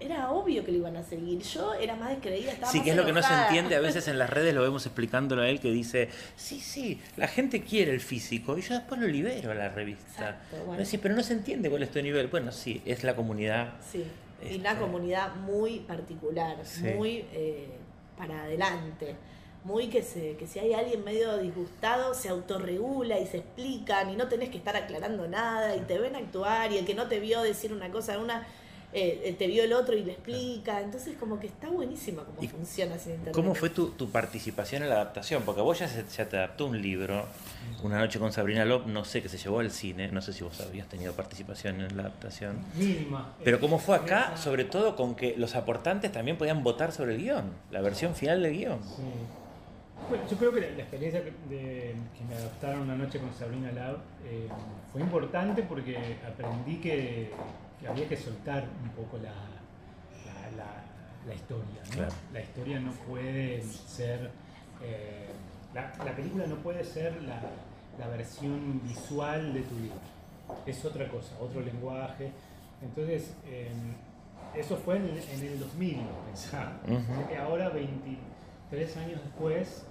era 0.00 0.30
obvio 0.32 0.64
que 0.64 0.72
lo 0.72 0.78
iban 0.78 0.96
a 0.96 1.02
seguir. 1.02 1.40
Yo 1.42 1.74
era 1.74 1.94
más 1.94 2.10
descreída, 2.10 2.52
estaba 2.52 2.72
Sí, 2.72 2.78
más 2.78 2.84
que 2.84 2.90
es 2.90 2.96
lo 2.96 3.04
que 3.06 3.12
no 3.12 3.22
se 3.22 3.32
entiende. 3.34 3.76
A 3.76 3.80
veces 3.80 4.08
en 4.08 4.18
las 4.18 4.30
redes 4.30 4.54
lo 4.54 4.62
vemos 4.62 4.84
explicándolo 4.86 5.42
a 5.42 5.48
él 5.48 5.60
que 5.60 5.70
dice, 5.70 6.08
sí, 6.36 6.58
sí, 6.60 7.00
la 7.16 7.28
gente 7.28 7.62
quiere 7.62 7.92
el 7.92 8.00
físico 8.00 8.56
y 8.58 8.62
yo 8.62 8.74
después 8.74 9.00
lo 9.00 9.06
libero 9.06 9.50
a 9.50 9.54
la 9.54 9.68
revista. 9.68 10.04
Exacto, 10.30 10.56
bueno. 10.58 10.72
Pero 10.76 10.84
sí, 10.86 10.98
pero 10.98 11.14
no 11.14 11.22
se 11.22 11.34
entiende 11.34 11.68
cuál 11.70 11.82
es 11.82 11.90
tu 11.90 12.00
nivel. 12.02 12.26
Bueno, 12.28 12.50
sí, 12.52 12.82
es 12.86 13.04
la 13.04 13.14
comunidad. 13.14 13.74
Sí, 13.92 14.04
y 14.42 14.46
Este- 14.46 14.58
una 14.58 14.78
comunidad 14.78 15.34
muy 15.36 15.80
particular, 15.80 16.56
Sí. 16.64 16.84
muy 16.94 17.24
eh, 17.32 17.68
para 18.16 18.42
adelante, 18.44 19.16
muy 19.64 19.88
que, 19.88 20.02
se, 20.02 20.36
que 20.36 20.46
si 20.46 20.58
hay 20.58 20.72
alguien 20.72 21.04
medio 21.04 21.36
disgustado 21.36 22.14
se 22.14 22.30
autorregula 22.30 23.18
y 23.18 23.26
se 23.26 23.36
explican 23.38 24.08
y 24.08 24.16
no 24.16 24.26
tenés 24.26 24.48
que 24.48 24.56
estar 24.56 24.74
aclarando 24.74 25.28
nada 25.28 25.76
y 25.76 25.80
te 25.80 25.98
ven 25.98 26.16
actuar 26.16 26.72
y 26.72 26.78
el 26.78 26.86
que 26.86 26.94
no 26.94 27.08
te 27.08 27.20
vio 27.20 27.42
decir 27.42 27.70
una 27.74 27.90
cosa, 27.90 28.18
una 28.18 28.46
eh, 28.92 29.22
eh, 29.24 29.32
te 29.38 29.46
vio 29.46 29.62
el 29.64 29.72
otro 29.72 29.94
y 29.96 30.02
le 30.04 30.12
explica. 30.12 30.80
Entonces, 30.80 31.16
como 31.18 31.38
que 31.38 31.46
está 31.46 31.68
buenísima 31.68 32.24
cómo 32.24 32.42
¿Y 32.42 32.48
funciona 32.48 32.98
sin 32.98 33.12
internet. 33.12 33.34
¿Cómo 33.34 33.54
fue 33.54 33.70
tu, 33.70 33.90
tu 33.90 34.10
participación 34.10 34.82
en 34.82 34.88
la 34.88 34.96
adaptación? 34.96 35.42
Porque 35.44 35.60
vos 35.60 35.78
ya, 35.78 35.88
se- 35.88 36.04
ya 36.16 36.28
te 36.28 36.36
adaptó 36.36 36.66
un 36.66 36.80
libro, 36.80 37.26
Una 37.82 37.98
noche 37.98 38.18
con 38.18 38.32
Sabrina 38.32 38.64
Lop, 38.64 38.86
no 38.86 39.04
sé, 39.04 39.22
que 39.22 39.28
se 39.28 39.38
llevó 39.38 39.60
al 39.60 39.70
cine, 39.70 40.08
no 40.08 40.20
sé 40.22 40.32
si 40.32 40.42
vos 40.44 40.60
habías 40.60 40.88
tenido 40.88 41.12
participación 41.12 41.80
en 41.80 41.96
la 41.96 42.02
adaptación. 42.04 42.58
Mínima. 42.76 43.34
Pero 43.44 43.60
¿cómo 43.60 43.78
fue 43.78 43.96
acá? 43.96 44.36
Sobre 44.36 44.64
todo 44.64 44.96
con 44.96 45.14
que 45.14 45.34
los 45.36 45.54
aportantes 45.54 46.10
también 46.12 46.36
podían 46.36 46.62
votar 46.62 46.92
sobre 46.92 47.14
el 47.14 47.22
guion, 47.22 47.50
la 47.70 47.80
versión 47.80 48.14
final 48.14 48.42
del 48.42 48.52
guion. 48.54 48.80
Sí. 48.82 49.02
Bueno, 50.08 50.24
yo 50.28 50.36
creo 50.38 50.52
que 50.52 50.60
la, 50.62 50.70
la 50.70 50.82
experiencia 50.82 51.20
de, 51.20 51.30
que 51.48 52.24
me 52.28 52.34
adaptaron 52.34 52.80
una 52.80 52.96
noche 52.96 53.18
con 53.20 53.32
Sabrina 53.34 53.70
Lab 53.72 53.98
eh, 54.24 54.48
fue 54.92 55.02
importante 55.02 55.62
porque 55.62 55.96
aprendí 56.26 56.76
que, 56.80 57.30
que 57.80 57.88
había 57.88 58.08
que 58.08 58.16
soltar 58.16 58.64
un 58.82 58.90
poco 58.90 59.16
la, 59.18 59.30
la, 59.30 60.56
la- 60.56 60.84
la 61.26 61.34
historia. 61.34 61.82
¿no? 61.90 61.96
Claro. 61.96 62.14
La 62.32 62.40
historia 62.40 62.80
no 62.80 62.92
puede 62.92 63.62
ser. 63.62 64.30
eh, 64.82 65.28
la, 65.74 65.92
la 66.04 66.16
película 66.16 66.46
no 66.46 66.56
puede 66.56 66.82
ser 66.84 67.22
la, 67.22 67.40
la 67.98 68.06
versión 68.08 68.80
visual 68.84 69.52
de 69.52 69.60
tu 69.62 69.74
libro. 69.76 69.98
Es 70.66 70.84
otra 70.84 71.08
cosa, 71.08 71.36
otro 71.40 71.60
lenguaje. 71.60 72.32
Entonces, 72.82 73.34
eh, 73.46 73.70
eso 74.56 74.76
fue 74.78 74.96
en, 74.96 75.06
en 75.08 75.42
el 75.46 75.60
2000, 75.60 75.98
pensaba. 76.26 76.72
Ujú. 76.86 77.28
que 77.28 77.36
ahora, 77.36 77.68
23 77.68 78.96
años 78.96 79.20
después, 79.22 79.84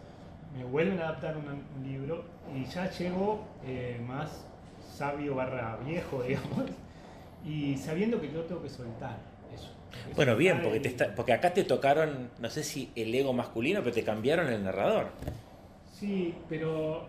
me 0.58 0.64
vuelven 0.66 1.00
a 1.00 1.10
adaptar 1.10 1.38
un 1.38 1.84
libro 1.88 2.26
y 2.54 2.66
ya 2.66 2.90
llego 2.90 3.46
eh, 3.64 4.04
más 4.06 4.44
sabio 4.98 5.36
barra 5.36 5.78
viejo, 5.86 6.24
digamos, 6.28 6.66
y 7.46 7.78
sabiendo 7.78 8.20
que 8.20 8.32
yo 8.32 8.42
tengo 8.42 8.62
que 8.62 8.70
soltar 8.70 9.18
eso. 9.54 9.70
Que 10.08 10.14
Bueno, 10.14 10.36
bien, 10.36 10.62
porque, 10.62 10.80
te 10.80 10.90
está- 10.90 11.16
porque 11.16 11.34
acá 11.34 11.54
te 11.54 11.64
tocaron, 11.64 12.30
no 12.40 12.50
sé 12.50 12.64
si 12.64 12.92
el 12.96 13.14
ego 13.14 13.34
masculino, 13.34 13.82
pero 13.82 13.94
te 13.94 14.04
cambiaron 14.04 14.48
el 14.48 14.64
narrador. 14.64 15.08
Sí, 16.00 16.34
pero 16.48 17.08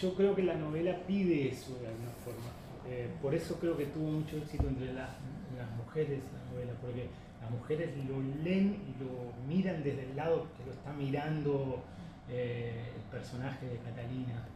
yo 0.00 0.14
creo 0.14 0.34
que 0.34 0.42
la 0.42 0.54
novela 0.54 0.96
pide 1.06 1.48
eso 1.48 1.78
de 1.80 1.88
alguna 1.88 2.10
forma. 2.24 2.50
Eh, 2.88 3.08
por 3.20 3.34
eso 3.34 3.58
creo 3.60 3.76
que 3.76 3.86
tuvo 3.86 4.10
mucho 4.10 4.36
éxito 4.38 4.66
entre 4.68 4.92
las, 4.92 5.10
las 5.56 5.70
mujeres 5.76 6.20
la 6.32 6.52
novela, 6.52 6.72
porque 6.80 7.08
las 7.40 7.50
mujeres 7.50 7.90
lo 8.08 8.20
leen 8.42 8.76
y 8.88 9.02
lo 9.02 9.32
miran 9.46 9.82
desde 9.82 10.04
el 10.04 10.16
lado 10.16 10.46
que 10.56 10.64
lo 10.64 10.72
está 10.72 10.92
mirando 10.92 11.82
eh, 12.30 12.90
el 12.94 13.02
personaje 13.18 13.66
de 13.66 13.76
Catalina, 13.78 14.46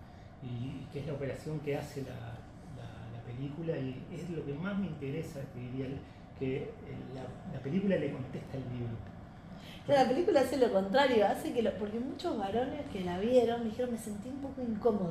y, 0.42 0.46
y 0.46 0.86
que 0.92 1.00
es 1.00 1.06
la 1.06 1.12
operación 1.14 1.60
que 1.60 1.76
hace 1.76 2.02
la 2.02 2.38
película, 3.26 3.76
y 3.76 4.02
es 4.14 4.30
lo 4.30 4.44
que 4.44 4.54
más 4.54 4.78
me 4.78 4.86
interesa, 4.86 5.40
te 5.52 5.58
diría, 5.60 5.86
que 6.38 6.70
la, 7.14 7.22
la 7.56 7.60
película 7.62 7.96
le 7.96 8.12
contesta 8.12 8.56
al 8.56 8.64
libro. 8.76 8.94
Pero 9.86 10.02
la 10.02 10.08
película 10.08 10.40
hace 10.40 10.56
lo 10.58 10.72
contrario, 10.72 11.26
hace 11.26 11.52
que 11.52 11.62
lo, 11.62 11.72
porque 11.74 11.98
muchos 12.00 12.36
varones 12.36 12.80
que 12.92 13.00
la 13.02 13.18
vieron 13.20 13.60
me 13.60 13.66
dijeron 13.70 13.92
me 13.92 13.98
sentí 13.98 14.28
un 14.28 14.38
poco 14.40 14.60
incómodo, 14.60 15.10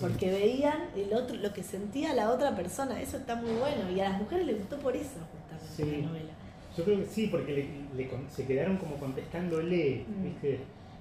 porque 0.00 0.30
veían 0.30 0.88
el 0.96 1.12
otro, 1.14 1.36
lo 1.36 1.52
que 1.52 1.62
sentía 1.62 2.14
la 2.14 2.30
otra 2.30 2.54
persona, 2.56 3.00
eso 3.00 3.16
está 3.18 3.36
muy 3.36 3.52
bueno, 3.52 3.90
y 3.94 4.00
a 4.00 4.10
las 4.10 4.20
mujeres 4.20 4.46
les 4.46 4.58
gustó 4.58 4.78
por 4.78 4.96
eso 4.96 5.18
justamente 5.32 5.74
Sí. 5.96 6.02
la 6.02 6.08
novela. 6.08 6.32
Yo 6.76 6.84
creo 6.84 6.98
que 6.98 7.06
sí, 7.06 7.26
porque 7.28 7.52
le- 7.52 7.96
le 8.02 8.08
con- 8.08 8.28
se 8.28 8.44
quedaron 8.46 8.76
como 8.76 8.96
contestándole, 8.96 10.04
Mm. 10.08 10.24
¿viste? 10.24 10.60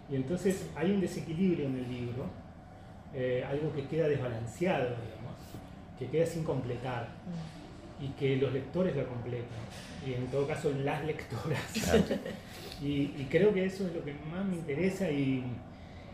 Y 0.10 0.16
entonces 0.16 0.68
hay 0.76 0.91
un 0.91 1.01
desequilibrio 1.01 1.66
en 1.68 1.76
el 1.76 1.89
libro, 1.91 2.26
eh, 3.14 3.43
algo 3.47 3.74
que 3.74 3.88
queda 3.88 4.08
desbalanceado, 4.08 4.89
digamos, 4.89 5.16
que 6.00 6.08
queda 6.08 6.26
sin 6.26 6.43
completar 6.43 7.08
y 8.00 8.08
que 8.10 8.36
los 8.38 8.54
lectores 8.54 8.95
lo 8.95 9.08
completan, 9.08 9.58
y 10.06 10.14
en 10.14 10.28
todo 10.28 10.48
caso 10.48 10.72
las 10.84 11.04
lectoras. 11.06 11.60
y, 12.82 12.86
y 13.18 13.28
creo 13.30 13.54
que 13.54 13.66
eso 13.66 13.88
es 13.88 13.93
lo 13.95 14.04
que 14.04 14.14
más 14.32 14.45
me 14.45 14.56
interesa 14.58 15.10
y, 15.10 15.43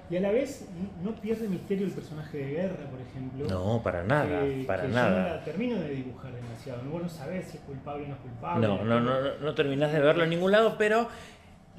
y 0.09 0.17
a 0.17 0.21
la 0.21 0.31
vez 0.31 0.65
no 1.03 1.13
pierde 1.15 1.47
misterio 1.49 1.85
el 1.87 1.91
personaje 1.91 2.37
de 2.37 2.51
guerra, 2.51 2.85
por 2.89 3.01
ejemplo. 3.01 3.47
No, 3.49 3.81
para 3.83 4.03
nada, 4.03 4.41
que- 4.45 4.63
para 4.65 4.83
que 4.83 4.87
yo 4.89 4.93
nada. 4.95 5.21
no 5.29 5.35
la 5.35 5.43
termino 5.43 5.75
de 5.81 5.89
dibujar 5.89 6.31
demasiado. 6.33 6.81
Vos 6.89 7.01
no 7.03 7.09
sabés 7.09 7.47
si 7.47 7.57
es 7.57 7.63
culpable 7.63 8.05
o 8.05 8.07
no 8.07 8.13
es 8.15 8.21
culpable. 8.21 8.67
No, 8.67 8.83
no, 8.85 8.99
no, 9.01 9.21
no, 9.21 9.37
no 9.41 9.55
terminás 9.55 9.91
de 9.91 9.99
verlo 9.99 10.23
en 10.23 10.29
ningún 10.29 10.51
lado, 10.53 10.75
pero 10.77 11.09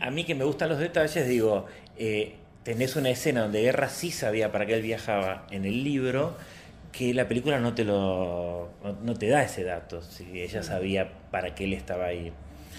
a 0.01 0.11
mí 0.11 0.25
que 0.25 0.35
me 0.35 0.45
gustan 0.45 0.69
los 0.69 0.79
detalles, 0.79 1.27
digo, 1.29 1.65
eh, 1.97 2.35
tenés 2.63 2.97
una 2.97 3.09
escena 3.11 3.43
donde 3.43 3.63
Guerra 3.63 3.89
sí 3.89 4.11
sabía 4.11 4.53
para 4.53 4.67
qué 4.67 4.75
él 4.75 4.83
viajaba 4.83 5.47
en 5.51 5.65
el 5.65 5.83
libro, 5.85 6.37
que 6.97 7.13
la 7.15 7.27
película 7.27 7.59
no 7.59 7.75
te 7.75 7.85
lo 7.85 8.69
no, 9.03 9.15
te 9.15 9.29
da 9.29 9.43
ese 9.43 9.65
dato, 9.65 10.01
si 10.03 10.41
ella 10.41 10.63
sabía 10.63 11.11
para 11.31 11.55
qué 11.55 11.65
él 11.65 11.73
estaba 11.73 12.07
ahí. 12.07 12.33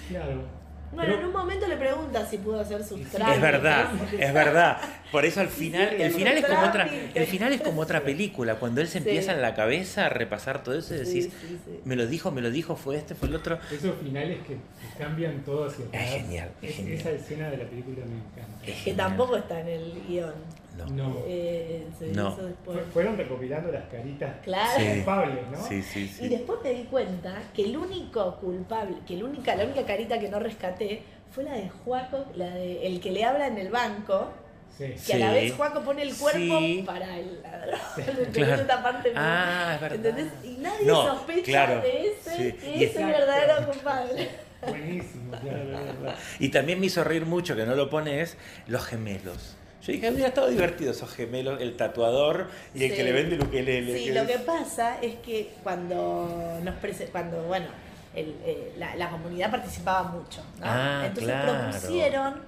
Claro. 0.09 0.65
Bueno, 0.93 1.09
Pero- 1.11 1.19
en 1.19 1.25
un 1.25 1.33
momento 1.33 1.67
le 1.67 1.75
pregunta 1.75 2.25
si 2.25 2.37
pudo 2.37 2.59
hacer 2.61 2.81
sus 2.83 3.01
trámites. 3.09 3.35
Es 3.35 3.41
verdad, 3.41 3.89
es 4.17 4.33
verdad. 4.33 4.77
Por 5.11 5.25
eso 5.25 5.41
al 5.41 5.49
final, 5.49 5.89
Sí, 5.97 6.01
el 6.03 6.13
final 6.13 6.37
es 6.37 6.45
como 6.45 6.61
otra, 6.61 6.87
el 7.13 7.25
final 7.25 7.51
es 7.51 7.61
como 7.61 7.81
otra 7.81 8.01
película. 8.03 8.55
Cuando 8.55 8.79
él 8.81 8.87
se 8.87 8.99
Sí. 9.01 9.09
empieza 9.09 9.33
en 9.33 9.41
la 9.41 9.55
cabeza 9.55 10.05
a 10.05 10.09
repasar 10.09 10.63
todo 10.63 10.77
eso 10.77 10.93
y 10.95 10.99
decís, 10.99 11.25
sí, 11.41 11.59
sí. 11.65 11.79
me 11.83 11.95
lo 11.97 12.07
dijo, 12.07 12.31
me 12.31 12.41
lo 12.41 12.49
dijo, 12.51 12.75
fue 12.77 12.95
este, 12.97 13.15
fue 13.15 13.27
el 13.27 13.35
otro. 13.35 13.57
Esos 13.71 13.95
finales 14.01 14.37
que, 14.47 14.57
cambian 14.97 15.43
todo 15.43 15.65
hacia 15.65 15.85
atrás. 15.85 16.09
genial, 16.11 16.51
es 16.61 16.69
Es- 16.69 16.75
genial. 16.77 16.97
Esa 16.99 17.09
escena 17.11 17.49
de 17.49 17.57
la 17.57 17.65
película 17.65 17.97
me 18.05 18.15
encanta. 18.15 18.57
Es 18.61 18.65
Que 18.67 18.73
genial. 18.73 19.07
tampoco 19.07 19.35
está 19.35 19.59
en 19.59 19.67
el 19.67 20.01
guion. 20.07 20.33
No. 20.77 20.85
No. 20.87 21.15
Eh, 21.25 21.87
se 21.97 22.07
No. 22.07 22.29
hizo 22.33 22.45
después. 22.45 22.77
Fue- 22.77 22.85
Fueron 22.91 23.17
recopilando 23.17 23.71
las 23.71 23.85
caritas 23.85 24.35
Claro. 24.43 24.71
Sí. 24.79 24.85
culpables, 24.95 25.47
¿no? 25.51 25.63
Sí, 25.67 25.81
sí, 25.81 26.01
Y 26.03 26.07
sí. 26.07 26.27
después 26.27 26.59
me 26.63 26.71
di 26.71 26.83
cuenta 26.83 27.41
que 27.53 27.63
el 27.65 27.77
único 27.77 28.35
culpable, 28.37 28.97
que 29.07 29.13
el 29.15 29.23
única, 29.23 29.55
la 29.55 29.63
única 29.65 29.85
carita 29.85 30.19
que 30.19 30.29
no 30.29 30.39
rescaté 30.39 31.03
fue 31.31 31.43
la 31.45 31.53
de 31.53 31.69
Juaco, 31.69 32.25
la 32.35 32.49
de 32.49 32.85
el 32.87 32.99
que 32.99 33.11
le 33.11 33.23
habla 33.23 33.47
en 33.47 33.57
el 33.57 33.69
banco, 33.69 34.31
Sí. 34.77 34.93
que 35.07 35.13
a 35.13 35.17
la 35.17 35.31
vez 35.31 35.53
Juaco 35.53 35.81
pone 35.81 36.01
el 36.01 36.13
cuerpo 36.15 36.59
Sí. 36.59 36.83
para 36.85 37.17
el 37.17 37.41
ladrón. 37.41 37.79
Claro. 38.33 38.61
Esta 38.61 38.83
parte 38.83 39.13
Ah, 39.15 39.71
es 39.75 39.81
verdad. 39.81 39.95
¿entendés? 40.05 40.33
Y 40.43 40.57
nadie 40.57 40.85
No, 40.85 41.07
sospecha 41.07 41.43
claro. 41.45 41.81
de 41.81 42.07
ese 42.09 42.35
Sí. 42.35 42.51
que 42.57 42.77
Y 42.77 42.83
es 42.83 42.95
el 42.97 43.05
verdadero 43.05 43.65
culpable. 43.71 44.29
Buenísimo, 44.67 45.31
claro. 45.39 46.15
Y 46.39 46.49
también 46.49 46.79
me 46.79 46.87
hizo 46.87 47.03
reír 47.03 47.25
mucho, 47.25 47.55
que 47.55 47.65
no 47.65 47.75
lo 47.75 47.89
pones, 47.89 48.37
los 48.67 48.83
gemelos. 48.85 49.55
Yo 49.85 49.91
dije, 49.93 50.09
hubiera 50.09 50.27
estado 50.29 50.47
divertido 50.47 50.91
esos 50.91 51.09
gemelos, 51.13 51.61
el 51.61 51.77
tatuador 51.77 52.47
y 52.73 52.83
el 52.85 52.89
Sí. 52.91 52.95
que 52.97 53.03
le 53.03 53.11
vende 53.11 53.35
el 53.35 53.43
ukelele. 53.43 53.97
Sí, 53.99 54.05
que 54.05 54.13
lo 54.13 54.21
es- 54.21 54.27
que 54.27 54.39
pasa 54.39 54.97
es 55.01 55.15
que 55.17 55.53
cuando 55.63 56.59
nos 56.63 56.75
prese- 56.75 57.09
cuando 57.11 57.43
bueno, 57.43 57.67
el, 58.15 58.35
eh, 58.45 58.73
la, 58.77 58.95
la 58.95 59.09
comunidad 59.09 59.51
participaba 59.51 60.03
mucho, 60.09 60.41
¿no? 60.59 60.65
Ah, 60.65 61.03
Entonces 61.05 61.25
claro. 61.33 61.69
propusieron 61.71 62.41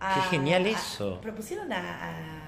a, 0.00 0.14
Qué 0.14 0.20
genial 0.36 0.64
a- 0.66 0.68
eso. 0.70 1.20
propusieron 1.20 1.72
a, 1.72 1.78
a- 1.78 2.46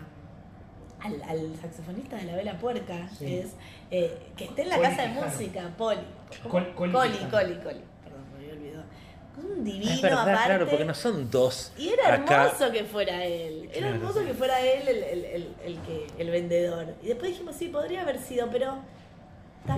al, 1.07 1.23
al 1.29 1.57
saxofonista 1.61 2.17
de 2.17 2.25
la 2.25 2.37
vela 2.37 2.59
puerca, 2.59 3.09
Sí. 3.11 3.25
que 3.27 3.41
es 3.41 3.47
eh, 3.91 4.19
que 4.37 4.45
esté 4.45 4.63
en 4.63 4.69
la 4.71 4.77
Coli 4.77 4.89
casa 4.89 5.03
de 5.03 5.09
música, 5.09 5.71
Poli. 5.77 6.01
Coli 6.49 6.67
Coli. 6.75 6.93
Coli, 6.93 7.19
Coli. 7.31 7.57
Perdón, 7.61 8.25
me 8.33 8.39
había 8.39 8.53
olvidado. 8.55 8.85
Un 9.37 9.65
divino 9.65 9.91
Es 9.91 10.03
verdad, 10.03 10.23
aparte. 10.29 10.45
claro, 10.47 10.69
porque 10.69 10.85
no 10.85 10.95
son 10.95 11.31
dos. 11.31 11.73
Y 11.79 11.89
era 11.89 12.15
acá. 12.15 12.45
hermoso 12.47 12.71
que 12.73 12.85
fuera 12.85 13.25
él. 13.25 13.65
Era 13.73 13.79
Claro. 13.89 13.95
hermoso 13.97 14.25
que 14.27 14.35
fuera 14.35 14.61
él 14.61 14.87
el, 14.89 15.03
el, 15.03 15.25
el, 15.25 15.49
el 15.65 15.79
que, 15.81 16.07
el 16.19 16.31
vendedor. 16.31 16.87
Y 17.03 17.07
después 17.09 17.31
dijimos, 17.31 17.55
sí, 17.57 17.69
podría 17.69 18.03
haber 18.03 18.19
sido, 18.21 18.49
pero. 18.51 18.77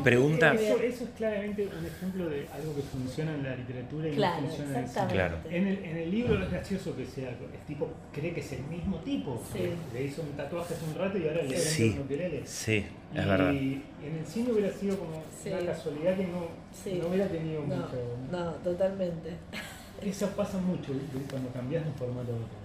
Pregunta- 0.02 0.54
Eso, 0.54 0.78
es 0.80 1.02
claramente 1.16 1.66
un 1.78 1.84
ejemplo 1.84 2.28
de 2.30 2.46
algo 2.54 2.74
que 2.74 2.80
funciona 2.82 3.34
en 3.34 3.42
la 3.42 3.54
literatura 3.54 4.08
y 4.08 4.12
Claro, 4.12 4.40
no 4.40 4.48
funciona 4.48 4.78
en 4.78 4.84
el 4.84 4.88
cine. 4.90 5.06
Claro. 5.12 5.36
En 5.50 5.66
el, 5.66 5.84
en 5.84 5.96
el 5.98 6.10
libro 6.10 6.42
es 6.42 6.50
gracioso 6.50 6.96
que 6.96 7.04
sea, 7.04 7.28
el 7.28 7.36
tipo 7.66 7.90
cree 8.12 8.32
que 8.32 8.40
es 8.40 8.52
el 8.52 8.62
mismo 8.64 8.96
tipo. 8.98 9.42
Sí. 9.52 9.58
que 9.58 9.74
Le 9.98 10.04
hizo 10.06 10.22
un 10.22 10.28
tatuaje 10.30 10.72
hace 10.74 10.84
un 10.86 10.94
rato 10.98 11.18
y 11.18 11.28
ahora 11.28 11.42
le 11.42 11.58
Sí. 11.58 11.90
un 11.98 12.04
ukelele. 12.04 12.42
Sí, 12.46 12.84
Y 13.14 13.18
es 13.18 13.26
verdad. 13.26 13.50
en 13.50 13.82
el 14.18 14.26
cine 14.26 14.52
hubiera 14.52 14.72
sido 14.72 14.98
como 14.98 15.22
Sí. 15.42 15.50
una 15.50 15.66
casualidad 15.66 16.16
que 16.16 16.26
no, 16.28 16.48
Sí. 16.72 16.98
no 17.02 17.08
hubiera 17.08 17.28
tenido 17.28 17.60
No, 17.60 17.76
mucho. 17.76 18.16
no, 18.32 18.50
totalmente. 18.54 19.30
Eso 20.02 20.28
pasa 20.30 20.58
mucho 20.58 20.92
¿viste? 20.92 21.18
cuando 21.30 21.50
cambias 21.50 21.84
de 21.84 21.92
formato 21.92 22.32
a 22.32 22.36
otro. 22.36 22.63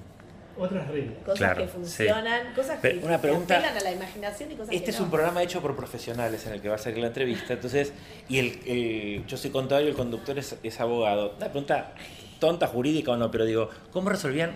Otras 0.59 0.87
reglas. 0.89 1.17
Cosas 1.23 1.37
Claro, 1.37 1.61
que 1.63 1.67
funcionan, 1.69 2.53
cosas 2.53 2.79
que, 2.79 2.99
una 3.03 3.19
pregunta- 3.21 3.57
apelan 3.57 3.77
a 3.77 3.81
la 3.81 3.91
imaginación 3.91 4.51
y 4.51 4.55
cosas 4.55 4.73
Este 4.73 4.85
que 4.85 4.91
es 4.91 4.99
no. 4.99 5.05
un 5.05 5.11
programa 5.11 5.41
hecho 5.41 5.61
por 5.61 5.75
profesionales 5.75 6.45
en 6.47 6.53
el 6.53 6.61
que 6.61 6.69
va 6.69 6.75
a 6.75 6.79
salir 6.79 6.99
la 6.99 7.07
entrevista. 7.07 7.53
Entonces, 7.53 7.93
y 8.27 8.39
el, 8.39 8.59
el- 8.65 9.25
yo 9.25 9.37
soy 9.37 9.51
contador 9.51 9.83
y 9.85 9.87
el 9.87 9.95
conductor 9.95 10.37
es, 10.37 10.55
es 10.61 10.79
abogado. 10.79 11.33
Una 11.37 11.45
pregunta 11.47 11.93
tonta, 12.39 12.67
jurídica 12.67 13.11
o 13.11 13.17
no, 13.17 13.31
pero 13.31 13.45
digo, 13.45 13.69
¿cómo 13.91 14.09
resolvían? 14.09 14.51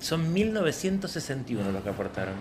Son 0.00 0.32
1961 0.32 1.70
los 1.70 1.82
que 1.82 1.88
aportaron. 1.90 2.34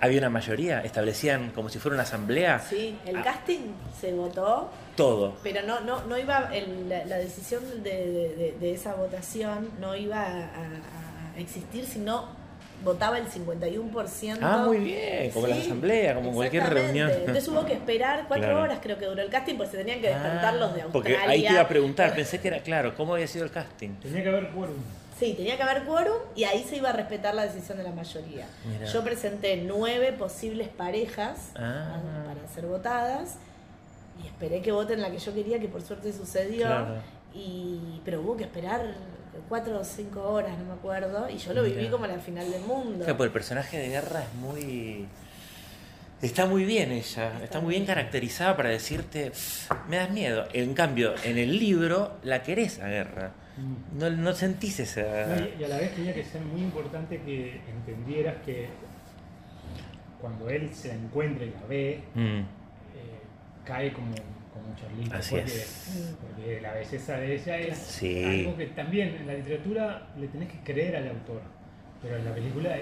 Había 0.00 0.18
una 0.18 0.30
mayoría, 0.30 0.80
establecían 0.82 1.50
como 1.50 1.68
si 1.68 1.80
fuera 1.80 1.94
una 1.96 2.04
asamblea, 2.04 2.60
Sí, 2.60 2.96
el 3.04 3.16
Ah. 3.16 3.22
casting 3.22 3.58
se 4.00 4.12
votó, 4.12 4.70
todo. 4.96 5.34
pero 5.42 5.62
no, 5.62 5.80
no, 5.80 6.04
no 6.04 6.16
iba, 6.16 6.50
el- 6.54 6.88
la, 6.88 7.04
la 7.04 7.16
decisión 7.18 7.62
de, 7.82 8.54
de- 8.60 8.72
esa 8.72 8.94
votación 8.94 9.68
no 9.80 9.96
iba 9.96 10.22
a 10.24 11.07
existir 11.40 11.84
si 11.86 11.98
no 11.98 12.26
votaba 12.84 13.18
el 13.18 13.26
51%. 13.28 14.38
Ah, 14.40 14.62
muy 14.64 14.78
bien, 14.78 15.30
como 15.32 15.46
la 15.48 15.56
asamblea, 15.56 16.14
como 16.14 16.32
cualquier 16.32 16.64
reunión. 16.72 17.10
Entonces 17.10 17.48
hubo 17.48 17.64
que 17.64 17.72
esperar 17.72 18.24
cuatro 18.28 18.46
Claro. 18.46 18.62
horas, 18.62 18.78
creo 18.80 18.98
que 18.98 19.06
duró 19.06 19.20
el 19.20 19.30
casting, 19.30 19.56
pues 19.56 19.70
se 19.70 19.78
tenían 19.78 20.00
que 20.00 20.08
despertar 20.08 20.54
los 20.54 20.74
de 20.74 20.82
Ah, 20.82 20.84
Australia. 20.84 20.92
Porque 20.92 21.16
ahí 21.16 21.42
te 21.44 21.52
iba 21.52 21.60
a 21.60 21.68
preguntar, 21.68 22.14
pensé 22.14 22.40
que 22.40 22.48
era 22.48 22.60
claro, 22.60 22.94
¿cómo 22.96 23.14
había 23.14 23.26
sido 23.26 23.44
el 23.44 23.50
casting? 23.50 23.90
Tenía 24.00 24.22
que 24.22 24.28
haber 24.28 24.50
quórum. 24.50 24.76
Sí, 25.18 25.34
tenía 25.36 25.56
que 25.56 25.62
haber 25.64 25.82
quórum 25.82 26.18
y 26.36 26.44
ahí 26.44 26.62
se 26.62 26.76
iba 26.76 26.90
a 26.90 26.92
respetar 26.92 27.34
la 27.34 27.42
decisión 27.42 27.76
de 27.78 27.82
la 27.82 27.90
mayoría. 27.90 28.46
Mirá. 28.64 28.86
Yo 28.86 29.02
presenté 29.02 29.56
nueve 29.56 30.12
posibles 30.12 30.68
parejas 30.68 31.50
Ah. 31.56 31.96
a- 31.96 32.24
para 32.34 32.48
ser 32.54 32.66
votadas 32.66 33.34
y 34.22 34.26
esperé 34.28 34.62
que 34.62 34.70
voten 34.70 35.00
la 35.00 35.10
que 35.10 35.18
yo 35.18 35.34
quería, 35.34 35.58
que 35.58 35.66
por 35.66 35.82
suerte 35.82 36.12
sucedió. 36.12 36.66
Claro. 36.66 36.94
Y, 37.34 38.00
pero 38.04 38.20
hubo 38.20 38.36
que 38.36 38.44
esperar 38.44 38.82
cuatro 39.48 39.80
o 39.80 39.84
cinco 39.84 40.22
horas, 40.22 40.58
no 40.58 40.64
me 40.64 40.72
acuerdo, 40.72 41.28
y 41.28 41.36
yo 41.38 41.52
lo 41.52 41.62
viví 41.62 41.88
como 41.88 42.06
la 42.06 42.18
final 42.18 42.50
del 42.50 42.62
mundo. 42.62 43.04
Claro, 43.04 43.16
porque 43.16 43.26
el 43.26 43.32
personaje 43.32 43.78
de 43.78 43.88
guerra 43.88 44.22
es 44.22 44.34
muy. 44.34 45.06
Está 46.20 46.46
muy 46.46 46.64
bien 46.64 46.90
ella, 46.90 47.32
está, 47.44 47.60
muy 47.60 47.74
bien 47.74 47.86
caracterizada 47.86 48.56
para 48.56 48.70
decirte, 48.70 49.30
me 49.88 49.96
das 49.98 50.10
miedo. 50.10 50.46
En 50.52 50.74
cambio, 50.74 51.14
en 51.22 51.38
el 51.38 51.56
libro 51.58 52.16
la 52.24 52.42
querés 52.42 52.80
a 52.80 52.88
guerra. 52.88 53.30
No, 53.96 54.10
no 54.10 54.32
sentís 54.34 54.80
esa. 54.80 55.02
No, 55.26 55.36
y, 55.40 55.60
y 55.60 55.64
a 55.64 55.68
la 55.68 55.78
vez 55.78 55.94
tenía 55.94 56.14
que 56.14 56.24
ser 56.24 56.40
muy 56.42 56.60
importante 56.60 57.20
que 57.22 57.60
entendieras 57.70 58.36
que 58.44 58.68
cuando 60.20 60.48
él 60.48 60.74
se 60.74 60.88
la 60.88 60.94
encuentra 60.94 61.44
y 61.44 61.50
la 61.50 61.66
ve, 61.68 62.02
Mm, 62.14 62.38
eh, 62.40 62.44
cae 63.64 63.92
como, 63.92 64.12
charlito. 64.76 65.14
Así 65.16 65.34
porque, 65.36 65.50
es. 65.50 66.14
porque 66.20 66.60
la 66.60 66.72
belleza 66.74 67.16
de 67.18 67.34
ella 67.34 67.58
es 67.58 67.78
Sí. 67.78 68.24
algo 68.24 68.56
que 68.56 68.66
también 68.66 69.08
en 69.20 69.26
la 69.26 69.34
literatura 69.34 70.06
le 70.18 70.28
tenés 70.28 70.48
que 70.50 70.58
creer 70.60 70.96
al 70.96 71.08
autor. 71.08 71.40
Pero 72.02 72.16
en 72.16 72.24
la 72.24 72.34
película 72.34 72.76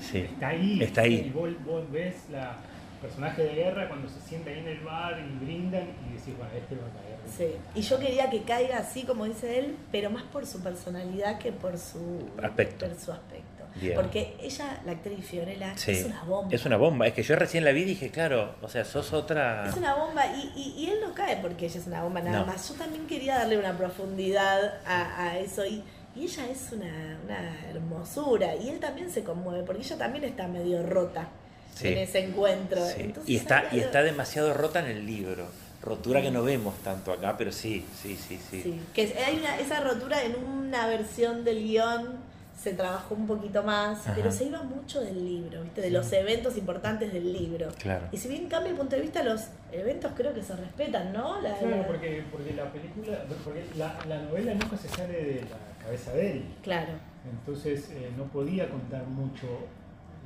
Sí. 0.00 0.18
está 0.18 0.48
ahí. 0.48 0.82
Está 0.82 1.00
ahí. 1.02 1.26
Y 1.26 1.30
vos, 1.30 1.50
vos 1.64 1.90
ves 1.90 2.14
la 2.30 2.56
personaje 3.00 3.42
de 3.42 3.54
guerra 3.54 3.88
cuando 3.88 4.08
se 4.08 4.20
sienta 4.20 4.50
ahí 4.50 4.58
en 4.58 4.68
el 4.68 4.80
bar 4.80 5.18
y 5.20 5.44
brindan 5.44 5.82
y 6.08 6.14
decís, 6.14 6.34
bueno, 6.36 6.50
este 6.56 6.74
va 6.76 6.86
a 6.86 6.90
caer. 6.90 7.16
Sí, 7.36 7.56
y 7.74 7.82
yo 7.82 7.98
quería 7.98 8.30
que 8.30 8.42
caiga 8.42 8.78
así 8.78 9.02
como 9.02 9.24
dice 9.26 9.58
él, 9.58 9.76
pero 9.92 10.10
más 10.10 10.22
por 10.24 10.46
su 10.46 10.60
personalidad 10.62 11.38
que 11.38 11.52
por 11.52 11.76
su 11.78 12.26
Aspecto. 12.42 12.86
por 12.86 12.96
su 12.98 13.12
aspecto. 13.12 13.55
Bien. 13.80 13.94
Porque 13.94 14.36
ella, 14.40 14.80
la 14.86 14.92
actriz 14.92 15.24
Fiorella, 15.26 15.76
Sí. 15.76 15.90
es 15.92 16.04
una 16.06 16.22
bomba. 16.24 16.54
Es 16.54 16.64
una 16.64 16.76
bomba. 16.76 17.06
Es 17.06 17.12
que 17.14 17.22
yo 17.22 17.36
recién 17.36 17.64
la 17.64 17.72
vi 17.72 17.82
y 17.82 17.84
dije, 17.84 18.10
claro, 18.10 18.54
o 18.62 18.68
sea, 18.68 18.84
sos 18.84 19.12
otra. 19.12 19.68
Es 19.68 19.76
una 19.76 19.94
bomba 19.94 20.26
y, 20.26 20.52
y- 20.56 20.74
y 20.84 20.90
él 20.90 20.98
no 21.06 21.12
cae 21.14 21.36
porque 21.36 21.66
ella 21.66 21.80
es 21.80 21.86
una 21.86 22.02
bomba 22.02 22.20
nada 22.22 22.40
No. 22.40 22.46
más. 22.46 22.68
Yo 22.68 22.74
también 22.76 23.06
quería 23.06 23.38
darle 23.38 23.58
una 23.58 23.76
profundidad 23.76 24.80
a, 24.86 25.22
a 25.26 25.38
eso 25.38 25.64
y, 25.66 25.82
y 26.14 26.24
ella 26.24 26.46
es 26.50 26.72
una, 26.72 27.18
una 27.24 27.60
hermosura 27.70 28.56
y 28.56 28.70
él 28.70 28.80
también 28.80 29.10
se 29.10 29.22
conmueve 29.22 29.62
porque 29.64 29.82
ella 29.82 29.98
también 29.98 30.24
está 30.24 30.48
medio 30.48 30.82
rota 30.82 31.28
Sí. 31.74 31.88
en 31.88 31.98
ese 31.98 32.20
encuentro. 32.20 32.82
Sí. 32.86 32.94
Entonces, 33.02 33.28
Y 33.30 33.36
está, 33.36 33.64
y 33.72 33.80
está 33.80 34.02
demasiado 34.02 34.54
rota 34.54 34.80
en 34.80 34.86
el 34.86 35.04
libro. 35.04 35.46
Rotura 35.82 36.22
que 36.22 36.30
no 36.30 36.42
vemos 36.42 36.74
tanto 36.82 37.12
acá, 37.12 37.36
pero 37.36 37.52
sí, 37.52 37.84
sí, 38.02 38.16
sí, 38.16 38.40
sí. 38.50 38.62
Sí, 38.62 38.80
que 38.94 39.14
hay 39.24 39.36
una- 39.38 39.58
esa 39.58 39.80
rotura 39.80 40.22
en 40.24 40.34
una 40.42 40.86
versión 40.86 41.44
del 41.44 41.62
guion 41.62 42.16
se 42.56 42.72
trabajó 42.72 43.14
un 43.14 43.26
poquito 43.26 43.62
más, 43.62 44.00
Ajá. 44.00 44.14
pero 44.16 44.32
se 44.32 44.44
iba 44.44 44.62
mucho 44.62 45.00
del 45.00 45.22
libro, 45.24 45.62
¿viste? 45.62 45.82
de 45.82 45.90
los 45.90 46.10
eventos 46.12 46.56
importantes 46.56 47.12
del 47.12 47.32
libro. 47.32 47.68
Claro. 47.78 48.06
Y 48.12 48.16
si 48.16 48.28
bien 48.28 48.48
cambia 48.48 48.70
el 48.70 48.76
punto 48.78 48.96
de 48.96 49.02
vista, 49.02 49.22
los 49.22 49.42
eventos 49.72 50.12
creo 50.16 50.32
que 50.32 50.42
se 50.42 50.56
respetan, 50.56 51.12
¿no? 51.12 51.40
La- 51.42 51.54
Claro, 51.58 51.76
la- 51.76 51.86
porque, 51.86 52.24
porque 52.32 52.54
la 52.54 52.72
película, 52.72 53.18
porque 53.44 53.64
la, 53.76 53.98
la 54.08 54.22
novela 54.22 54.54
nunca 54.54 54.76
se 54.76 54.88
sale 54.88 55.12
de 55.12 55.40
la 55.42 55.84
cabeza 55.84 56.12
de 56.14 56.32
él. 56.32 56.44
Claro. 56.62 56.92
Entonces 57.30 57.90
eh, 57.90 58.10
no 58.16 58.24
podía 58.24 58.68
contar 58.70 59.04
mucho 59.06 59.46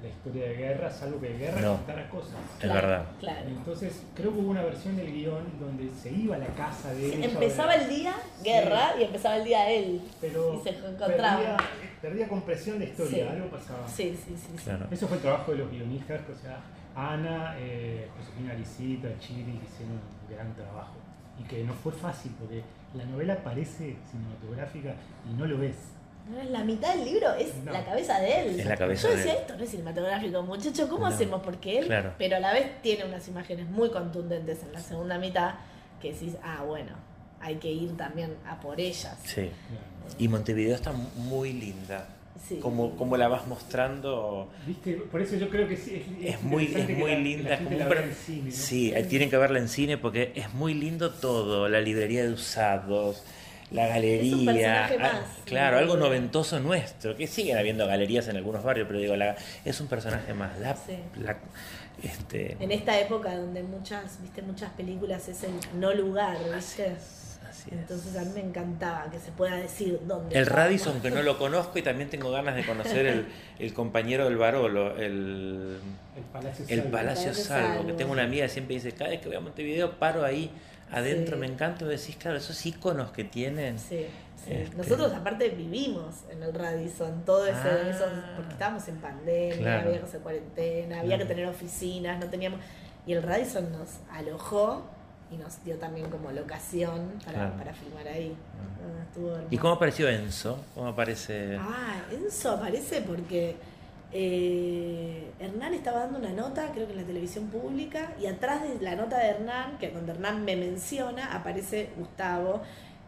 la 0.03 0.09
historia 0.09 0.49
de 0.49 0.55
guerra, 0.57 0.91
salvo 0.91 1.21
que 1.21 1.29
de 1.31 1.39
guerra 1.39 1.61
No. 1.61 1.77
contara 1.77 2.09
cosas. 2.09 2.35
Es 2.59 2.65
Claro, 2.65 2.89
verdad. 2.89 3.05
claro. 3.21 3.49
Entonces 3.49 4.03
creo 4.15 4.33
que 4.33 4.39
hubo 4.39 4.51
una 4.51 4.63
versión 4.63 4.97
del 4.97 5.13
guion 5.13 5.45
donde 5.61 5.91
se 5.91 6.11
iba 6.11 6.37
a 6.37 6.39
la 6.39 6.47
casa 6.47 6.93
de 6.95 7.07
ella. 7.15 7.25
Empezaba 7.27 7.75
el 7.75 7.89
día 7.89 8.15
guerra 8.43 8.93
y 8.99 9.05
empezaba 9.05 9.37
el 9.37 9.45
día 9.45 9.71
él. 9.71 10.01
Pero 10.21 10.55
y 10.55 10.63
se 10.63 10.71
encontraban. 10.71 11.17
Perdía, 11.39 11.57
perdía 12.01 12.29
compresión 12.29 12.79
de 12.79 12.87
historia, 12.87 13.25
Sí. 13.27 13.31
algo 13.37 13.49
pasaba. 13.51 13.87
Sí, 13.89 14.17
sí, 14.25 14.35
sí. 14.37 14.53
sí. 14.57 14.65
Claro. 14.65 14.87
Eso 14.91 15.07
fue 15.07 15.17
el 15.19 15.23
trabajo 15.23 15.53
de 15.53 15.59
los 15.59 15.71
guionistas, 15.71 16.21
o 16.35 16.41
sea, 16.43 16.61
Ana, 16.97 17.55
eh, 17.59 18.09
Josefina 18.19 18.55
Licita, 18.55 19.09
Chiri, 19.21 19.45
que 19.59 19.65
hicieron 19.67 19.93
un 19.95 20.35
gran 20.35 20.55
trabajo. 20.55 20.95
Y 21.39 21.45
que 21.45 21.63
no 21.65 21.73
fue 21.73 21.93
fácil, 21.93 22.33
porque 22.39 22.63
la 22.95 23.05
novela 23.05 23.37
parece 23.37 23.97
cinematográfica 24.11 24.95
y 25.31 25.35
no 25.39 25.47
lo 25.47 25.57
ves. 25.59 25.77
No, 26.31 26.41
es 26.41 26.51
La 26.51 26.65
mitad 26.65 26.95
del 26.95 27.05
libro 27.05 27.33
es 27.35 27.55
No. 27.65 27.73
la 27.73 27.85
cabeza 27.85 28.19
de 28.21 28.41
él. 28.43 28.61
Es 28.61 28.67
la 28.67 28.77
cabeza 28.77 29.03
Yo 29.09 29.11
de 29.11 29.17
decía, 29.17 29.33
él. 29.33 29.39
esto 29.41 29.57
no 29.57 29.65
es 29.65 29.71
cinematográfico, 29.71 30.43
muchacho, 30.43 30.89
¿cómo 30.89 31.09
No. 31.09 31.15
hacemos? 31.15 31.43
Porque 31.43 31.79
él, 31.79 31.87
Claro. 31.87 32.13
pero 32.19 32.37
a 32.37 32.41
la 32.41 32.53
vez 32.53 32.81
tiene 32.83 33.05
unas 33.05 33.27
imágenes 33.29 33.67
muy 33.69 33.91
contundentes 33.91 34.63
en 34.63 34.73
la 34.73 34.81
segunda 34.81 35.19
mitad 35.19 35.55
que 36.01 36.13
decís, 36.13 36.35
ah, 36.43 36.63
bueno, 36.67 36.93
hay 37.41 37.57
que 37.57 37.71
ir 37.71 37.97
también 37.97 38.35
a 38.47 38.61
por 38.61 38.81
ellas. 38.81 39.17
Sí. 39.25 39.51
Y 40.19 40.29
Montevideo 40.29 40.75
está 40.75 40.93
muy 40.93 41.53
linda. 41.53 42.07
Sí. 42.49 42.57
Como, 42.57 42.97
como 42.97 43.17
la 43.19 43.29
vas 43.29 43.47
mostrando, 43.47 44.49
¿Viste? 44.67 44.95
Por 44.95 45.21
eso 45.21 45.37
yo 45.37 45.51
creo 45.51 45.69
que 45.69 45.77
sí. 45.77 46.03
es 46.23 46.41
muy, 46.43 46.67
es 46.67 46.89
muy 46.97 47.11
la- 47.11 47.17
que 47.17 47.23
linda. 47.23 47.49
la 47.51 47.55
es 47.57 47.61
como 47.63 47.77
un 47.77 47.83
en 47.99 48.15
cine, 48.15 48.43
¿no? 48.45 48.51
Sí, 48.53 48.95
tienen 49.11 49.29
que 49.31 49.37
verla 49.37 49.59
en 49.59 49.69
cine 49.69 49.99
porque 49.99 50.33
es 50.35 50.55
muy 50.55 50.73
lindo 50.75 51.11
todo. 51.11 51.69
La 51.69 51.81
librería 51.81 52.23
de 52.23 52.31
usados, 52.33 53.23
la 53.71 53.87
galería. 53.87 54.87
personaje 54.89 54.97
ah, 55.01 55.21
claro, 55.45 55.79
algo 55.79 55.97
noventoso 55.97 56.59
nuestro. 56.61 57.17
Que 57.17 57.27
siguen 57.27 57.57
habiendo 57.59 57.87
galerías 57.87 58.29
en 58.29 58.37
algunos 58.37 58.63
barrios, 58.65 58.87
pero 58.87 58.99
digo, 58.99 59.17
la, 59.17 59.37
es 59.65 59.81
un 59.81 59.87
personaje 59.87 60.35
más. 60.35 60.59
La, 60.59 60.75
Sí. 60.77 60.97
la- 61.23 61.39
este, 62.03 62.57
En 62.61 62.73
esta 62.73 62.99
época 62.99 63.37
donde 63.37 63.63
muchas, 63.63 64.21
viste, 64.23 64.41
muchas 64.43 64.71
películas 64.71 65.29
es 65.29 65.43
el 65.45 65.51
no 65.79 65.93
lugar, 65.95 66.37
¿viste? 66.55 66.57
así 66.59 66.83
es. 66.83 67.21
Entonces 67.73 68.17
a 68.17 68.23
mí 68.23 68.31
me 68.35 68.41
encantaba 68.41 69.11
que 69.11 69.19
se 69.19 69.33
pueda 69.33 69.57
decir 69.57 70.01
dónde. 70.07 70.39
El. 70.39 70.47
Radisson, 70.47 71.01
que 71.03 71.11
no 71.11 71.21
lo 71.23 71.37
conozco 71.37 71.79
y 71.79 71.83
también 71.83 72.09
tengo 72.09 72.31
ganas 72.31 72.55
de 72.57 72.65
conocer 72.65 73.05
el, 73.07 73.27
el 73.59 73.75
compañero 73.75 74.25
del 74.25 74.37
Barolo, 74.39 74.97
el, 74.97 75.79
El 76.17 76.23
Palacio 76.33 76.65
el 76.69 76.79
Salvo. 76.81 76.91
Palacio 76.93 77.25
Palacio 77.25 77.45
Salvo, 77.45 77.69
que 77.73 77.77
Salvo. 77.83 77.97
tengo 77.97 78.13
una 78.13 78.23
amiga 78.23 78.47
que 78.47 78.53
siempre 78.53 78.77
dice, 78.77 78.93
cada 78.93 79.11
vez 79.11 79.21
que 79.21 79.29
voy 79.29 79.37
a 79.37 79.41
Montevideo 79.41 79.99
paro 79.99 80.25
ahí 80.25 80.51
adentro, 80.93 81.37
Sí. 81.37 81.41
me 81.41 81.47
encanta, 81.47 81.85
decís, 81.85 82.17
claro, 82.17 82.37
esos 82.39 82.65
iconos 82.67 83.11
que 83.13 83.25
tienen. 83.25 83.79
Sí, 83.79 84.07
sí. 84.45 84.53
Este- 84.53 84.77
Nosotros 84.77 85.13
aparte 85.13 85.49
vivimos 85.51 86.17
en 86.31 86.43
el 86.43 86.53
Radisson, 86.55 87.25
todo 87.25 87.47
ese, 87.47 87.57
Ah. 87.69 87.89
esos, 87.91 88.09
porque 88.37 88.53
estábamos 88.53 88.87
en 88.89 88.97
pandemia, 88.97 89.57
Claro. 89.59 89.89
había 89.89 90.01
que 90.01 90.07
hacer 90.07 90.21
cuarentena, 90.21 91.01
había 91.01 91.19
que 91.19 91.25
tener 91.27 91.47
oficinas, 91.47 92.19
no 92.19 92.27
teníamos. 92.31 92.61
Y 93.07 93.13
el 93.13 93.23
Radisson 93.23 93.71
nos 93.73 93.89
alojó 94.13 94.83
y 95.31 95.37
nos 95.37 95.63
dio 95.65 95.77
también 95.77 96.11
como 96.11 96.33
locación 96.33 97.13
para, 97.25 97.33
Claro. 97.39 97.57
para 97.57 97.73
filmar 97.73 98.09
ahí. 98.09 98.35
Ah, 98.59 99.03
estuvo 99.05 99.37
¿Y 99.51 99.57
cómo 99.59 99.75
apareció 99.75 100.09
Enzo? 100.09 100.59
¿Cómo 100.75 100.89
aparece? 100.89 101.57
Ah, 101.61 102.03
Enzo 102.13 102.51
aparece 102.51 103.03
porque 103.03 103.57
eh, 104.13 105.31
Hernán 105.39 105.75
estaba 105.75 106.01
dando 106.01 106.19
una 106.19 106.31
nota, 106.31 106.71
creo 106.73 106.87
que 106.87 106.93
en 106.93 106.99
la 107.01 107.07
televisión 107.07 107.47
pública, 107.49 108.13
y 108.21 108.27
atrás 108.27 108.63
de 108.63 108.81
la 108.81 108.97
nota 108.97 109.19
de 109.19 109.29
Hernán, 109.29 109.79
que 109.79 109.91
donde 109.91 110.13
Hernán 110.13 110.45
me 110.45 110.57
menciona, 110.57 111.35
aparece 111.35 111.91
Gustavo, 111.97 112.61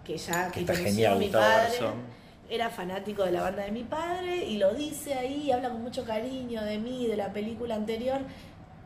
que 0.05 0.17
ya 0.17 0.51
Que 0.51 0.65
que 0.65 0.75
genial, 0.75 1.15
a 1.15 1.17
mi 1.17 1.25
Gustavo 1.27 1.45
padre. 1.45 1.69
Garzón. 1.71 2.23
Era 2.51 2.69
fanático 2.69 3.25
de 3.25 3.33
la 3.33 3.43
banda 3.43 3.65
de 3.65 3.71
mi 3.71 3.83
padre 3.85 4.45
y 4.45 4.59
lo 4.59 4.75
dice 4.75 5.15
ahí, 5.15 5.51
habla 5.51 5.71
con 5.71 5.83
mucho 5.83 6.05
cariño 6.05 6.63
de 6.63 6.79
mí, 6.79 7.07
de 7.07 7.17
la 7.17 7.33
película 7.33 7.75
anterior. 7.75 8.21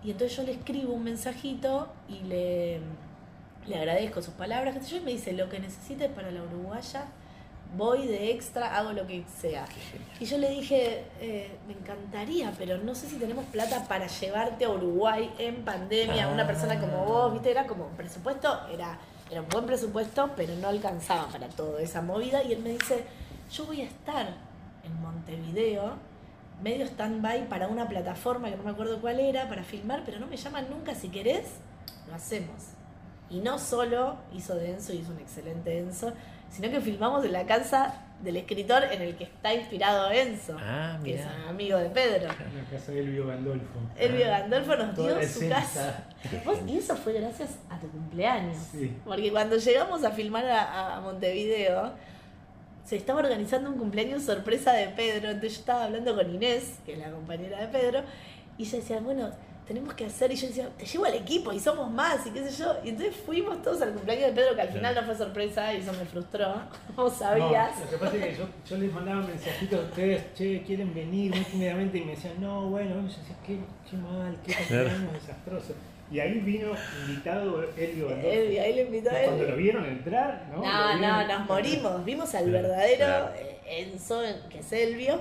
Y 0.04 0.12
entonces 0.12 0.36
yo 0.36 0.44
le 0.44 0.52
escribo 0.52 0.92
un 0.92 1.02
mensajito 1.02 1.88
y 2.08 2.20
le, 2.28 2.80
le 3.66 3.76
agradezco 3.76 4.22
sus 4.22 4.34
palabras, 4.34 4.76
y 4.92 5.00
me 5.00 5.10
dice, 5.10 5.32
lo 5.32 5.48
que 5.48 5.58
necesites 5.58 6.08
para 6.10 6.30
la 6.30 6.42
uruguaya, 6.44 7.06
voy 7.76 8.06
de 8.06 8.30
extra, 8.30 8.76
hago 8.76 8.92
lo 8.92 9.06
que 9.06 9.24
sea. 9.40 9.66
Y 10.20 10.24
yo 10.24 10.38
le 10.38 10.50
dije, 10.50 11.04
eh, 11.20 11.58
me 11.66 11.74
encantaría, 11.74 12.52
pero 12.58 12.78
no 12.78 12.94
sé 12.94 13.08
si 13.08 13.16
tenemos 13.16 13.44
plata 13.46 13.86
para 13.88 14.06
llevarte 14.06 14.64
a 14.64 14.70
Uruguay 14.70 15.32
en 15.38 15.64
pandemia, 15.64 16.28
una 16.28 16.46
persona 16.46 16.80
como 16.80 17.04
vos, 17.04 17.32
viste, 17.32 17.50
era 17.50 17.66
como 17.66 17.86
un 17.86 17.96
presupuesto, 17.96 18.60
era, 18.72 18.98
era 19.30 19.42
un 19.42 19.48
buen 19.48 19.66
presupuesto, 19.66 20.30
pero 20.36 20.54
no 20.56 20.68
alcanzaba 20.68 21.26
para 21.28 21.48
toda 21.48 21.82
esa 21.82 22.02
movida. 22.02 22.42
Y 22.42 22.52
él 22.52 22.60
me 22.62 22.70
dice, 22.70 23.04
yo 23.52 23.66
voy 23.66 23.82
a 23.82 23.84
estar 23.84 24.28
en 24.84 25.00
Montevideo, 25.00 25.94
medio 26.62 26.86
stand-by 26.86 27.48
para 27.48 27.68
una 27.68 27.88
plataforma 27.88 28.48
que 28.50 28.56
no 28.56 28.62
me 28.62 28.70
acuerdo 28.70 29.00
cuál 29.00 29.20
era, 29.20 29.48
para 29.48 29.62
filmar, 29.62 30.02
pero 30.04 30.18
no 30.18 30.26
me 30.26 30.36
llaman 30.36 30.68
nunca, 30.70 30.94
si 30.94 31.08
querés, 31.08 31.46
lo 32.08 32.14
hacemos. 32.14 32.56
Y 33.28 33.40
no 33.40 33.58
solo 33.58 34.16
hizo 34.32 34.54
de 34.54 34.70
Enzo 34.70 34.92
y 34.92 34.98
hizo 34.98 35.10
un 35.12 35.18
excelente 35.18 35.78
Enzo, 35.78 36.12
sino 36.50 36.70
que 36.70 36.80
filmamos 36.80 37.24
en 37.24 37.32
la 37.32 37.44
casa 37.46 38.02
del 38.22 38.36
escritor 38.38 38.82
en 38.84 39.02
el 39.02 39.14
que 39.16 39.24
está 39.24 39.52
inspirado 39.52 40.10
Enzo, 40.10 40.56
Ah, 40.58 40.98
que 41.04 41.16
es 41.16 41.20
un 41.26 41.48
amigo 41.50 41.76
de 41.78 41.90
Pedro. 41.90 42.30
En 42.32 42.56
la 42.64 42.64
casa 42.70 42.92
de 42.92 43.00
Elvio 43.00 43.26
Gandolfo. 43.26 43.78
Elvio 43.98 44.26
Gandolfo 44.26 44.74
nos 44.76 44.96
dio 44.96 45.28
su 45.28 45.48
casa. 45.48 46.04
Vos- 46.44 46.58
y 46.66 46.78
eso 46.78 46.96
fue 46.96 47.12
gracias 47.12 47.58
a 47.68 47.78
tu 47.78 47.88
cumpleaños. 47.90 48.56
Sí. 48.72 48.96
Porque 49.04 49.30
cuando 49.30 49.56
llegamos 49.56 50.02
a 50.04 50.10
filmar 50.12 50.46
a, 50.46 50.96
a 50.96 51.00
Montevideo, 51.02 51.92
se 52.84 52.96
estaba 52.96 53.18
organizando 53.20 53.68
un 53.68 53.76
cumpleaños 53.78 54.22
sorpresa 54.22 54.72
de 54.72 54.86
Pedro, 54.88 55.28
entonces 55.28 55.54
yo 55.54 55.60
estaba 55.60 55.84
hablando 55.84 56.14
con 56.14 56.32
Inés, 56.34 56.78
que 56.86 56.92
es 56.94 56.98
la 56.98 57.10
compañera 57.10 57.60
de 57.60 57.66
Pedro, 57.68 58.02
y 58.56 58.62
ella 58.62 58.78
decía, 58.78 59.00
bueno, 59.00 59.30
tenemos 59.66 59.94
que 59.94 60.06
hacer, 60.06 60.30
y 60.30 60.36
yo 60.36 60.46
decía, 60.46 60.68
te 60.78 60.84
llevo 60.86 61.04
al 61.06 61.14
equipo 61.14 61.52
y 61.52 61.58
somos 61.58 61.90
más, 61.90 62.24
y 62.26 62.30
qué 62.30 62.48
sé 62.48 62.62
yo, 62.62 62.76
y 62.84 62.90
entonces 62.90 63.16
fuimos 63.16 63.60
todos 63.62 63.82
al 63.82 63.92
cumpleaños 63.94 64.26
de 64.28 64.32
Pedro, 64.40 64.54
que 64.54 64.60
al 64.62 64.68
final 64.68 64.94
no 64.94 65.02
fue 65.02 65.16
sorpresa, 65.16 65.74
y 65.74 65.78
eso 65.78 65.92
me 65.92 66.04
frustró, 66.04 66.54
como 66.94 67.10
sabías. 67.10 67.76
No, 67.78 67.84
lo 67.84 67.90
que 67.90 67.96
pasa 67.98 68.16
es 68.16 68.24
que 68.24 68.34
yo, 68.36 68.48
yo 68.68 68.76
les 68.78 68.92
mandaba 68.92 69.22
mensajitos 69.22 69.80
a 69.80 69.82
ustedes, 69.88 70.34
che, 70.34 70.62
quieren 70.62 70.94
venir 70.94 71.34
muy 71.34 71.44
tímidamente, 71.44 71.98
y 71.98 72.04
me 72.04 72.12
decían, 72.12 72.40
no, 72.40 72.68
bueno, 72.70 72.94
yo 72.94 73.02
decía, 73.02 73.36
qué, 73.46 73.58
qué 73.90 73.96
mal, 73.96 74.36
qué 74.44 74.54
cumpleaños 74.54 75.12
desastroso. 75.12 75.74
Y 76.08 76.20
ahí 76.20 76.38
vino 76.38 76.68
invitado 77.08 77.64
Elio. 77.76 78.08
Él- 78.10 78.60
ahí 78.60 78.74
le 78.74 78.82
invitó 78.82 79.10
a 79.10 79.14
Cuando 79.24 79.42
lo 79.42 79.56
vieron 79.56 79.84
entrar, 79.86 80.46
¿no? 80.52 80.58
Lo 80.58 80.62
No, 80.64 80.98
no, 80.98 81.26
nos 81.26 81.48
morimos. 81.48 82.04
Vimos 82.04 82.32
al 82.36 82.48
verdadero 82.48 83.30
eh, 83.34 83.58
Enzo, 83.66 84.22
que 84.48 84.60
es 84.60 84.72
Elvio, 84.72 85.20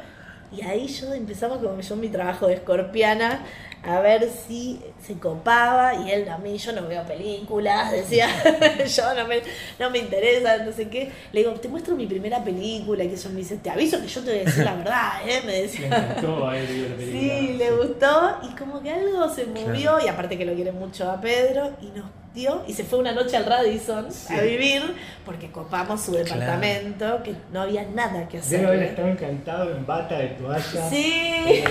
y 0.52 0.62
ahí 0.62 0.88
yo 0.88 1.14
empezamos 1.14 1.60
como 1.60 1.80
yo 1.80 1.96
mi 1.96 2.10
trabajo 2.10 2.48
de 2.48 2.56
escorpiana 2.56 3.46
a 3.84 4.00
ver 4.00 4.28
si 4.48 4.82
se 5.06 5.14
copaba 5.20 5.94
y 5.94 6.10
él 6.12 6.28
a 6.28 6.40
mí 6.40 6.58
yo 6.58 6.72
no 6.72 6.88
veo 6.88 7.04
películas, 7.06 7.92
decía, 7.92 8.28
yo 8.88 9.14
no 9.14 9.28
me, 9.28 9.42
no 9.78 9.92
me 9.92 10.00
interesa, 10.00 10.58
no 10.58 10.72
sé 10.72 10.90
qué. 10.90 11.12
Le 11.32 11.42
digo, 11.42 11.54
te 11.54 11.68
muestro 11.68 11.96
mi 11.96 12.08
primera 12.08 12.44
película 12.44 13.04
y 13.04 13.10
que 13.10 13.14
eso 13.14 13.30
me 13.30 13.36
dice, 13.38 13.58
te 13.58 13.70
aviso 13.70 14.02
que 14.02 14.08
yo 14.08 14.22
te 14.24 14.32
voy 14.32 14.40
a 14.40 14.44
decir 14.46 14.64
la 14.66 14.76
verdad, 14.76 15.12
¿eh? 15.28 15.42
Me 15.46 15.52
Le 15.52 15.62
decía. 15.62 15.86
encantó 15.86 16.48
a 16.48 16.58
Elio 16.58 16.90
la 16.90 16.96
película. 16.96 17.22
Sí, 17.40 17.54
le 17.58 17.72
gustó 17.72 18.38
y 18.42 18.56
como 18.56 18.82
que 18.82 18.90
algo 18.90 19.30
se 19.30 19.46
movió 19.46 20.00
y 20.04 20.08
aparte 20.08 20.36
que 20.36 20.46
lo 20.46 20.56
quiere 20.56 20.72
mucho 20.72 21.12
a 21.12 21.22
Pedro 21.22 21.70
y 21.80 21.86
nos 21.96 22.06
dio 22.36 22.64
y 22.68 22.74
se 22.74 22.84
fue 22.84 23.00
una 23.00 23.14
noche 23.14 23.36
al 23.38 23.46
Radisson 23.46 24.08
a 24.30 24.42
vivir 24.42 24.96
porque 25.26 25.50
copamos 25.52 26.02
su 26.02 26.12
departamento 26.12 27.24
que 27.24 27.34
no 27.52 27.62
había 27.62 27.84
nada 27.84 28.28
que 28.28 28.38
hacer. 28.40 28.60
Debe 28.60 28.72
haber 28.74 28.84
estado 28.90 29.08
encantado 29.08 29.76
en 29.76 29.86
bata 29.86 30.20
de 30.20 30.28
toalla. 30.28 30.90
Sí, 30.90 31.64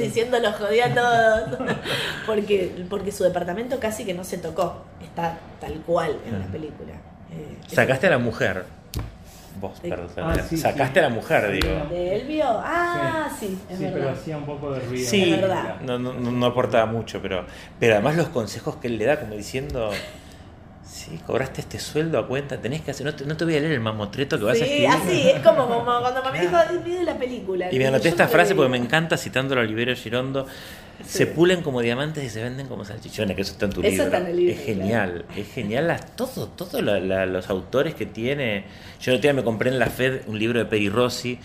diciendo 0.00 0.38
los 0.38 0.54
jodía 0.54 0.86
a 0.86 0.94
todos. 0.94 1.58
Porque, 2.26 2.84
porque 2.90 3.12
su 3.12 3.22
departamento 3.24 3.78
casi 3.78 4.04
que 4.04 4.12
no 4.12 4.24
se 4.24 4.38
tocó. 4.38 4.84
Está 5.02 5.38
tal 5.60 5.74
cual 5.86 6.16
en 6.26 6.40
la 6.40 6.46
película. 6.46 6.92
Eh, 7.32 7.56
Sacaste 7.68 8.08
a 8.08 8.10
la 8.10 8.18
mujer. 8.18 8.64
Vos, 9.60 9.78
Sí. 9.82 9.88
perdón. 9.88 10.10
Ah, 10.18 10.34
sí, 10.48 10.56
Sacaste 10.56 11.00
sí. 11.00 11.06
a 11.06 11.08
la 11.08 11.14
mujer, 11.14 11.50
digo. 11.50 11.86
¿De 11.88 12.16
Elvio? 12.16 12.44
Ah, 12.48 13.28
sí, 13.38 13.58
es 13.70 13.78
Sí, 13.78 13.88
pero 13.92 14.10
hacía 14.10 14.36
un 14.36 14.44
poco 14.44 14.72
de 14.72 14.80
ruido. 14.80 15.08
Sí, 15.10 15.32
Es 15.34 15.40
verdad. 15.40 15.76
no, 15.82 15.98
no, 15.98 16.12
no- 16.12 16.30
no 16.32 16.46
aportaba 16.46 16.84
mucho, 16.86 17.20
pero, 17.22 17.46
pero 17.80 17.94
además 17.94 18.16
los 18.16 18.28
consejos 18.28 18.76
que 18.76 18.88
él 18.88 18.98
le 18.98 19.06
da, 19.06 19.18
como 19.18 19.34
diciendo, 19.34 19.90
sí, 20.84 21.18
cobraste 21.26 21.62
este 21.62 21.78
sueldo 21.78 22.18
a 22.18 22.26
cuenta, 22.28 22.60
tenés 22.60 22.82
que 22.82 22.90
hacer, 22.90 23.06
no 23.06 23.14
te, 23.14 23.24
no 23.24 23.36
te 23.36 23.44
voy 23.44 23.56
a 23.56 23.60
leer 23.60 23.72
el 23.72 23.80
mamotreto 23.80 24.38
que 24.38 24.44
vas 24.44 24.60
a 24.60 24.64
Sí, 24.66 24.84
escribir. 24.84 24.90
así, 24.90 25.30
es 25.30 25.40
como, 25.40 25.66
como 25.68 25.84
cuando 26.00 26.22
me 26.32 26.40
dijo, 26.40 26.56
pide 26.84 27.04
la 27.04 27.16
película. 27.16 27.72
Y 27.72 27.78
me 27.78 27.86
anoté 27.86 28.08
esta 28.10 28.28
frase 28.28 28.54
porque 28.54 28.70
me 28.70 28.78
encanta 28.78 29.16
citándolo 29.16 29.60
a 29.60 29.64
Oliverio 29.64 29.94
Girondo. 29.96 30.46
Se 31.04 31.26
pulen 31.26 31.62
como 31.62 31.82
diamantes 31.82 32.24
y 32.24 32.30
se 32.30 32.42
venden 32.42 32.66
como 32.68 32.84
salchichones, 32.84 33.36
que 33.36 33.42
eso 33.42 33.52
está 33.52 33.66
en 33.66 33.72
tu 33.72 33.80
Eso 33.80 33.90
libro. 33.90 34.04
está 34.04 34.18
en 34.18 34.26
el 34.26 34.36
libro, 34.36 34.54
es 34.54 34.60
genial, 34.64 35.24
es 35.36 35.46
genial 35.52 35.86
las, 35.88 36.16
todo, 36.16 36.48
todos 36.48 36.80
los 36.82 37.50
autores 37.50 37.94
que 37.94 38.06
tiene. 38.06 38.64
Yo 39.00 39.12
el 39.12 39.18
otro 39.18 39.28
día 39.28 39.34
me 39.34 39.44
compré 39.44 39.70
en 39.70 39.78
la 39.78 39.86
Fed 39.86 40.22
un 40.26 40.38
libro 40.38 40.58
de 40.58 40.64
Peri 40.64 40.88
Rossi, 40.88 41.38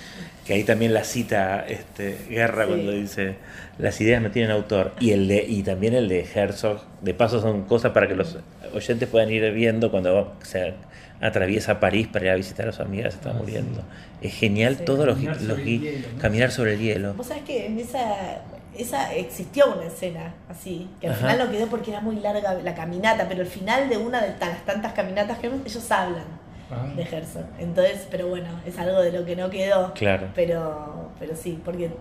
que 0.45 0.53
ahí 0.53 0.63
también 0.63 0.93
la 0.93 1.03
cita 1.03 1.65
este, 1.67 2.17
Guerra 2.29 2.63
Sí. 2.65 2.69
cuando 2.69 2.91
dice 2.93 3.35
las 3.77 3.99
ideas 4.01 4.21
no 4.21 4.31
tienen 4.31 4.51
autor. 4.51 4.93
Y 4.99 5.11
el 5.11 5.27
de, 5.27 5.43
y 5.47 5.63
también 5.63 5.93
el 5.95 6.07
de 6.07 6.25
Herzog, 6.33 6.81
de 7.01 7.13
paso 7.13 7.41
son 7.41 7.63
cosas 7.65 7.91
para 7.91 8.07
que 8.07 8.15
los 8.15 8.37
oyentes 8.73 9.09
puedan 9.09 9.31
ir 9.31 9.51
viendo 9.53 9.91
cuando 9.91 10.35
se 10.43 10.73
atraviesa 11.19 11.79
París 11.79 12.07
para 12.07 12.25
ir 12.25 12.31
a 12.31 12.35
visitar 12.35 12.67
a 12.67 12.71
su 12.71 12.81
amiga 12.81 13.03
que 13.05 13.11
se 13.11 13.17
está 13.17 13.29
Ah, 13.29 13.33
sí. 13.33 13.39
muriendo. 13.39 13.83
Es 14.21 14.33
genial 14.33 14.77
Sí. 14.77 14.85
todos 14.85 15.05
los, 15.05 15.15
Caminar 15.15 15.35
los 15.41 15.45
sobre 15.47 15.61
el 15.63 15.67
gui- 15.67 15.81
hielo, 15.83 16.07
¿no? 16.15 16.21
caminar 16.21 16.51
sobre 16.51 16.73
el 16.73 16.79
hielo. 16.79 17.13
Vos 17.15 17.27
sabés 17.27 17.43
que 17.43 17.65
en 17.67 17.79
esa, 17.79 18.41
esa 18.77 19.13
existió 19.13 19.73
una 19.73 19.85
escena 19.85 20.33
así, 20.49 20.89
que 20.99 21.07
al 21.07 21.13
Ajá. 21.13 21.21
final 21.31 21.39
no 21.47 21.51
quedó 21.51 21.67
porque 21.67 21.91
era 21.91 22.01
muy 22.01 22.15
larga 22.17 22.53
la 22.55 22.73
caminata, 22.75 23.25
pero 23.27 23.41
al 23.41 23.47
final 23.47 23.89
de 23.89 23.97
una 23.97 24.21
de 24.21 24.29
las 24.39 24.65
tantas 24.65 24.93
caminatas 24.93 25.37
que 25.39 25.49
vemos, 25.49 25.65
ellos 25.65 25.91
hablan 25.91 26.41
Ah. 26.73 26.87
de 26.95 27.03
Herzog. 27.03 27.43
Entonces, 27.59 28.07
pero 28.09 28.29
bueno, 28.29 28.47
es 28.65 28.77
algo 28.79 29.01
de 29.01 29.11
lo 29.11 29.25
que 29.25 29.35
no 29.35 29.49
quedó. 29.49 29.93
Claro. 29.93 30.27
Pero, 30.33 31.09
pero 31.19 31.35
sí, 31.35 31.59
porque 31.65 31.91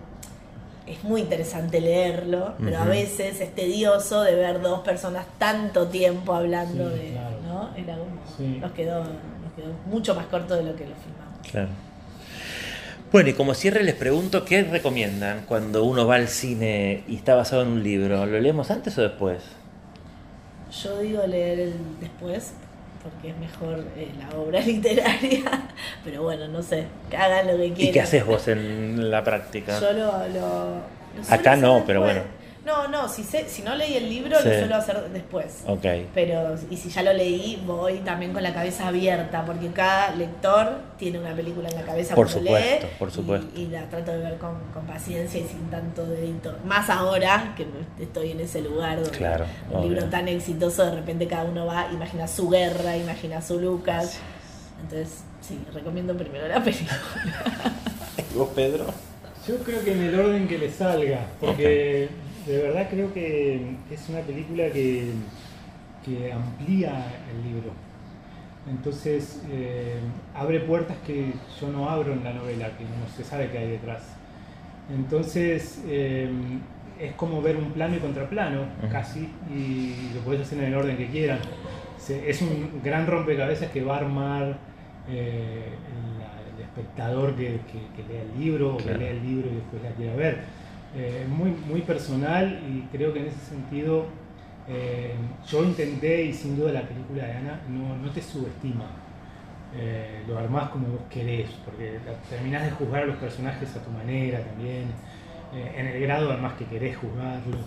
es 0.87 1.03
muy 1.03 1.21
interesante 1.21 1.81
leerlo, 1.81 2.53
pero 2.57 2.77
a 2.79 2.85
veces 2.85 3.41
es 3.41 3.53
tedioso 3.53 4.21
de 4.23 4.33
ver 4.35 4.61
dos 4.61 4.79
personas 4.79 5.25
tanto 5.37 5.87
tiempo 5.89 6.33
hablando 6.33 6.89
Sí, 6.89 6.95
de, 7.01 7.11
claro. 7.11 7.37
¿no? 7.45 7.69
Era 7.75 7.97
como, 7.97 8.21
Sí. 8.37 8.57
nos 8.61 8.71
quedó, 8.71 8.99
nos 9.03 9.53
quedó 9.57 9.73
mucho 9.87 10.15
más 10.15 10.27
corto 10.27 10.55
de 10.55 10.63
lo 10.63 10.73
que 10.75 10.85
lo 10.87 10.95
filmamos. 10.95 11.47
Claro. 11.51 11.67
Bueno, 13.11 13.29
y 13.29 13.33
como 13.33 13.53
cierre 13.53 13.83
les 13.83 13.95
pregunto, 13.95 14.45
¿qué 14.45 14.63
recomiendan 14.63 15.43
cuando 15.45 15.83
uno 15.83 16.07
va 16.07 16.15
al 16.15 16.29
cine 16.29 17.03
y 17.07 17.15
está 17.17 17.35
basado 17.35 17.63
en 17.63 17.67
un 17.69 17.83
libro? 17.83 18.25
¿Lo 18.25 18.39
leemos 18.39 18.71
antes 18.71 18.97
o 18.97 19.01
después? 19.01 19.41
Yo 20.83 20.97
digo 20.99 21.25
leer 21.27 21.59
el 21.59 21.73
después 21.99 22.53
porque 23.03 23.31
es 23.31 23.37
mejor 23.37 23.83
eh, 23.97 24.09
la 24.17 24.37
obra 24.39 24.59
literaria, 24.65 25.43
pero 26.05 26.23
bueno, 26.23 26.47
no 26.47 26.61
sé, 26.61 26.85
hagan 27.17 27.47
lo 27.47 27.53
que 27.57 27.73
quieran. 27.73 27.89
¿Y 27.89 27.91
qué 27.91 28.01
haces 28.01 28.25
vos 28.25 28.47
en 28.47 29.11
la 29.11 29.23
práctica? 29.23 29.77
Yo 29.79 29.91
lo, 29.91 30.27
lo- 30.29 30.81
Acá 31.29 31.57
no, 31.57 31.83
pero 31.85 32.01
bueno. 32.01 32.21
No, 32.65 32.87
no, 32.87 33.09
si, 33.09 33.23
sé, 33.23 33.49
si 33.49 33.63
no 33.63 33.75
leí 33.75 33.95
el 33.97 34.07
libro 34.07 34.37
Sí. 34.39 34.47
lo 34.47 34.53
suelo 34.53 34.75
hacer 34.75 35.09
después. 35.09 35.63
Ok. 35.65 35.83
Pero, 36.13 36.55
y 36.69 36.77
si 36.77 36.89
ya 36.89 37.01
lo 37.01 37.11
leí, 37.11 37.59
voy 37.65 37.95
también 37.99 38.33
con 38.33 38.43
la 38.43 38.53
cabeza 38.53 38.87
abierta, 38.89 39.43
porque 39.45 39.69
cada 39.71 40.15
lector 40.15 40.77
tiene 40.99 41.17
una 41.17 41.33
película 41.35 41.69
en 41.69 41.75
la 41.75 41.81
cabeza 41.81 42.13
Por 42.13 42.27
cuando 42.27 42.43
supuesto, 42.51 42.85
lee. 42.85 42.93
por 42.99 43.07
y- 43.07 43.11
supuesto. 43.11 43.59
Y, 43.59 43.65
la 43.65 43.89
trato 43.89 44.11
de 44.11 44.17
ver 44.19 44.37
con, 44.37 44.59
con 44.73 44.85
paciencia 44.85 45.39
y 45.39 45.47
sin 45.47 45.71
tanto 45.71 46.05
dedito. 46.05 46.55
Más 46.63 46.87
ahora 46.91 47.55
que 47.57 47.65
estoy 47.99 48.31
en 48.31 48.41
ese 48.41 48.61
lugar 48.61 48.97
donde 49.01 49.17
Claro, 49.17 49.45
un 49.71 49.77
obvio. 49.77 49.89
libro 49.89 50.05
tan 50.11 50.27
exitoso, 50.27 50.85
de 50.85 50.91
repente 50.95 51.25
cada 51.27 51.45
uno 51.45 51.65
va, 51.65 51.87
imagina 51.91 52.27
su 52.27 52.47
guerra, 52.47 52.95
imagina 52.95 53.41
su 53.41 53.59
Lucas. 53.59 54.19
Entonces, 54.83 55.23
sí, 55.41 55.59
recomiendo 55.73 56.15
primero 56.15 56.47
la 56.47 56.63
película. 56.63 56.99
¿Y 58.33 58.37
vos, 58.37 58.49
Pedro? 58.55 58.85
Yo 59.47 59.57
creo 59.63 59.83
que 59.83 59.93
en 59.93 60.03
el 60.03 60.19
orden 60.19 60.47
que 60.47 60.59
le 60.59 60.69
salga, 60.71 61.21
porque 61.39 62.09
de 62.47 62.57
verdad 62.61 62.87
creo 62.89 63.13
que 63.13 63.75
es 63.91 64.09
una 64.09 64.19
película 64.21 64.69
que, 64.71 65.11
que 66.05 66.31
amplía 66.31 67.05
el 67.31 67.51
libro. 67.53 67.71
Entonces 68.69 69.41
eh, 69.49 69.95
abre 70.35 70.59
puertas 70.61 70.97
que 71.05 71.33
yo 71.59 71.69
no 71.69 71.89
abro 71.89 72.13
en 72.13 72.23
la 72.23 72.33
novela, 72.33 72.67
que 72.77 72.83
no 72.83 73.07
se 73.15 73.23
sabe 73.23 73.49
qué 73.49 73.57
hay 73.59 73.69
detrás. 73.71 74.03
Entonces 74.93 75.81
eh, 75.87 76.29
es 76.99 77.13
como 77.13 77.41
ver 77.41 77.55
un 77.57 77.71
plano 77.71 77.95
y 77.95 77.99
contraplano, 77.99 78.65
casi, 78.91 79.29
y 79.53 80.11
lo 80.13 80.21
podés 80.21 80.41
hacer 80.41 80.59
en 80.59 80.65
el 80.65 80.75
orden 80.75 80.97
que 80.97 81.07
quieran. 81.07 81.39
Es 82.27 82.41
un 82.41 82.81
gran 82.83 83.07
rompecabezas 83.07 83.69
que 83.71 83.83
va 83.83 83.95
a 83.95 83.99
armar 83.99 84.57
eh, 85.09 85.63
el, 85.67 86.55
el 86.57 86.63
espectador 86.63 87.35
que, 87.35 87.59
que- 87.71 88.01
que 88.03 88.11
lea 88.13 88.21
el 88.23 88.39
libro 88.39 88.75
o 88.75 88.77
que 88.77 88.83
lea 88.99 89.11
el 89.11 89.23
libro 89.23 89.49
y 89.51 89.55
después 89.55 89.81
la 89.83 89.91
quiera 89.91 90.15
ver. 90.15 90.39
Eh, 90.93 91.25
muy, 91.29 91.51
muy 91.51 91.81
personal 91.81 92.59
y 92.67 92.81
creo 92.95 93.13
que 93.13 93.19
en 93.19 93.27
ese 93.27 93.39
sentido 93.39 94.07
eh, 94.67 95.13
yo 95.49 95.63
intenté 95.63 96.23
y 96.25 96.33
sin 96.33 96.57
duda 96.57 96.71
la 96.73 96.81
película 96.81 97.25
de 97.25 97.33
Ana 97.33 97.61
no, 97.69 97.97
no 97.97 98.11
te 98.11 98.21
subestima. 98.21 98.85
Eh, 99.73 100.23
lo 100.27 100.37
armás 100.37 100.69
como 100.69 100.87
vos 100.87 101.01
querés, 101.09 101.49
porque 101.63 101.97
terminás 102.29 102.65
de 102.65 102.71
juzgar 102.71 103.03
a 103.03 103.05
los 103.05 103.15
personajes 103.15 103.73
a 103.75 103.81
tu 103.81 103.89
manera 103.89 104.43
también, 104.43 104.87
eh, 105.53 105.73
en 105.77 105.87
el 105.87 106.01
grado 106.01 106.29
además 106.29 106.53
que 106.53 106.65
querés 106.65 106.97
juzgarlos. 106.97 107.65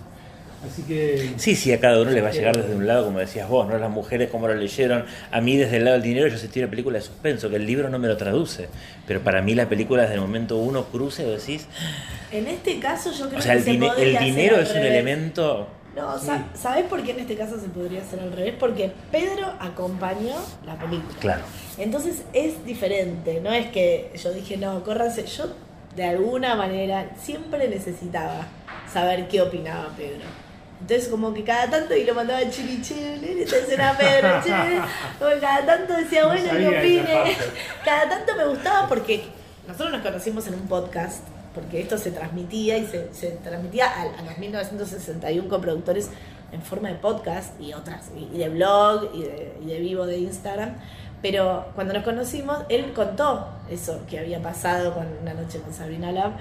Así 0.71 0.83
que 0.83 1.33
Sí, 1.37 1.55
sí, 1.57 1.73
a 1.73 1.81
cada 1.81 2.01
uno 2.01 2.11
le 2.11 2.21
va 2.21 2.29
a 2.29 2.33
llegar 2.33 2.57
desde 2.57 2.75
un 2.75 2.87
lado, 2.87 3.05
como 3.07 3.19
decías 3.19 3.49
vos, 3.49 3.69
¿no? 3.69 3.79
Las 3.79 3.91
mujeres 3.91 4.31
como 4.31 4.49
lo 4.49 4.55
leyeron. 4.55 5.05
A 5.31 5.41
mí 5.41 5.57
desde 5.57 5.77
el 5.79 5.85
lado 5.85 5.95
del 5.97 6.03
dinero 6.03 6.29
yo 6.29 6.39
sentí 6.39 6.61
una 6.61 6.71
película 6.71 6.99
de 6.99 7.05
suspenso, 7.05 7.51
que 7.51 7.57
el 7.57 7.67
libro 7.67 7.89
no 7.91 7.99
me 7.99 8.09
lo 8.09 8.17
traduce. 8.17 8.69
Pero 9.07 9.21
para 9.21 9.43
mí 9.43 9.55
la 9.55 9.69
película 9.69 10.03
desde 10.03 10.15
el 10.15 10.21
momento 10.21 10.57
uno 10.57 10.85
cruce 10.87 11.23
y 11.27 11.31
decís... 11.31 11.67
En 12.33 12.47
este 12.47 12.79
caso 12.81 13.12
yo 13.12 13.29
creo 13.29 13.39
O 13.39 13.43
sea, 13.43 13.53
que 13.53 13.59
el, 13.59 13.65
se 13.65 13.75
podría 13.87 14.19
el 14.21 14.25
dinero 14.25 14.57
es 14.59 14.69
un 14.71 14.75
revés. 14.77 14.91
elemento... 14.93 15.69
No, 15.95 16.19
sa- 16.19 16.47
¿sabés 16.55 16.87
por 16.87 17.05
qué 17.05 17.12
en 17.12 17.21
este 17.21 17.37
caso 17.37 17.61
se 17.61 17.69
podría 17.69 18.03
hacer 18.03 18.19
al 18.19 18.33
revés? 18.33 18.55
Porque 18.59 18.91
Pedro 19.12 19.47
acompañó 19.61 20.35
la 20.67 20.75
película. 20.77 21.15
Claro. 21.21 21.43
Entonces 21.79 22.23
es 22.33 22.65
diferente, 22.65 23.41
no 23.41 23.53
es 23.53 23.69
que 23.69 24.11
yo 24.21 24.33
dije, 24.33 24.57
no, 24.57 24.83
córranse. 24.83 25.25
Yo 25.27 25.45
de 25.95 26.03
alguna 26.05 26.57
manera 26.57 27.11
siempre 27.23 27.69
necesitaba 27.69 28.49
saber 28.93 29.29
qué 29.29 29.41
opinaba 29.43 29.91
Pedro. 29.97 30.25
Entonces 30.85 31.09
como 31.09 31.32
que 31.32 31.43
cada 31.45 31.70
tanto, 31.70 31.97
y 31.97 32.05
lo 32.05 32.14
mandaba 32.14 32.41
a 32.41 32.51
Chili 32.51 32.82
Chile, 32.82 33.43
esta 33.43 33.57
escena 33.57 33.89
a 33.93 33.97
Pedro, 33.97 34.28
che, 34.45 34.51
como 35.18 35.41
cada 35.41 35.64
tanto 35.64 35.95
decía, 35.95 36.20
No 36.24 36.28
bueno, 36.28 36.47
sabía 36.47 36.70
que 36.70 36.78
opine. 36.78 37.37
Cada 37.87 38.09
tanto 38.11 38.37
me 38.37 38.45
gustaba 38.45 38.87
porque 38.87 39.24
nosotros 39.66 39.93
nos 39.93 40.03
conocimos 40.03 40.47
en 40.47 40.55
un 40.57 40.68
podcast, 40.68 41.22
porque 41.55 41.80
esto 41.80 41.97
se 41.97 42.11
transmitía 42.11 42.76
y 42.76 42.87
se, 42.87 43.14
se 43.14 43.30
transmitía 43.30 43.87
a, 43.87 44.03
a 44.03 44.22
los 44.24 44.37
1961 44.37 45.49
coproductores 45.49 46.11
en 46.53 46.61
forma 46.61 46.91
de 46.91 46.97
podcast 46.97 47.59
y 47.59 47.72
otras, 47.72 48.11
y, 48.14 48.37
y 48.37 48.39
de 48.41 48.51
blog 48.51 49.09
y 49.14 49.22
de, 49.22 49.57
y 49.62 49.66
de 49.68 49.78
vivo 49.78 50.05
de 50.05 50.18
Instagram. 50.18 50.74
Pero 51.22 51.64
cuando 51.74 51.95
nos 51.95 52.05
conocimos, 52.05 52.59
él 52.68 52.93
contó 52.93 53.49
eso 53.70 54.03
que 54.07 54.18
había 54.18 54.43
pasado 54.43 54.93
con 54.93 55.07
una 55.22 55.32
noche 55.32 55.61
con 55.61 55.72
Sabrina 55.72 56.12
Lab. 56.12 56.32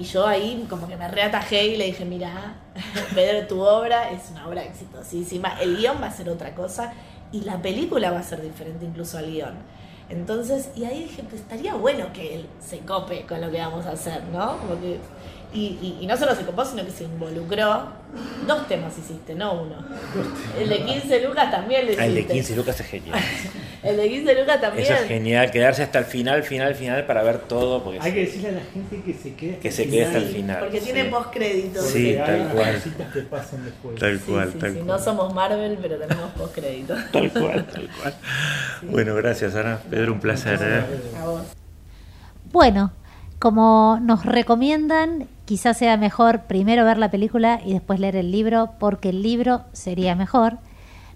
Y 0.00 0.04
yo 0.04 0.26
ahí 0.26 0.64
como 0.70 0.88
que 0.88 0.96
me 0.96 1.06
reatajé 1.08 1.66
y 1.66 1.76
le 1.76 1.84
dije, 1.84 2.06
mira, 2.06 2.54
Pedro, 3.14 3.46
tu 3.46 3.60
obra 3.60 4.10
es 4.10 4.30
una 4.30 4.48
obra 4.48 4.64
exitosísima, 4.64 5.60
el 5.60 5.76
guion 5.76 6.00
va 6.00 6.06
a 6.06 6.10
ser 6.12 6.30
otra 6.30 6.54
cosa 6.54 6.94
y 7.32 7.42
la 7.42 7.60
película 7.60 8.10
va 8.10 8.20
a 8.20 8.22
ser 8.22 8.40
diferente 8.40 8.86
incluso 8.86 9.18
al 9.18 9.30
guion. 9.30 9.54
Entonces, 10.08 10.70
y 10.74 10.84
ahí 10.84 11.02
dije, 11.04 11.22
pues 11.28 11.42
estaría 11.42 11.74
bueno 11.74 12.12
que 12.14 12.34
él 12.34 12.46
se 12.66 12.78
cope 12.80 13.26
con 13.26 13.40
lo 13.42 13.50
que 13.50 13.58
vamos 13.58 13.84
a 13.86 13.90
hacer, 13.92 14.22
¿no? 14.32 14.56
Como 14.58 14.80
que- 14.80 14.98
y, 15.52 15.60
y- 15.82 15.98
y 16.00 16.06
no 16.06 16.16
solo 16.16 16.34
se 16.34 16.44
copó, 16.46 16.64
sino 16.64 16.84
que 16.84 16.90
se 16.92 17.04
involucró. 17.04 17.88
Dos 18.46 18.66
temas 18.68 18.96
hiciste, 18.98 19.34
no 19.34 19.52
uno. 19.62 19.76
El 20.58 20.68
de 20.68 20.84
15 20.84 21.20
lucas 21.28 21.50
también 21.50 21.82
lo 21.86 21.92
hiciste. 21.92 22.02
Ah, 22.02 22.06
el 22.06 22.14
de 22.14 22.26
15 22.26 22.56
lucas 22.56 22.80
es 22.80 22.86
genial. 22.86 23.18
El 23.82 23.96
de 23.96 24.08
15 24.10 24.40
lucas 24.40 24.60
también. 24.60 24.84
Eso 24.92 25.02
es 25.02 25.08
genial, 25.08 25.50
quedarse 25.50 25.82
hasta 25.82 25.98
el 26.00 26.04
final, 26.04 26.42
final, 26.42 26.74
final 26.74 27.06
para 27.06 27.22
ver 27.22 27.38
todo. 27.38 27.82
Porque 27.82 27.98
Hay 28.02 28.12
que 28.12 28.20
decirle 28.20 28.48
a 28.48 28.52
la 28.52 28.60
gente 28.60 29.02
que 29.02 29.14
se 29.14 29.34
quede 29.34 29.50
hasta 29.52 29.62
Que 29.62 29.68
el 29.68 29.74
se 29.74 29.88
quede 29.88 30.04
hasta 30.04 30.18
el 30.18 30.24
final. 30.24 30.36
final. 30.36 30.58
Porque 30.60 30.80
tiene 30.80 31.02
sí. 31.04 31.08
postcréditos. 31.08 31.84
Sí, 31.86 32.16
tal 32.18 32.48
cual. 32.48 32.82
que 33.12 33.20
pasan 33.22 33.64
después. 33.64 33.98
Tal 33.98 34.18
Sí, 34.18 34.24
cual, 34.30 34.52
sí, 34.52 34.58
tal 34.58 34.70
sí. 34.70 34.76
cual. 34.76 34.86
No 34.86 34.98
somos 34.98 35.34
Marvel, 35.34 35.78
pero 35.80 35.96
tenemos 35.98 36.30
postcréditos. 36.32 36.98
Tal 37.10 37.30
cual, 37.32 37.66
tal 37.66 37.88
cual. 38.00 38.14
Bueno, 38.82 39.14
gracias, 39.14 39.54
Ana. 39.54 39.78
Pedro, 39.88 40.12
un 40.12 40.20
placer. 40.20 40.58
¿eh? 40.62 41.18
A 41.20 41.26
vos. 41.26 41.42
Bueno, 42.52 42.92
como 43.38 43.98
nos 44.02 44.26
recomiendan, 44.26 45.26
quizás 45.46 45.78
sea 45.78 45.96
mejor 45.96 46.42
primero 46.42 46.84
ver 46.84 46.98
la 46.98 47.10
película 47.10 47.60
y 47.64 47.72
después 47.72 47.98
leer 48.00 48.16
el 48.16 48.30
libro, 48.30 48.72
porque 48.78 49.08
el 49.08 49.22
libro 49.22 49.62
sería 49.72 50.14
mejor. 50.14 50.58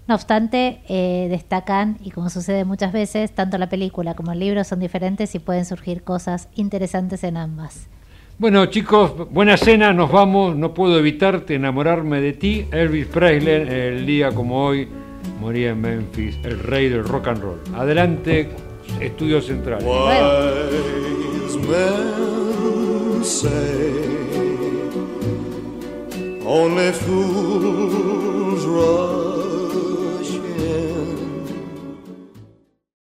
No 0.07 0.13
obstante, 0.13 0.81
eh, 0.87 1.27
destacan, 1.29 1.97
y 2.03 2.11
como 2.11 2.29
sucede 2.29 2.63
muchas 2.63 2.93
veces, 2.93 3.31
tanto 3.31 3.57
la 3.57 3.69
película 3.69 4.13
como 4.13 4.33
el 4.33 4.39
libro 4.39 4.63
son 4.63 4.79
diferentes 4.79 5.33
y 5.33 5.39
pueden 5.39 5.65
surgir 5.65 6.03
cosas 6.03 6.47
interesantes 6.55 7.23
en 7.23 7.37
ambas. 7.37 7.87
Bueno, 8.37 8.65
chicos, 8.67 9.29
buena 9.31 9.55
cena, 9.57 9.93
nos 9.93 10.11
vamos. 10.11 10.55
No 10.57 10.73
puedo 10.73 10.99
evitarte 10.99 11.55
enamorarme 11.55 12.19
de 12.19 12.33
ti. 12.33 12.67
Elvis 12.71 13.07
Presley, 13.07 13.67
el 13.67 14.05
día 14.05 14.31
como 14.31 14.65
hoy, 14.65 14.89
moría 15.39 15.69
en 15.69 15.81
Memphis, 15.81 16.37
el 16.43 16.59
rey 16.59 16.89
del 16.89 17.05
rock 17.05 17.29
and 17.29 17.41
roll. 17.41 17.61
Adelante, 17.73 18.49
Estudio 18.99 19.41
Central. 19.41 19.83
Wise 19.83 21.57
men 21.67 23.23
say 23.23 24.03
only 26.45 26.91
fools 26.91 28.65
rush 28.65 29.34